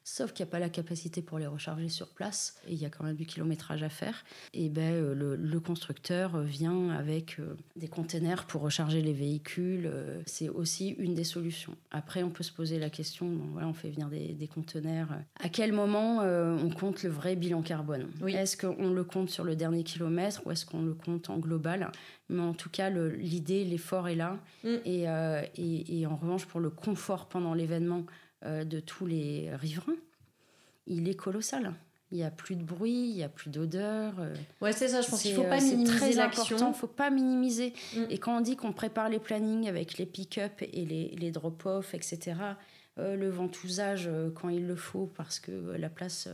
sauf 0.07 0.33
qu'il 0.33 0.45
n'y 0.45 0.51
a 0.51 0.53
pas 0.53 0.61
la 0.61 0.69
capacité 0.69 1.21
pour 1.21 1.40
les 1.40 1.49
recharger 1.49 1.88
sur 1.88 2.07
place 2.07 2.55
et 2.69 2.73
il 2.75 2.79
y 2.81 2.87
a 2.87 2.90
quand 2.90 3.03
même 3.03 3.16
du 3.16 3.27
kilométrage 3.27 3.83
à 3.83 3.88
faire. 3.88 4.25
Et 4.55 4.69
ben, 4.69 4.95
euh, 4.95 5.37
le, 5.37 5.61
constructeur 5.61 6.38
vient 6.42 6.90
avec 6.90 7.40
euh, 7.40 7.57
des 7.75 7.88
containers 7.88 8.47
pour 8.47 8.62
recharger 8.62 9.03
les 9.03 9.12
véhicules. 9.12 9.90
Euh, 9.92 10.23
c'est 10.25 10.49
aussi 10.49 10.90
une 10.90 11.14
des 11.14 11.25
solutions. 11.25 11.75
Après, 11.90 12.23
on 12.23 12.31
peut 12.31 12.45
se 12.45 12.53
poser 12.53 12.79
la 12.79 12.88
question, 12.88 13.29
voilà, 13.51 13.66
on 13.66 13.73
fait 13.73 13.90
venir 13.90 14.09
des, 14.09 14.29
des 14.29 14.47
conteneurs. 14.47 15.09
À 15.40 15.49
quel 15.49 15.73
moment 15.73 16.19
on 16.19 16.71
compte 16.71 17.03
le 17.03 17.11
vrai 17.11 17.35
bilan 17.35 17.62
carbone? 17.62 18.09
Est-ce 18.29 18.57
qu'on 18.57 18.90
le 18.90 19.03
compte 19.03 19.29
sur 19.29 19.42
le 19.42 19.57
dernier 19.57 19.83
kilomètre 19.83 20.47
ou 20.47 20.53
est-ce 20.53 20.64
qu'on 20.64 20.83
le 20.83 20.95
compte 20.95 21.31
en 21.31 21.38
global? 21.38 21.90
Mais 22.29 22.42
en 22.42 22.55
tout 22.55 22.71
cas, 22.71 22.90
l'idée, 22.90 23.64
l'effort 23.64 24.09
est 24.09 24.14
là. 24.14 24.38
Mm. 24.62 24.69
Et, 24.85 25.05
et, 25.57 26.01
et, 26.01 26.07
en 26.07 26.16
revanche, 26.16 26.47
pour 26.47 26.61
le 26.61 26.71
confort 26.71 27.27
pendant 27.27 27.55
l'événement, 27.55 28.05
de 28.42 28.81
tous 28.81 29.07
les 29.07 29.55
riverains, 29.55 29.96
il 30.87 31.09
est 31.09 31.14
colossal. 31.14 31.75
Il 32.12 32.18
n'y 32.18 32.25
a 32.25 32.31
plus 32.31 32.55
de 32.55 32.62
bruit, 32.62 33.09
il 33.09 33.16
n'y 33.16 33.25
a 33.25 33.29
plus 33.29 33.51
d'odeur. 33.51 34.14
Euh. 34.20 34.35
Ouais, 34.61 34.72
c'est 34.72 34.88
ça, 34.88 35.01
je 35.01 35.11
pense 35.11 35.22
qu'il 35.22 35.33
ne 35.33 35.37
faut 35.37 35.42
pas 35.42 35.61
euh, 35.61 35.64
minimiser 35.64 36.14
ne 36.68 36.72
faut 36.72 36.87
pas 36.87 37.11
minimiser. 37.11 37.72
Mm. 37.96 38.03
Et 38.11 38.18
quand 38.18 38.38
on 38.38 38.40
dit 38.40 38.55
qu'on 38.55 38.72
prépare 38.72 39.09
les 39.09 39.18
plannings 39.18 39.68
avec 39.68 39.99
les 39.99 40.07
pick-up 40.07 40.62
et 40.62 40.85
les, 40.85 41.09
les 41.09 41.31
drop-off, 41.31 41.94
etc., 41.94 42.35
le 42.99 43.29
ventousage 43.29 44.09
quand 44.35 44.49
il 44.49 44.66
le 44.66 44.75
faut 44.75 45.05
parce 45.05 45.38
que 45.38 45.51
la 45.77 45.90
place 45.90 46.31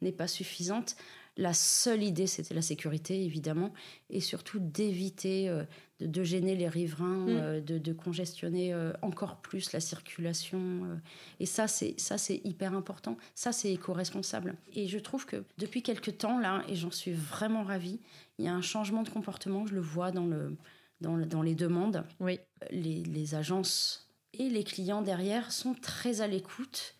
n'est 0.00 0.12
pas 0.12 0.26
suffisante, 0.26 0.96
la 1.36 1.52
seule 1.52 2.02
idée, 2.02 2.26
c'était 2.26 2.54
la 2.54 2.62
sécurité, 2.62 3.22
évidemment, 3.22 3.74
et 4.08 4.20
surtout 4.20 4.58
d'éviter 4.58 5.54
euh, 6.02 6.06
de, 6.06 6.22
gêner 6.22 6.56
les 6.56 6.68
riverains, 6.68 7.26
mm. 7.26 7.28
euh, 7.28 7.60
de, 7.60 7.92
congestionner 7.92 8.72
euh, 8.72 8.92
encore 9.02 9.36
plus 9.36 9.72
la 9.72 9.80
circulation. 9.80 10.98
et 11.40 11.46
ça, 11.46 11.68
c'est 11.68 11.98
ça, 11.98 12.18
c'est 12.18 12.40
hyper 12.44 12.74
important. 12.74 13.16
Ça, 13.34 13.52
c'est 13.52 13.72
éco-responsable. 13.72 14.56
Et 14.74 14.88
je 14.88 14.98
trouve 14.98 15.26
que 15.26 15.44
depuis 15.58 15.82
quelques 15.82 16.18
temps, 16.18 16.38
là, 16.38 16.62
et 16.68 16.76
j'en 16.76 16.90
suis 16.90 17.12
vraiment 17.12 17.64
ravie, 17.64 18.00
il 18.38 18.44
y 18.44 18.48
a 18.48 18.54
un 18.54 18.62
changement 18.62 19.02
de 19.02 19.08
comportement. 19.08 19.66
Je 19.66 19.74
le 19.74 19.80
vois 19.80 20.10
dans, 20.10 20.26
le, 20.26 20.56
dans, 21.00 21.16
dans 21.16 21.42
les 21.42 21.54
demandes. 21.54 22.04
Oui. 22.20 22.38
Les, 22.70 23.02
les 23.02 23.34
agences 23.34 24.08
et 24.34 24.48
les 24.48 24.64
clients 24.64 25.02
derrière 25.02 25.52
sont 25.52 25.74
très 25.74 26.20
à 26.20 26.26
l'écoute 26.26 26.96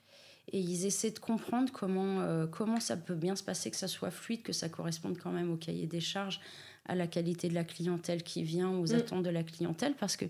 et 0.53 0.61
ils 0.61 0.87
essaient 0.87 1.11
de 1.11 1.19
comprendre 1.19 1.73
comment, 1.73 2.21
euh, 2.21 2.47
comment 2.47 2.79
ça 2.79 2.97
peut 2.97 3.15
bien 3.15 3.35
se 3.35 3.43
passer, 3.43 3.71
que 3.71 3.77
ça 3.77 3.89
soit 3.89 4.11
fluide, 4.11 4.43
que 4.43 4.53
ça 4.53 4.69
corresponde 4.69 5.19
quand 5.19 5.33
même 5.33 5.51
au 5.51 5.57
cahier 5.57 5.87
des 5.87 6.01
charges, 6.01 6.41
à 6.89 6.95
la 6.95 7.07
qualité 7.07 7.49
de 7.49 7.55
la 7.55 7.65
clientèle 7.65 8.23
qui 8.23 8.43
vient, 8.43 8.71
aux 8.71 8.93
mm. 8.93 8.97
attentes 8.97 9.23
de 9.23 9.31
la 9.31 9.43
clientèle, 9.43 9.95
parce 9.95 10.17
que 10.17 10.27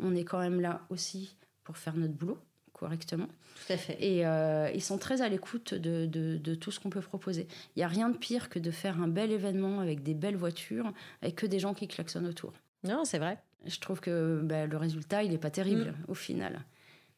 on 0.00 0.14
est 0.14 0.24
quand 0.24 0.40
même 0.40 0.60
là 0.60 0.80
aussi 0.90 1.36
pour 1.62 1.76
faire 1.76 1.96
notre 1.96 2.14
boulot 2.14 2.38
correctement. 2.72 3.28
Tout 3.66 3.72
à 3.72 3.76
fait. 3.76 3.96
Et 4.00 4.26
euh, 4.26 4.68
ils 4.74 4.82
sont 4.82 4.98
très 4.98 5.22
à 5.22 5.28
l'écoute 5.28 5.74
de, 5.74 6.06
de, 6.06 6.54
tout 6.54 6.72
ce 6.72 6.80
qu'on 6.80 6.90
peut 6.90 7.00
proposer. 7.00 7.46
Il 7.74 7.78
n'y 7.78 7.84
a 7.84 7.88
rien 7.88 8.10
de 8.10 8.16
pire 8.16 8.48
que 8.48 8.58
de 8.58 8.70
faire 8.70 9.00
un 9.00 9.08
bel 9.08 9.30
événement 9.30 9.80
avec 9.80 10.02
des 10.02 10.12
belles 10.12 10.36
voitures, 10.36 10.92
avec 11.22 11.36
que 11.36 11.46
des 11.46 11.60
gens 11.60 11.72
qui 11.72 11.86
klaxonnent 11.86 12.26
autour. 12.26 12.52
Non, 12.82 13.04
c'est 13.04 13.18
vrai. 13.18 13.38
Je 13.64 13.78
trouve 13.78 14.00
que 14.00 14.40
bah, 14.42 14.66
le 14.66 14.76
résultat, 14.76 15.22
il 15.22 15.30
n'est 15.30 15.38
pas 15.38 15.50
terrible 15.50 15.92
mm. 15.92 16.10
au 16.10 16.14
final 16.14 16.64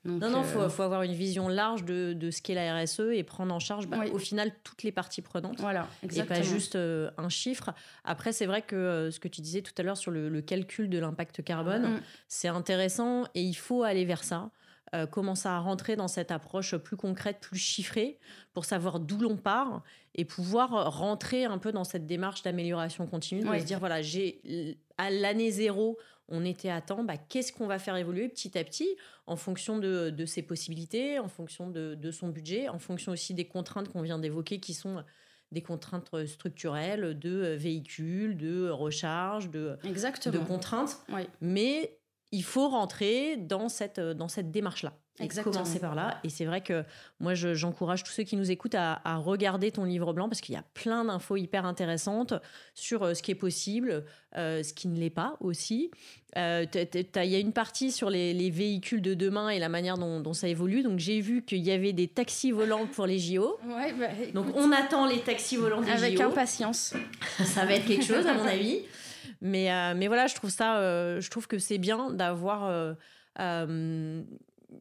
non, 0.06 0.30
non, 0.30 0.42
il 0.42 0.56
euh, 0.56 0.68
faut, 0.68 0.82
avoir 0.82 1.02
une 1.02 1.12
vision 1.12 1.48
large 1.48 1.84
de, 1.84 2.30
ce 2.30 2.40
qu'est 2.40 2.54
la 2.54 2.82
RSE 2.82 3.00
et 3.12 3.22
prendre 3.22 3.54
en 3.54 3.58
charge 3.58 3.86
bah, 3.88 4.04
au 4.12 4.18
final 4.18 4.52
toutes 4.62 4.82
les 4.82 4.92
parties 4.92 5.22
prenantes. 5.22 5.60
Voilà, 5.60 5.88
exactement. 6.02 6.38
Et 6.38 6.42
pas 6.42 6.46
juste 6.46 6.76
euh, 6.76 7.10
un 7.18 7.28
chiffre. 7.28 7.74
Après, 8.04 8.32
c'est 8.32 8.46
vrai 8.46 8.62
que 8.62 8.76
euh, 8.76 9.10
ce 9.10 9.20
que 9.20 9.28
tu 9.28 9.40
disais 9.40 9.62
tout 9.62 9.72
à 9.78 9.82
l'heure 9.82 9.96
sur 9.96 10.10
le, 10.10 10.40
calcul 10.40 10.88
de 10.88 10.98
l'impact 10.98 11.42
carbone, 11.42 11.94
mm. 11.94 12.00
c'est 12.28 12.48
intéressant 12.48 13.24
et 13.34 13.42
il 13.42 13.54
faut 13.54 13.82
aller 13.82 14.04
vers 14.04 14.22
ça. 14.22 14.50
commencer 15.10 15.48
à 15.48 15.58
rentrer 15.58 15.96
dans 15.96 16.08
cette 16.08 16.30
approche 16.30 16.76
plus 16.76 16.96
concrète, 16.96 17.38
plus 17.40 17.58
chiffrée, 17.58 18.18
pour 18.52 18.64
savoir 18.64 19.00
d'où 19.00 19.18
l'on 19.18 19.36
part 19.36 19.82
et 20.14 20.24
pouvoir 20.24 20.92
rentrer 20.92 21.44
un 21.44 21.58
peu 21.58 21.72
dans 21.72 21.84
cette 21.84 22.06
démarche 22.06 22.42
d'amélioration 22.42 23.06
continue, 23.06 23.42
de 23.42 23.58
se 23.58 23.64
dire 23.64 23.78
voilà, 23.78 24.02
j'ai 24.02 24.78
à 24.98 25.10
l'année 25.10 25.50
zéro, 25.50 25.98
on 26.28 26.44
était 26.44 26.70
à 26.70 26.80
temps, 26.80 27.04
bah, 27.04 27.16
qu'est-ce 27.16 27.52
qu'on 27.52 27.66
va 27.66 27.78
faire 27.78 27.96
évoluer 27.96 28.28
petit 28.28 28.56
à 28.58 28.64
petit 28.64 28.88
en 29.26 29.36
fonction 29.36 29.78
de, 29.78 30.24
ses 30.26 30.42
possibilités, 30.42 31.18
en 31.18 31.28
fonction 31.28 31.70
de, 31.70 32.10
son 32.10 32.28
budget, 32.28 32.68
en 32.68 32.78
fonction 32.78 33.12
aussi 33.12 33.34
des 33.34 33.46
contraintes 33.46 33.88
qu'on 33.88 34.02
vient 34.02 34.18
d'évoquer 34.18 34.58
qui 34.60 34.74
sont 34.74 35.04
des 35.52 35.62
contraintes 35.62 36.26
structurelles 36.26 37.18
de 37.18 37.54
véhicules, 37.54 38.36
de 38.36 38.68
recharge, 38.68 39.50
de, 39.50 39.78
de 39.84 40.38
contraintes. 40.38 40.98
Mais 41.40 41.98
il 42.32 42.42
faut 42.42 42.68
rentrer 42.68 43.36
dans 43.36 43.68
cette, 43.68 44.00
dans 44.00 44.28
cette 44.28 44.50
démarche-là. 44.50 44.92
Et 45.18 45.28
commencer 45.28 45.78
par 45.78 45.94
là. 45.94 46.18
Et 46.24 46.28
c'est 46.28 46.44
vrai 46.44 46.60
que 46.60 46.84
moi, 47.20 47.34
j'encourage 47.34 48.04
tous 48.04 48.12
ceux 48.12 48.22
qui 48.22 48.36
nous 48.36 48.50
écoutent 48.50 48.74
à, 48.74 49.00
regarder 49.16 49.70
ton 49.70 49.84
livre 49.84 50.12
blanc 50.12 50.28
parce 50.28 50.40
qu'il 50.40 50.54
y 50.54 50.58
a 50.58 50.64
plein 50.74 51.04
d'infos 51.04 51.36
hyper 51.36 51.64
intéressantes 51.64 52.34
sur 52.74 53.02
euh, 53.02 53.14
ce 53.14 53.22
qui 53.22 53.30
est 53.30 53.36
possible, 53.36 54.04
euh, 54.36 54.62
ce 54.62 54.74
qui 54.74 54.88
ne 54.88 54.98
l'est 54.98 55.10
pas 55.10 55.36
aussi. 55.40 55.90
Euh, 56.36 56.66
il 56.74 57.30
y 57.30 57.34
a 57.34 57.38
une 57.38 57.54
partie 57.54 57.90
sur 57.90 58.10
les, 58.10 58.50
véhicules 58.50 59.00
de 59.00 59.14
demain 59.14 59.48
et 59.48 59.58
la 59.58 59.70
manière 59.70 59.96
dont, 59.96 60.32
ça 60.34 60.48
évolue. 60.48 60.82
Donc, 60.82 60.98
j'ai 60.98 61.20
vu 61.20 61.42
qu'il 61.42 61.64
y 61.64 61.70
avait 61.70 61.94
des 61.94 62.08
taxis 62.08 62.52
volants 62.52 62.86
pour 62.86 63.06
les 63.06 63.18
JO. 63.18 63.58
Bah, 63.66 64.08
Donc, 64.34 64.46
on 64.54 64.72
attend 64.72 65.06
les 65.06 65.20
taxis 65.20 65.56
volants 65.56 65.80
des 65.80 65.90
avec 65.90 66.16
JO. 66.16 66.20
Avec 66.22 66.32
impatience. 66.32 66.94
ça 67.44 67.64
va 67.64 67.74
être 67.74 67.86
quelque 67.86 68.04
chose, 68.04 68.26
à 68.26 68.34
mon 68.34 68.44
avis. 68.44 68.80
Mais, 69.40 69.94
mais 69.94 70.08
voilà, 70.08 70.26
je 70.26 70.34
trouve 70.34 70.50
ça, 70.50 71.20
je 71.20 71.30
trouve 71.30 71.46
que 71.46 71.58
c'est 71.58 71.78
bien 71.78 72.10
d'avoir 72.10 72.96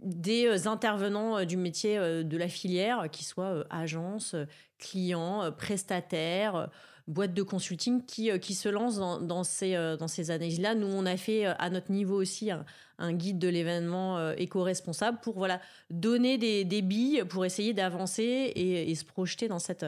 des 0.04 0.46
euh, 0.46 0.70
intervenants 0.70 1.38
euh, 1.38 1.46
du 1.46 1.58
métier 1.58 1.98
euh, 1.98 2.24
de 2.24 2.38
la 2.38 2.48
filière, 2.48 3.08
qui 3.12 3.24
soient 3.24 3.66
agences, 3.70 4.36
clients, 4.78 5.52
prestataires, 5.52 6.70
boîtes 7.08 7.34
de 7.34 7.44
consulting, 7.44 8.04
qui, 8.06 8.38
qui 8.40 8.56
se 8.56 8.70
lancent 8.70 8.98
dans, 8.98 9.44
ces, 9.44 9.74
dans 10.00 10.08
ces 10.08 10.32
analyses-là. 10.32 10.76
Nous, 10.76 10.88
on 10.88 11.06
a 11.06 11.18
fait 11.18 11.46
à 11.46 11.70
notre 11.70 11.92
niveau 11.92 12.20
aussi 12.20 12.50
un, 12.52 13.14
guide 13.14 13.40
de 13.40 13.48
l'événement 13.48 14.32
éco-responsable 14.32 15.20
pour 15.22 15.38
voilà, 15.38 15.62
donner 15.90 16.38
des, 16.38 16.64
des 16.64 16.82
billes 16.82 17.24
pour 17.30 17.46
essayer 17.46 17.74
d'avancer 17.74 18.24
et, 18.24 18.90
et, 18.90 18.96
se 18.96 19.06
projeter 19.06 19.48
dans 19.48 19.60
cette, 19.60 19.86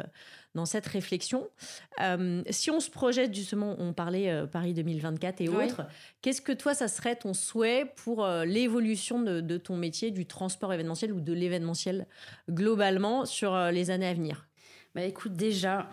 dans 0.58 0.66
cette 0.66 0.88
réflexion. 0.88 1.48
Euh, 2.02 2.42
si 2.50 2.70
on 2.72 2.82
se 2.82 2.90
projette 2.90 3.34
justement, 3.34 3.76
on 3.80 3.94
parlait 3.94 4.30
euh, 4.30 4.46
Paris 4.48 4.74
2024 4.74 5.40
et 5.40 5.50
autres, 5.50 5.84
qu'est-ce 6.22 6.42
que 6.42 6.52
toi, 6.52 6.74
ça 6.74 6.88
serait 6.88 7.16
ton 7.16 7.34
souhait 7.34 7.94
pour 8.04 8.26
euh, 8.26 8.44
l'évolution 8.44 9.22
de, 9.22 9.58
ton 9.58 9.78
métier, 9.78 10.12
du 10.12 10.26
transport 10.26 10.74
événementiel 10.74 11.14
ou 11.14 11.22
de 11.22 11.32
l'événementiel 11.32 12.08
globalement 12.50 13.26
sur 13.26 13.56
les 13.72 13.92
années 13.92 14.08
à 14.08 14.14
venir? 14.14 14.48
Bah, 14.96 15.04
Écoute, 15.04 15.34
déjà, 15.34 15.90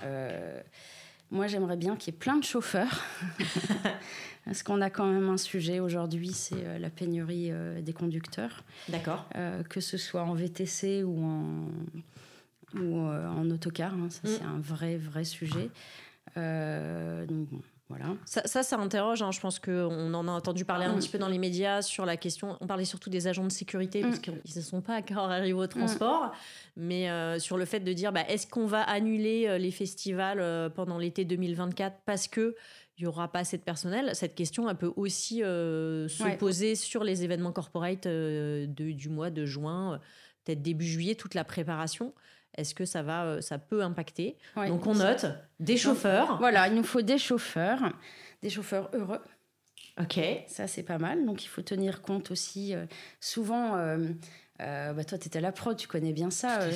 moi 1.31 1.47
j'aimerais 1.47 1.77
bien 1.77 1.97
qu'il 1.97 2.13
y 2.13 2.17
ait 2.17 2.19
plein 2.19 2.37
de 2.37 2.45
chauffeurs. 2.45 3.05
Parce 4.45 4.63
qu'on 4.63 4.83
a 4.83 4.91
quand 4.91 5.07
même 5.07 5.31
un 5.31 5.39
sujet 5.39 5.81
aujourd'hui, 5.81 6.33
c'est 6.33 6.79
la 6.79 6.91
pénurie 6.91 7.51
des 7.81 7.93
conducteurs. 7.95 8.63
D'accord. 8.91 9.27
que 9.71 9.81
ce 9.81 9.97
soit 9.97 10.23
en 10.23 10.35
VTC 10.35 11.03
ou 11.03 11.25
en, 11.25 11.69
ou 12.77 13.07
euh, 13.09 13.29
en 13.29 13.51
autocar. 13.51 13.95
Hein, 13.95 14.09
ça, 14.11 14.21
mm. 14.25 14.31
c'est 14.31 14.45
un 14.45 14.61
vrai, 14.61 14.97
vrai 14.97 15.25
sujet. 15.25 15.71
Euh, 16.37 17.27
donc, 17.27 17.49
voilà. 17.97 18.17
Ça, 18.25 18.63
ça, 18.63 18.77
interroge. 18.79 19.23
Hein. 19.23 19.31
je 19.31 19.41
pense 19.41 19.59
qu'on 19.59 20.15
en 20.15 20.29
a 20.29 20.31
entendu 20.31 20.65
parler 20.65 20.87
un 20.87 20.95
mm. 20.95 20.99
petit 20.99 21.09
peu 21.09 21.19
dans 21.19 21.29
les 21.29 21.39
médias 21.39 21.83
sur 21.83 22.05
la 22.05 22.17
question. 22.17 22.57
On 22.61 22.67
parlait 22.67 22.85
surtout 22.85 23.11
des 23.11 23.27
agents 23.27 23.45
de 23.45 23.53
sécurité, 23.53 24.01
parce 24.01 24.19
mm. 24.19 24.21
qu'ils 24.21 24.57
ne 24.57 24.61
sont 24.61 24.81
pas 24.81 24.99
encore 24.99 25.31
arrivés 25.31 25.53
au 25.53 25.67
transport. 25.67 26.33
Mais 26.77 27.09
euh, 27.09 27.39
sur 27.39 27.57
le 27.57 27.65
fait 27.65 27.81
de 27.81 27.93
dire 27.93 28.13
bah, 28.13 28.25
est-ce 28.29 28.47
qu'on 28.47 28.67
va 28.67 28.83
annuler 28.83 29.59
les 29.59 29.71
festivals 29.71 30.71
pendant 30.73 30.99
l'été 30.99 31.25
2024 31.25 31.99
parce 32.05 32.29
que 32.29 32.57
il 32.97 33.03
n'y 33.03 33.09
aura 33.09 33.31
pas 33.31 33.41
assez 33.41 33.59
de 33.59 33.63
personnel? 33.63 34.15
Cette 34.15 34.35
question, 34.35 34.69
elle 34.69 34.77
peut 34.77 34.93
aussi 34.97 35.39
se 35.39 36.37
poser 36.37 36.75
sur 36.75 37.05
les 37.05 37.25
événements 37.25 37.53
corporate 37.53 38.05
de, 38.07 38.67
du 38.69 39.09
mois 39.09 39.31
de 39.31 39.45
juin, 39.45 40.01
peut-être 40.45 40.63
début 40.63 40.87
juillet, 40.87 41.15
toute 41.15 41.35
la 41.35 41.45
préparation. 41.45 42.13
Est-ce 42.57 42.75
que 42.75 42.85
ça 42.85 43.03
va, 43.03 43.25
euh, 43.25 43.41
ça 43.41 43.59
peut 43.59 43.83
impacter 43.83 44.37
Donc 44.57 44.87
on 44.87 44.95
note 44.95 45.27
des 45.61 45.77
chauffeurs. 45.77 46.39
Voilà, 46.39 46.69
il 46.69 46.75
nous 46.75 46.85
faut 46.85 47.03
des 47.03 47.19
chauffeurs, 47.19 47.93
des 48.43 48.51
chauffeurs 48.51 48.91
heureux. 48.93 49.21
Ok. 50.01 50.21
Ça 50.47 50.67
c'est 50.67 50.83
pas 50.83 50.99
mal. 50.99 51.25
Donc 51.25 51.45
il 51.45 51.49
faut 51.49 51.63
tenir 51.63 52.03
compte 52.03 52.31
aussi. 52.31 52.75
Euh, 52.75 52.87
souvent, 53.21 53.77
euh, 53.77 54.09
euh, 54.61 54.93
bah 54.93 55.03
toi, 55.03 55.19
tu 55.19 55.27
étais 55.27 55.39
à 55.39 55.43
la 55.43 55.51
prod, 55.51 55.77
tu 55.77 55.89
connais 55.89 56.13
bien 56.13 56.31
ça. 56.31 56.61
Euh, 56.61 56.73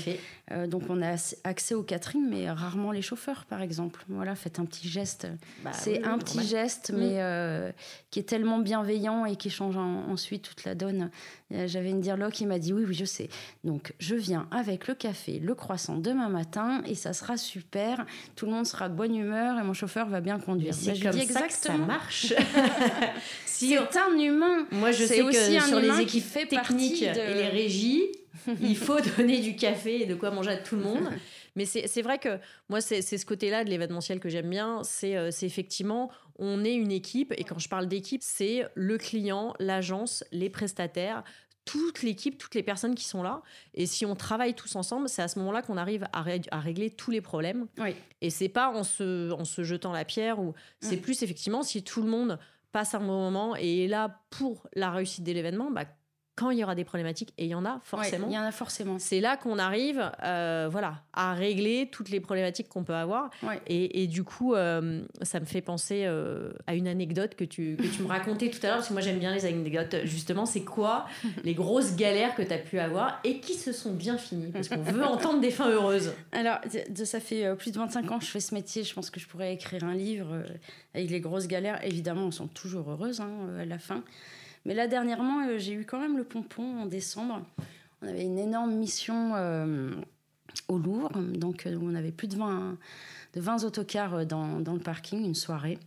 euh, 0.50 0.66
donc, 0.66 0.82
on 0.88 1.00
a 1.00 1.14
accès 1.44 1.74
au 1.74 1.84
catering, 1.84 2.28
mais 2.28 2.50
rarement 2.50 2.90
les 2.90 3.02
chauffeurs, 3.02 3.44
par 3.44 3.62
exemple. 3.62 4.04
Voilà, 4.08 4.34
faites 4.34 4.58
un 4.58 4.64
petit 4.64 4.88
geste. 4.88 5.28
Bah 5.62 5.70
c'est 5.72 6.04
un 6.04 6.18
petit 6.18 6.44
geste, 6.44 6.92
mais 6.94 7.22
mm. 7.22 7.72
qui 8.10 8.18
est 8.18 8.28
tellement 8.28 8.58
bienveillant 8.58 9.24
et 9.26 9.36
qui 9.36 9.50
change 9.50 9.76
ensuite 9.76 10.42
toute 10.42 10.64
la 10.64 10.74
donne. 10.74 11.10
J'avais 11.50 11.90
une 11.90 12.00
dialogue 12.00 12.32
qui 12.32 12.46
m'a 12.46 12.58
dit 12.58 12.72
Oui, 12.72 12.84
oui, 12.86 12.94
je 12.94 13.04
sais. 13.04 13.28
Donc, 13.62 13.94
je 14.00 14.16
viens 14.16 14.48
avec 14.50 14.88
le 14.88 14.94
café, 14.94 15.38
le 15.38 15.54
croissant 15.54 15.96
demain 15.96 16.28
matin, 16.28 16.82
et 16.84 16.96
ça 16.96 17.12
sera 17.12 17.36
super. 17.36 18.04
Tout 18.34 18.46
le 18.46 18.52
monde 18.52 18.66
sera 18.66 18.88
de 18.88 18.94
bonne 18.94 19.14
humeur 19.14 19.58
et 19.58 19.62
mon 19.62 19.72
chauffeur 19.72 20.08
va 20.08 20.20
bien 20.20 20.40
conduire. 20.40 20.74
C'est 20.74 21.00
bah, 21.00 21.10
comme 21.12 21.20
ça 21.22 21.46
que 21.46 21.52
ça 21.52 21.76
marche. 21.76 22.34
c'est 23.46 23.76
un 23.76 24.18
humain. 24.18 24.66
Moi, 24.72 24.90
je 24.90 25.04
sais 25.04 25.20
que 25.20 25.60
sur 25.60 25.78
les 25.78 26.00
équipes 26.00 26.48
techniques 26.48 27.02
et 27.02 27.34
les 27.34 27.67
il 28.60 28.76
faut 28.76 29.00
donner 29.16 29.40
du 29.40 29.56
café 29.56 30.02
et 30.02 30.06
de 30.06 30.14
quoi 30.14 30.30
manger 30.30 30.50
à 30.50 30.56
tout 30.56 30.76
le 30.76 30.82
monde. 30.82 31.08
Mais 31.56 31.64
c'est 31.64 32.02
vrai 32.02 32.18
que 32.18 32.38
moi, 32.68 32.80
c'est 32.80 33.02
ce 33.02 33.26
côté-là 33.26 33.64
de 33.64 33.70
l'événementiel 33.70 34.20
que 34.20 34.28
j'aime 34.28 34.48
bien. 34.48 34.82
Euh, 35.04 35.30
c'est 35.32 35.46
effectivement, 35.46 36.10
on 36.38 36.64
est 36.64 36.74
une 36.74 36.92
équipe. 36.92 37.34
Et 37.36 37.44
quand 37.44 37.58
je 37.58 37.68
parle 37.68 37.88
d'équipe, 37.88 38.22
c'est 38.22 38.64
le 38.74 38.96
client, 38.96 39.54
l'agence, 39.58 40.22
les 40.30 40.50
prestataires, 40.50 41.24
toute 41.64 42.02
l'équipe, 42.02 42.38
toutes 42.38 42.54
les 42.54 42.62
personnes 42.62 42.94
qui 42.94 43.04
sont 43.04 43.22
là. 43.22 43.42
Et 43.74 43.86
si 43.86 44.06
on 44.06 44.14
travaille 44.14 44.54
tous 44.54 44.76
ensemble, 44.76 45.08
c'est 45.08 45.20
à 45.20 45.28
ce 45.28 45.38
moment-là 45.40 45.62
qu'on 45.62 45.76
arrive 45.76 46.04
à, 46.12 46.24
à, 46.50 46.60
régler 46.60 46.90
tous 46.90 47.10
les 47.10 47.20
problèmes. 47.20 47.66
Oui. 47.78 47.94
Et 48.20 48.30
c'est 48.30 48.48
pas 48.48 48.70
en 48.70 48.84
se, 48.84 49.32
en 49.32 49.44
se 49.44 49.64
jetant 49.64 49.92
la 49.92 50.04
pierre 50.04 50.38
ou 50.38 50.54
c'est 50.80 50.96
mm. 50.96 51.00
plus 51.00 51.22
effectivement 51.22 51.62
si 51.62 51.82
tout 51.82 52.02
le 52.02 52.08
monde 52.08 52.38
passe 52.72 52.94
un 52.94 53.00
bon 53.00 53.06
moment 53.06 53.56
et 53.56 53.84
est 53.84 53.88
là 53.88 54.22
pour 54.30 54.66
la 54.74 54.90
réussite 54.90 55.24
de 55.24 55.32
l'événement, 55.32 55.70
bah, 55.70 55.84
quand 56.38 56.50
il 56.50 56.58
y 56.58 56.62
aura 56.62 56.76
des 56.76 56.84
problématiques, 56.84 57.34
et 57.36 57.46
il 57.46 57.50
y 57.50 57.54
en 57.56 57.64
a 57.64 57.80
forcément. 57.82 58.28
il 58.28 58.32
y 58.32 58.38
en 58.38 58.44
a 58.44 58.52
forcément. 58.52 59.00
C'est 59.00 59.20
là 59.20 59.36
qu'on 59.36 59.58
arrive 59.58 60.08
euh, 60.22 60.68
voilà, 60.70 61.02
à 61.12 61.34
régler 61.34 61.88
toutes 61.90 62.10
les 62.10 62.20
problématiques 62.20 62.68
qu'on 62.68 62.84
peut 62.84 62.94
avoir. 62.94 63.30
Et, 63.66 64.06
du 64.06 64.22
coup, 64.22 64.54
euh, 64.54 65.02
ça 65.22 65.40
me 65.40 65.44
fait 65.44 65.60
penser 65.60 66.04
euh, 66.06 66.52
à 66.68 66.76
une 66.76 66.86
anecdote 66.86 67.34
que 67.34 67.44
tu, 67.44 67.76
que 67.76 67.88
tu 67.88 68.02
me 68.02 68.06
racontais 68.06 68.50
tout 68.50 68.60
à 68.62 68.68
l'heure, 68.68 68.76
parce 68.76 68.88
que 68.88 68.92
moi 68.92 69.02
j'aime 69.02 69.18
bien 69.18 69.34
les 69.34 69.46
anecdotes. 69.46 69.96
Justement, 70.04 70.46
c'est 70.46 70.62
quoi 70.62 71.06
les 71.44 71.54
grosses 71.54 71.96
galères 71.96 72.36
que 72.36 72.42
tu 72.42 72.52
as 72.52 72.58
pu 72.58 72.78
avoir 72.78 73.18
et 73.24 73.40
qui 73.40 73.54
se 73.54 73.72
sont 73.72 73.92
bien 73.92 74.16
finies? 74.16 74.52
Parce 74.52 74.68
qu'on 74.68 74.82
veut 74.82 75.04
entendre 75.04 75.40
des 75.40 75.50
fins 75.50 75.68
heureuses. 75.68 76.12
Alors, 76.32 76.58
ça 76.94 77.18
fait 77.18 77.56
plus 77.56 77.72
de 77.72 77.78
25 77.78 78.12
ans 78.12 78.18
que 78.20 78.24
je 78.24 78.30
fais 78.30 78.40
ce 78.40 78.54
métier. 78.54 78.84
Je 78.84 78.94
pense 78.94 79.10
que 79.10 79.18
je 79.18 79.26
pourrais 79.26 79.52
écrire 79.54 79.82
un 79.82 79.94
livre 79.94 80.44
avec 80.94 81.10
les 81.10 81.20
grosses 81.20 81.48
galères. 81.48 81.84
Évidemment, 81.84 82.26
on 82.26 82.30
sont 82.30 82.46
toujours 82.46 82.88
heureuses 82.90 83.20
hein, 83.20 83.32
à 83.58 83.64
la 83.64 83.80
fin. 83.80 84.04
Mais 84.64 84.74
là, 84.74 84.86
dernièrement, 84.86 85.46
euh, 85.46 85.58
j'ai 85.58 85.72
eu 85.72 85.84
quand 85.84 86.00
même 86.00 86.16
le 86.16 86.24
pompon 86.24 86.82
en 86.82 86.86
décembre. 86.86 87.42
On 88.02 88.08
avait 88.08 88.24
une 88.24 88.38
énorme 88.38 88.74
mission 88.74 89.32
euh, 89.34 89.92
au 90.68 90.78
Louvre. 90.78 91.10
Donc, 91.34 91.66
euh, 91.66 91.78
on 91.80 91.94
avait 91.94 92.12
plus 92.12 92.28
de 92.28 92.36
20, 92.36 92.76
de 93.34 93.40
20 93.40 93.64
autocars 93.64 94.26
dans, 94.26 94.60
dans, 94.60 94.74
le 94.74 94.80
parking, 94.80 95.24
une 95.24 95.34
soirée. 95.34 95.78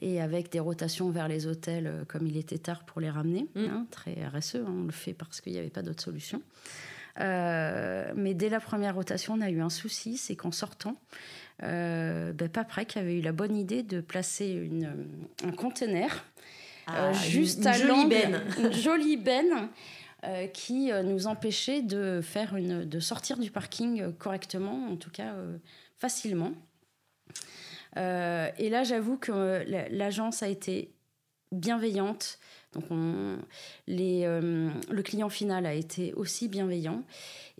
Et 0.00 0.20
avec 0.20 0.50
des 0.50 0.58
rotations 0.58 1.10
vers 1.10 1.28
les 1.28 1.46
hôtels, 1.46 2.04
comme 2.08 2.26
il 2.26 2.36
était 2.36 2.58
tard 2.58 2.84
pour 2.84 3.00
les 3.00 3.10
ramener. 3.10 3.46
Mm. 3.54 3.64
Hein, 3.64 3.86
très 3.90 4.14
RSE, 4.26 4.56
hein, 4.56 4.64
on 4.66 4.84
le 4.84 4.92
fait 4.92 5.14
parce 5.14 5.40
qu'il 5.40 5.52
n'y 5.52 5.58
avait 5.58 5.70
pas 5.70 5.82
d'autre 5.82 6.02
solution. 6.02 6.42
mais 7.16 8.34
dès 8.34 8.48
la 8.48 8.58
première 8.58 8.96
rotation, 8.96 9.34
on 9.34 9.40
a 9.40 9.50
eu 9.50 9.60
un 9.60 9.70
souci, 9.70 10.16
c'est 10.16 10.34
qu'en 10.34 10.50
sortant, 10.50 10.96
euh, 11.62 12.32
ben, 12.32 12.48
qui 12.86 12.98
avait 12.98 13.18
eu 13.18 13.20
la 13.20 13.32
bonne 13.32 13.56
idée 13.56 13.82
de 13.82 14.00
placer 14.00 14.48
une, 14.48 15.06
un 15.44 15.52
conteneur 15.52 16.24
ah, 16.86 17.08
euh, 17.08 17.14
juste 17.14 17.66
à 17.66 17.72
jolie 17.72 18.06
benne. 18.06 18.42
une 18.58 18.72
jolie 18.72 19.16
benne. 19.16 19.68
Euh, 20.24 20.46
qui 20.46 20.90
euh, 20.90 21.02
nous 21.02 21.26
empêchait 21.26 21.82
de 21.82 22.20
faire 22.22 22.56
une, 22.56 22.86
de 22.86 22.98
sortir 22.98 23.36
du 23.36 23.50
parking 23.50 24.10
correctement, 24.14 24.88
en 24.90 24.96
tout 24.96 25.10
cas 25.10 25.34
facilement. 25.98 26.52
et 27.96 28.70
là, 28.70 28.84
j'avoue 28.84 29.18
que 29.18 29.64
l'agence 29.90 30.42
a 30.42 30.48
été 30.48 30.94
bienveillante. 31.52 32.38
Donc, 32.72 32.84
on, 32.90 33.36
les, 33.86 34.24
le 34.24 35.02
client 35.02 35.28
final 35.28 35.66
a 35.66 35.74
été 35.74 36.14
aussi 36.14 36.48
bienveillant. 36.48 37.04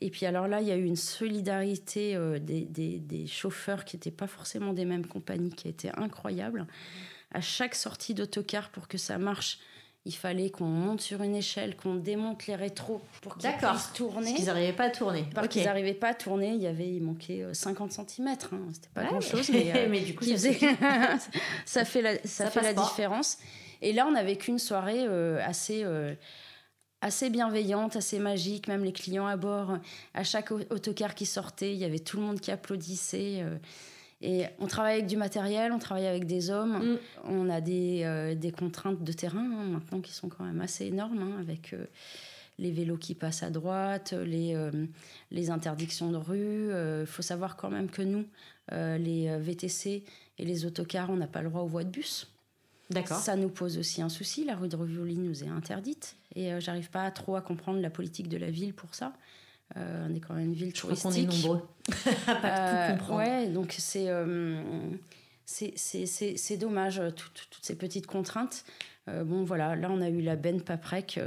Et 0.00 0.08
puis, 0.08 0.24
alors 0.24 0.48
là, 0.48 0.62
il 0.62 0.66
y 0.66 0.72
a 0.72 0.76
eu 0.76 0.84
une 0.84 0.96
solidarité 0.96 2.18
des, 2.40 2.62
des, 2.62 2.98
des, 2.98 3.26
chauffeurs 3.26 3.84
qui 3.84 3.96
n'étaient 3.96 4.10
pas 4.10 4.26
forcément 4.26 4.72
des 4.72 4.86
mêmes 4.86 5.06
compagnies 5.06 5.50
qui 5.50 5.68
a 5.68 5.70
été 5.70 5.90
incroyable 5.98 6.66
à 7.32 7.40
chaque 7.40 7.74
sortie 7.74 8.14
d'autocar 8.14 8.70
pour 8.70 8.88
que 8.88 8.98
ça 8.98 9.18
marche, 9.18 9.58
il 10.06 10.14
fallait 10.14 10.50
qu'on 10.50 10.66
monte 10.66 11.00
sur 11.00 11.22
une 11.22 11.34
échelle, 11.34 11.76
qu'on 11.76 11.94
démonte 11.94 12.46
les 12.46 12.56
rétros 12.56 13.00
pour 13.22 13.38
qu'ils 13.38 13.50
puissent 13.52 13.92
tourner. 13.94 14.26
Parce 14.26 14.34
qu'ils 14.34 14.44
n'arrivaient 14.44 14.72
pas 14.72 14.84
à 14.84 14.90
tourner. 14.90 15.24
Parce 15.34 15.48
qu'ils 15.48 15.64
n'arrivaient 15.64 15.94
pas 15.94 16.08
à 16.08 16.14
tourner, 16.14 16.48
il 16.48 16.60
y 16.60 16.66
avait, 16.66 16.88
il 16.88 17.02
manquait 17.02 17.42
50 17.52 17.92
cm. 17.92 18.28
Hein. 18.28 18.36
C'était 18.72 18.88
pas 18.92 19.04
grand 19.04 19.20
chose, 19.22 19.48
mais, 19.52 19.72
euh, 19.74 20.00
du 20.04 20.14
coup, 20.14 20.24
ça, 21.64 21.84
fait 21.86 22.02
la, 22.02 22.18
ça, 22.24 22.50
fait 22.50 22.60
la 22.60 22.74
différence. 22.74 23.38
Et 23.80 23.94
là, 23.94 24.06
on 24.06 24.12
n'avait 24.12 24.36
qu'une 24.36 24.58
soirée 24.58 25.04
euh, 25.06 25.40
assez. 25.44 25.82
Euh, 25.84 26.14
assez 27.00 27.28
bienveillante, 27.28 27.96
assez 27.96 28.18
magique, 28.18 28.66
même 28.66 28.82
les 28.82 28.94
clients 28.94 29.26
à 29.26 29.36
bord, 29.36 29.76
à 30.14 30.24
chaque 30.24 30.50
autocar 30.50 31.14
qui 31.14 31.26
sortait, 31.26 31.74
il 31.74 31.78
y 31.78 31.84
avait 31.84 31.98
tout 31.98 32.16
le 32.16 32.22
monde 32.22 32.40
qui 32.40 32.50
applaudissait. 32.50 33.44
Et 34.24 34.46
on 34.58 34.66
travaille 34.66 34.94
avec 34.94 35.06
du 35.06 35.18
matériel, 35.18 35.70
on 35.70 35.78
travaille 35.78 36.06
avec 36.06 36.26
des 36.26 36.48
hommes, 36.48 36.78
mm. 36.78 36.98
on 37.24 37.50
a 37.50 37.60
des, 37.60 38.00
euh, 38.04 38.34
des, 38.34 38.52
contraintes 38.52 39.04
de 39.04 39.12
terrain 39.12 39.44
hein, 39.44 39.64
maintenant 39.64 40.00
qui 40.00 40.14
sont 40.14 40.30
quand 40.30 40.44
même 40.44 40.62
assez 40.62 40.86
énormes, 40.86 41.18
hein, 41.18 41.36
avec 41.40 41.74
euh, 41.74 41.84
les 42.58 42.70
vélos 42.70 42.96
qui 42.96 43.14
passent 43.14 43.42
à 43.42 43.50
droite, 43.50 44.14
les, 44.14 44.56
les 45.30 45.50
interdictions 45.50 46.10
de 46.10 46.16
rue. 46.16 46.70
Il 47.00 47.06
faut 47.06 47.20
savoir 47.20 47.56
quand 47.56 47.68
même 47.68 47.90
que 47.90 48.00
nous, 48.00 48.24
les 48.70 49.36
VTC 49.40 50.04
et 50.38 50.44
les 50.44 50.64
autocars, 50.64 51.10
on 51.10 51.16
n'a 51.16 51.26
pas 51.26 51.42
le 51.42 51.50
droit 51.50 51.62
aux 51.62 51.66
voies 51.66 51.82
de 51.82 51.90
bus. 51.90 52.30
D'accord. 52.90 53.18
Ça 53.18 53.34
nous 53.34 53.48
pose 53.48 53.76
aussi 53.76 54.02
un 54.02 54.08
souci. 54.08 54.44
La 54.44 54.54
rue 54.54 54.68
de 54.68 54.76
Rivoli 54.76 55.16
nous 55.16 55.42
est 55.42 55.48
interdite 55.48 56.14
et 56.36 56.60
j'arrive 56.60 56.90
pas 56.90 57.10
trop 57.10 57.34
à 57.34 57.40
comprendre 57.40 57.80
la 57.80 57.90
politique 57.90 58.28
de 58.28 58.36
la 58.36 58.52
ville 58.52 58.72
pour 58.72 58.94
ça. 58.94 59.12
On 59.76 60.14
est 60.14 60.20
quand 60.20 60.34
même 60.34 60.44
une 60.44 60.54
ville 60.54 60.72
touristique. 60.72 61.10
Je 61.10 61.26
crois 61.26 61.26
qu'on 61.26 61.32
est 61.32 61.42
nombreux 61.42 61.68
à 62.26 62.34
pas 62.36 62.88
tout 62.88 62.92
comprendre. 62.92 63.18
Ouais, 63.18 63.48
donc 63.48 63.74
c'est 63.78 64.08
c'est 65.46 66.56
dommage, 66.56 66.98
euh, 66.98 67.10
toutes 67.10 67.58
ces 67.62 67.76
petites 67.76 68.06
contraintes. 68.06 68.64
Euh, 69.10 69.22
bon, 69.22 69.44
voilà, 69.44 69.76
là, 69.76 69.88
on 69.90 70.00
a 70.00 70.08
eu 70.08 70.22
la 70.22 70.34
benne 70.34 70.62
Paprec. 70.62 71.20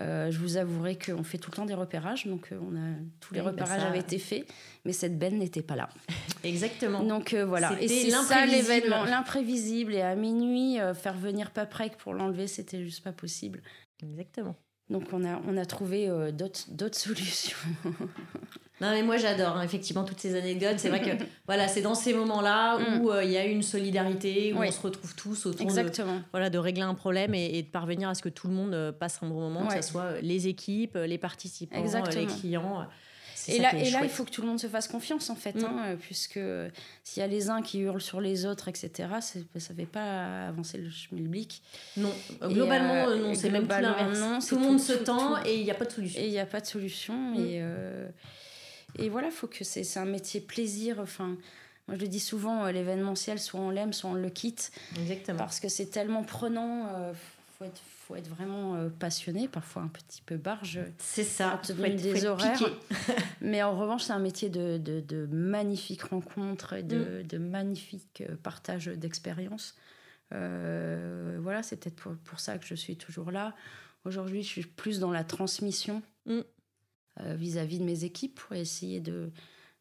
Euh, 0.00 0.30
je 0.30 0.38
vous 0.38 0.56
avouerai 0.56 0.96
qu'on 0.96 1.22
fait 1.22 1.36
tout 1.36 1.50
le 1.50 1.56
temps 1.56 1.66
des 1.66 1.74
repérages. 1.74 2.26
Donc, 2.26 2.48
on 2.52 2.74
a, 2.74 2.94
tous 3.20 3.34
les 3.34 3.40
bah 3.40 3.48
repérages 3.50 3.82
avaient 3.82 3.98
été 3.98 4.18
faits, 4.18 4.46
mais 4.86 4.92
cette 4.92 5.18
benne 5.18 5.38
n'était 5.38 5.60
pas 5.60 5.76
là. 5.76 5.90
Exactement. 6.44 7.02
Donc, 7.02 7.34
voilà. 7.34 7.76
Et 7.82 7.88
c'est 7.88 8.10
ça 8.10 8.46
l'événement, 8.46 9.04
l'imprévisible. 9.04 9.94
Et 9.94 10.00
à 10.00 10.14
minuit, 10.14 10.78
faire 10.94 11.18
venir 11.18 11.50
Paprec 11.50 11.98
pour 11.98 12.14
l'enlever, 12.14 12.46
c'était 12.46 12.82
juste 12.82 13.04
pas 13.04 13.12
possible. 13.12 13.60
Exactement. 14.02 14.56
Donc, 14.92 15.04
on 15.12 15.24
a, 15.24 15.40
on 15.48 15.56
a 15.56 15.64
trouvé 15.64 16.08
d'autres 16.32 16.94
solutions. 16.98 17.56
Non, 18.82 18.90
mais 18.90 19.02
moi 19.04 19.16
j'adore 19.16 19.56
hein, 19.56 19.62
effectivement 19.62 20.02
toutes 20.02 20.18
ces 20.18 20.34
anecdotes. 20.34 20.78
C'est 20.78 20.88
vrai 20.88 21.00
que 21.00 21.24
voilà, 21.46 21.68
c'est 21.68 21.82
dans 21.82 21.94
ces 21.94 22.12
moments-là 22.14 22.78
mm. 22.78 23.00
où 23.00 23.10
euh, 23.10 23.22
il 23.22 23.30
y 23.30 23.36
a 23.36 23.46
une 23.46 23.62
solidarité, 23.62 24.52
où 24.52 24.60
on 24.60 24.70
se 24.70 24.80
retrouve 24.80 25.14
tous 25.14 25.46
autour 25.46 25.62
Exactement. 25.62 26.16
De, 26.16 26.22
voilà, 26.32 26.50
de 26.50 26.58
régler 26.58 26.82
un 26.82 26.94
problème 26.94 27.32
et, 27.32 27.62
de 27.62 27.68
parvenir 27.68 28.08
à 28.08 28.16
ce 28.16 28.22
que 28.22 28.28
tout 28.28 28.48
le 28.48 28.54
monde 28.54 28.74
euh, 28.74 28.90
passe 28.90 29.20
un 29.22 29.28
bon 29.28 29.40
moment, 29.40 29.68
que 29.68 29.80
ce 29.80 29.88
soit 29.88 30.02
euh, 30.02 30.20
les 30.20 30.48
équipes, 30.48 30.96
les 30.96 31.18
participants, 31.18 31.80
les 32.12 32.26
clients. 32.26 32.86
Et 33.48 33.58
là, 33.58 33.74
et 33.74 33.90
là, 33.90 34.00
il 34.02 34.08
faut 34.08 34.24
que 34.24 34.30
tout 34.30 34.42
le 34.42 34.48
monde 34.48 34.60
se 34.60 34.66
fasse 34.66 34.88
confiance, 34.88 35.30
en 35.30 35.34
fait, 35.34 35.54
mm. 35.54 35.64
hein, 35.64 35.96
puisque 36.00 36.40
s'il 37.04 37.20
y 37.20 37.24
a 37.24 37.26
les 37.26 37.50
uns 37.50 37.62
qui 37.62 37.80
hurlent 37.80 38.00
sur 38.00 38.20
les 38.20 38.46
autres, 38.46 38.68
etc., 38.68 38.90
ça 39.20 39.38
ne 39.38 39.60
fait 39.60 39.86
pas 39.86 40.48
avancer 40.48 40.78
le 40.78 40.90
schmilblick. 40.90 41.62
Non, 41.96 42.12
globalement, 42.42 43.14
non, 43.16 43.34
c'est 43.34 43.50
même 43.50 43.66
plus 43.66 43.82
l'inverse. 43.82 44.46
Tout 44.46 44.56
le 44.56 44.62
monde 44.62 44.80
se 44.80 44.92
tend 44.92 45.42
et 45.44 45.56
il 45.56 45.64
n'y 45.64 45.70
a 45.70 45.74
pas 45.74 45.84
de 45.84 45.92
solution. 45.92 46.20
Et 46.20 46.26
il 46.26 46.30
n'y 46.30 46.38
a 46.38 46.46
pas 46.46 46.60
de 46.60 46.66
solution. 46.66 47.14
Mm. 47.14 47.44
Et, 47.44 47.62
et 48.98 49.08
voilà, 49.08 49.30
faut 49.30 49.46
que 49.46 49.64
c'est 49.64 49.98
un 49.98 50.04
métier 50.04 50.40
plaisir. 50.40 50.98
Enfin, 51.00 51.36
moi, 51.88 51.96
je 51.96 52.02
le 52.02 52.08
dis 52.08 52.20
souvent, 52.20 52.64
euh, 52.64 52.72
l'événementiel, 52.72 53.38
soit 53.38 53.60
on 53.60 53.70
l'aime, 53.70 53.92
soit 53.92 54.10
on 54.10 54.14
le 54.14 54.30
quitte. 54.30 54.70
Exactement. 55.00 55.38
Parce 55.38 55.60
que 55.60 55.68
c'est 55.68 55.86
tellement 55.86 56.22
prenant. 56.22 56.86
Faut 57.62 57.68
être, 57.68 57.80
faut 57.80 58.16
être 58.16 58.28
vraiment 58.28 58.76
euh, 58.76 58.88
passionné, 58.88 59.48
parfois 59.48 59.82
un 59.82 59.88
petit 59.88 60.22
peu 60.22 60.36
barge. 60.36 60.80
C'est 60.98 61.24
ça. 61.24 61.60
Te 61.62 61.72
donne 61.72 61.96
des 61.96 62.26
horaires. 62.26 62.60
Mais 63.40 63.62
en 63.62 63.78
revanche, 63.78 64.04
c'est 64.04 64.12
un 64.12 64.18
métier 64.18 64.48
de, 64.48 64.78
de, 64.78 65.00
de, 65.00 65.26
magnifiques 65.26 66.02
rencontres 66.02 66.74
et 66.74 66.82
de, 66.82 67.22
mm. 67.22 67.26
de 67.26 67.38
magnifiques 67.38 68.24
euh, 68.28 68.36
partages 68.42 68.86
d'expériences. 68.86 69.76
voilà, 70.30 71.62
c'est 71.62 71.76
peut-être 71.76 71.96
pour, 71.96 72.14
pour, 72.24 72.40
ça 72.40 72.58
que 72.58 72.66
je 72.66 72.74
suis 72.74 72.96
toujours 72.96 73.30
là. 73.30 73.54
Aujourd'hui, 74.04 74.42
je 74.42 74.48
suis 74.48 74.66
plus 74.66 74.98
dans 74.98 75.12
la 75.12 75.24
transmission. 75.24 76.02
Mm. 76.26 76.40
Euh, 77.20 77.34
vis-à-vis 77.34 77.78
de 77.78 77.84
mes 77.84 78.04
équipes 78.04 78.40
pour 78.40 78.56
essayer 78.56 78.98
de, 78.98 79.30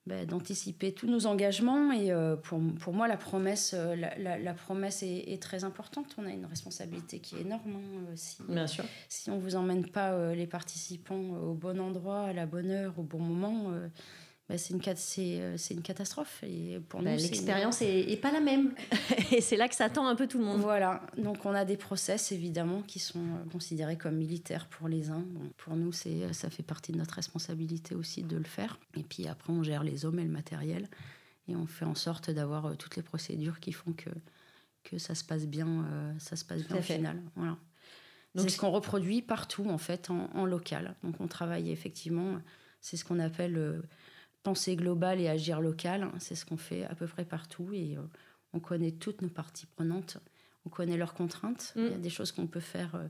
bah, 0.07 0.25
d'anticiper 0.25 0.93
tous 0.93 1.07
nos 1.07 1.27
engagements. 1.27 1.91
Et 1.91 2.11
euh, 2.11 2.35
pour, 2.35 2.59
pour, 2.79 2.93
moi, 2.93 3.07
la 3.07 3.17
promesse, 3.17 3.73
euh, 3.75 3.95
la, 3.95 4.37
la, 4.37 4.53
promesse 4.53 5.03
est, 5.03 5.41
très 5.41 5.63
importante. 5.63 6.15
On 6.17 6.25
a 6.25 6.31
une 6.31 6.45
responsabilité 6.45 7.19
qui 7.19 7.35
est 7.35 7.41
énorme. 7.41 7.75
Hein, 7.75 8.11
si, 8.15 8.37
Bien 8.47 8.67
sûr. 8.67 8.83
Si 9.09 9.29
on 9.29 9.35
ne 9.35 9.41
vous 9.41 9.55
emmène 9.55 9.87
pas 9.87 10.33
les 10.33 10.47
participants 10.47 11.19
au 11.19 11.53
bon 11.53 11.79
endroit, 11.79 12.21
à 12.21 12.33
la 12.33 12.45
bonne 12.45 12.71
heure, 12.71 12.97
au 12.97 13.03
bon 13.03 13.19
moment, 13.19 13.71
bah, 14.51 14.57
c'est 14.57 14.73
une, 14.73 14.81
euh, 14.83 15.53
c'est, 15.57 15.73
une 15.73 15.81
catastrophe. 15.81 16.43
Et 16.43 16.81
pour 16.89 17.01
bah, 17.01 17.15
l'expérience 17.15 17.79
n'est 17.79 18.17
pas 18.17 18.33
la 18.33 18.41
même. 18.41 18.73
et 19.31 19.39
c'est 19.39 19.55
là 19.55 19.69
que 19.69 19.75
ça 19.75 19.85
attend 19.85 20.05
un 20.07 20.15
peu 20.15 20.27
tout 20.27 20.39
le 20.39 20.43
monde. 20.43 20.59
Voilà. 20.59 21.01
Donc, 21.17 21.45
on 21.45 21.53
a 21.53 21.63
des 21.63 21.77
process, 21.77 22.33
évidemment, 22.33 22.81
qui 22.81 22.99
sont 22.99 23.19
euh, 23.19 23.49
considérés 23.49 23.97
comme 23.97 24.17
militaires 24.17 24.67
pour 24.67 24.89
les 24.89 25.09
uns. 25.09 25.23
pour 25.55 25.77
nous, 25.77 25.93
c'est, 25.93 26.23
euh, 26.23 26.33
ça 26.33 26.49
fait 26.49 26.63
partie 26.63 26.91
de 26.91 26.97
notre 26.97 27.13
responsabilité 27.13 27.95
aussi 27.95 28.23
de 28.23 28.35
le 28.35 28.43
faire. 28.43 28.77
Et 28.97 29.03
puis 29.03 29.25
après, 29.25 29.53
on 29.53 29.63
gère 29.63 29.85
les 29.85 30.03
hommes 30.03 30.19
et 30.19 30.25
le 30.25 30.29
matériel. 30.29 30.89
Et 31.47 31.55
on 31.55 31.65
fait 31.65 31.85
en 31.85 31.95
sorte 31.95 32.29
d'avoir 32.29 32.75
toutes 32.75 32.97
les 32.97 33.03
procédures 33.03 33.61
qui 33.61 33.71
font 33.71 33.93
que, 33.93 34.09
que 34.83 34.97
ça 34.97 35.15
se 35.15 35.23
passe 35.23 35.47
bien, 35.47 35.85
ça 36.19 36.35
se 36.35 36.43
passe 36.45 36.63
bien 36.67 36.77
au 36.77 36.81
final. 36.81 37.21
Voilà. 37.35 37.57
Donc, 38.35 38.49
c'est 38.49 38.55
ce 38.55 38.61
qu'on 38.61 38.69
reproduit 38.69 39.21
partout, 39.21 39.67
en 39.69 39.77
fait, 39.77 40.09
en, 40.09 40.29
en, 40.33 40.45
local. 40.45 40.95
Donc, 41.03 41.19
on 41.19 41.27
travaille 41.27 41.71
effectivement, 41.71 42.37
c'est 42.79 42.95
ce 42.95 43.03
qu'on 43.03 43.19
appelle 43.19 43.81
penser 44.43 44.75
global 44.75 45.19
et 45.19 45.27
agir 45.27 45.61
local. 45.61 46.03
Hein, 46.03 46.13
c'est 46.19 46.35
ce 46.35 46.45
qu'on 46.45 46.57
fait 46.57 46.85
à 46.85 46.95
peu 46.95 47.07
près 47.07 47.25
partout 47.25 47.69
et 47.73 47.97
euh, 47.97 48.01
on 48.53 48.59
connaît 48.59 48.91
toutes 48.91 49.21
nos 49.21 49.29
parties 49.29 49.65
prenantes. 49.65 50.17
On 50.65 50.69
connaît 50.69 50.97
leurs 50.97 51.13
contraintes. 51.13 51.73
Il 51.75 51.83
y 51.83 51.87
a 51.87 51.97
mm. 51.97 52.01
des 52.01 52.09
choses 52.09 52.31
qu'on 52.31 52.47
peut 52.47 52.59
faire 52.59 52.95
euh, 52.95 53.07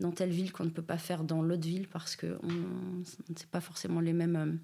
dans 0.00 0.12
telle 0.12 0.30
ville 0.30 0.52
qu'on 0.52 0.64
ne 0.64 0.70
peut 0.70 0.82
pas 0.82 0.98
faire 0.98 1.24
dans 1.24 1.42
l'autre 1.42 1.66
ville 1.66 1.88
parce 1.88 2.16
que 2.16 2.38
on, 2.42 2.48
ne 2.48 3.04
sait 3.36 3.46
pas 3.50 3.60
forcément 3.60 4.00
les 4.00 4.12
mêmes 4.12 4.60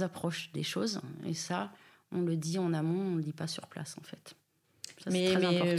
euh, 0.00 0.04
approches 0.04 0.52
des 0.52 0.62
choses. 0.62 1.00
Et 1.24 1.34
ça, 1.34 1.72
on 2.12 2.22
le 2.22 2.36
dit 2.36 2.58
en 2.58 2.72
amont, 2.72 3.00
on 3.00 3.10
ne 3.12 3.16
le 3.18 3.22
dit 3.22 3.32
pas 3.32 3.46
sur 3.46 3.66
place 3.66 3.96
en 3.98 4.02
fait 4.02 4.36
mais, 5.10 5.34
mais 5.36 5.76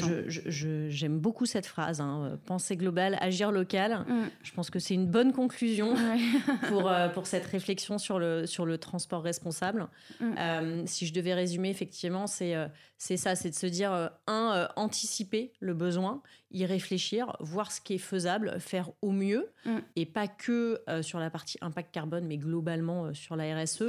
j'aime 0.89 1.19
beaucoup 1.19 1.45
cette 1.45 1.65
phrase, 1.65 2.01
hein. 2.01 2.37
penser 2.45 2.77
global, 2.77 3.17
agir 3.21 3.51
local. 3.51 4.05
Mm. 4.07 4.29
Je 4.43 4.51
pense 4.53 4.69
que 4.69 4.79
c'est 4.79 4.93
une 4.93 5.07
bonne 5.07 5.33
conclusion 5.33 5.95
pour, 6.67 6.89
euh, 6.89 7.09
pour 7.09 7.27
cette 7.27 7.45
réflexion 7.51 7.97
sur 7.97 8.19
le, 8.19 8.45
sur 8.45 8.65
le 8.65 8.77
transport 8.77 9.23
responsable. 9.23 9.87
Mm. 10.19 10.35
Euh, 10.37 10.83
si 10.85 11.07
je 11.07 11.13
devais 11.13 11.33
résumer, 11.33 11.69
effectivement, 11.69 12.27
c'est 12.27 12.55
euh, 12.55 12.67
c'est 12.97 13.17
ça, 13.17 13.35
c'est 13.35 13.49
de 13.49 13.55
se 13.55 13.67
dire, 13.67 13.91
un, 14.25 14.69
anticiper 14.77 15.51
le 15.59 15.73
besoin, 15.73 16.21
y 16.49 16.65
réfléchir, 16.65 17.35
voir 17.41 17.73
ce 17.73 17.81
qui 17.81 17.95
est 17.95 17.97
faisable, 17.97 18.55
faire 18.59 18.89
au 19.01 19.11
mieux, 19.11 19.51
mm. 19.65 19.77
et 19.97 20.05
pas 20.05 20.29
que 20.29 20.81
sur 21.01 21.19
la 21.19 21.29
partie 21.29 21.57
impact 21.59 21.93
carbone, 21.93 22.25
mais 22.25 22.37
globalement 22.37 23.13
sur 23.13 23.35
la 23.35 23.53
RSE. 23.53 23.83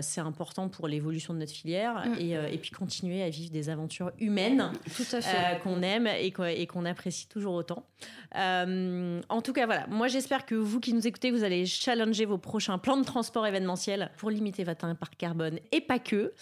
c'est 0.00 0.22
important 0.22 0.70
pour 0.70 0.88
l'évolution 0.88 1.34
de 1.34 1.40
notre 1.40 1.52
filière, 1.52 2.06
et, 2.18 2.30
et 2.30 2.56
puis 2.56 2.70
continuer 2.70 3.22
à 3.22 3.28
vivre 3.28 3.52
des 3.52 3.68
aventures 3.68 4.12
humaines 4.18 4.51
euh, 4.60 5.54
qu'on 5.62 5.82
aime 5.82 6.06
et 6.06 6.32
qu'on 6.66 6.84
apprécie 6.84 7.28
toujours 7.28 7.54
autant. 7.54 7.86
Euh, 8.36 9.20
en 9.28 9.42
tout 9.42 9.52
cas, 9.52 9.66
voilà. 9.66 9.86
Moi, 9.88 10.08
j'espère 10.08 10.46
que 10.46 10.54
vous 10.54 10.80
qui 10.80 10.92
nous 10.94 11.06
écoutez, 11.06 11.30
vous 11.30 11.44
allez 11.44 11.66
challenger 11.66 12.24
vos 12.24 12.38
prochains 12.38 12.78
plans 12.78 12.96
de 12.96 13.04
transport 13.04 13.46
événementiel 13.46 14.10
pour 14.16 14.30
limiter 14.30 14.64
votre 14.64 14.84
impact 14.84 15.16
carbone 15.16 15.58
et 15.70 15.80
pas 15.80 15.98
que. 15.98 16.32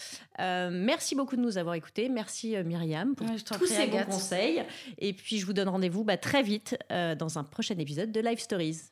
Euh, 0.41 0.71
merci 0.73 1.15
beaucoup 1.15 1.37
de 1.37 1.43
nous 1.43 1.59
avoir 1.59 1.75
écoutés. 1.75 2.09
Merci 2.09 2.57
Myriam 2.65 3.15
pour 3.15 3.27
tous 3.59 3.67
ces 3.67 3.87
bons 3.87 4.05
conseils. 4.05 4.63
Et 4.99 5.13
puis, 5.13 5.39
je 5.39 5.47
vous 5.47 5.53
donne 5.53 5.69
rendez-vous 5.69 6.05
bah, 6.05 6.17
très 6.17 6.43
vite 6.43 6.77
dans 6.91 7.39
un 7.39 7.45
prochain 7.45 7.77
épisode 7.79 8.13
de 8.13 8.21
Life 8.21 8.41
Stories. 8.41 8.91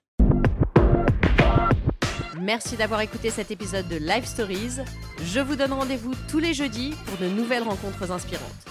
Merci 2.41 2.77
d'avoir 2.77 3.01
écouté 3.01 3.31
cet 3.31 3.51
épisode 3.51 3.89
de 3.89 3.97
Life 3.97 4.25
Stories. 4.25 4.79
Je 5.23 5.41
vous 5.41 5.57
donne 5.57 5.73
rendez-vous 5.73 6.13
tous 6.29 6.39
les 6.39 6.55
jeudis 6.55 6.95
pour 7.07 7.19
de 7.19 7.27
nouvelles 7.27 7.65
rencontres 7.65 8.11
inspirantes. 8.11 8.68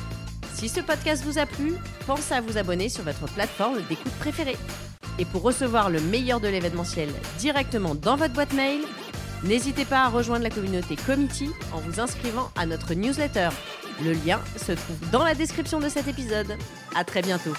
Si 0.58 0.70
ce 0.70 0.80
podcast 0.80 1.24
vous 1.24 1.38
a 1.38 1.46
plu, 1.46 1.76
pensez 2.08 2.34
à 2.34 2.42
vous 2.42 2.58
abonner 2.58 2.90
sur 2.90 3.04
votre 3.04 3.32
plateforme 3.32 3.80
d'écoute 3.88 4.12
préférée. 4.14 4.58
Et 5.20 5.26
pour 5.26 5.44
recevoir 5.44 5.92
le 5.92 6.02
meilleur 6.02 6.40
de 6.40 6.48
l'événementiel 6.48 7.10
directement 7.38 7.94
dans 7.94 8.16
votre 8.16 8.34
boîte 8.34 8.54
mail, 8.54 8.82
n'hésitez 9.44 9.86
pas 9.86 10.00
à 10.00 10.10
rejoindre 10.10 10.42
la 10.42 10.50
communauté 10.50 10.96
Committee 10.96 11.52
en 11.74 11.78
vous 11.78 12.00
inscrivant 12.00 12.50
à 12.56 12.66
notre 12.66 12.96
newsletter. 12.96 13.50
Le 14.04 14.14
lien 14.14 14.42
se 14.56 14.72
trouve 14.72 14.98
dans 15.12 15.24
la 15.24 15.36
description 15.36 15.80
de 15.80 15.90
cet 15.90 16.08
épisode. 16.08 16.58
À 16.96 17.04
très 17.04 17.22
bientôt. 17.22 17.54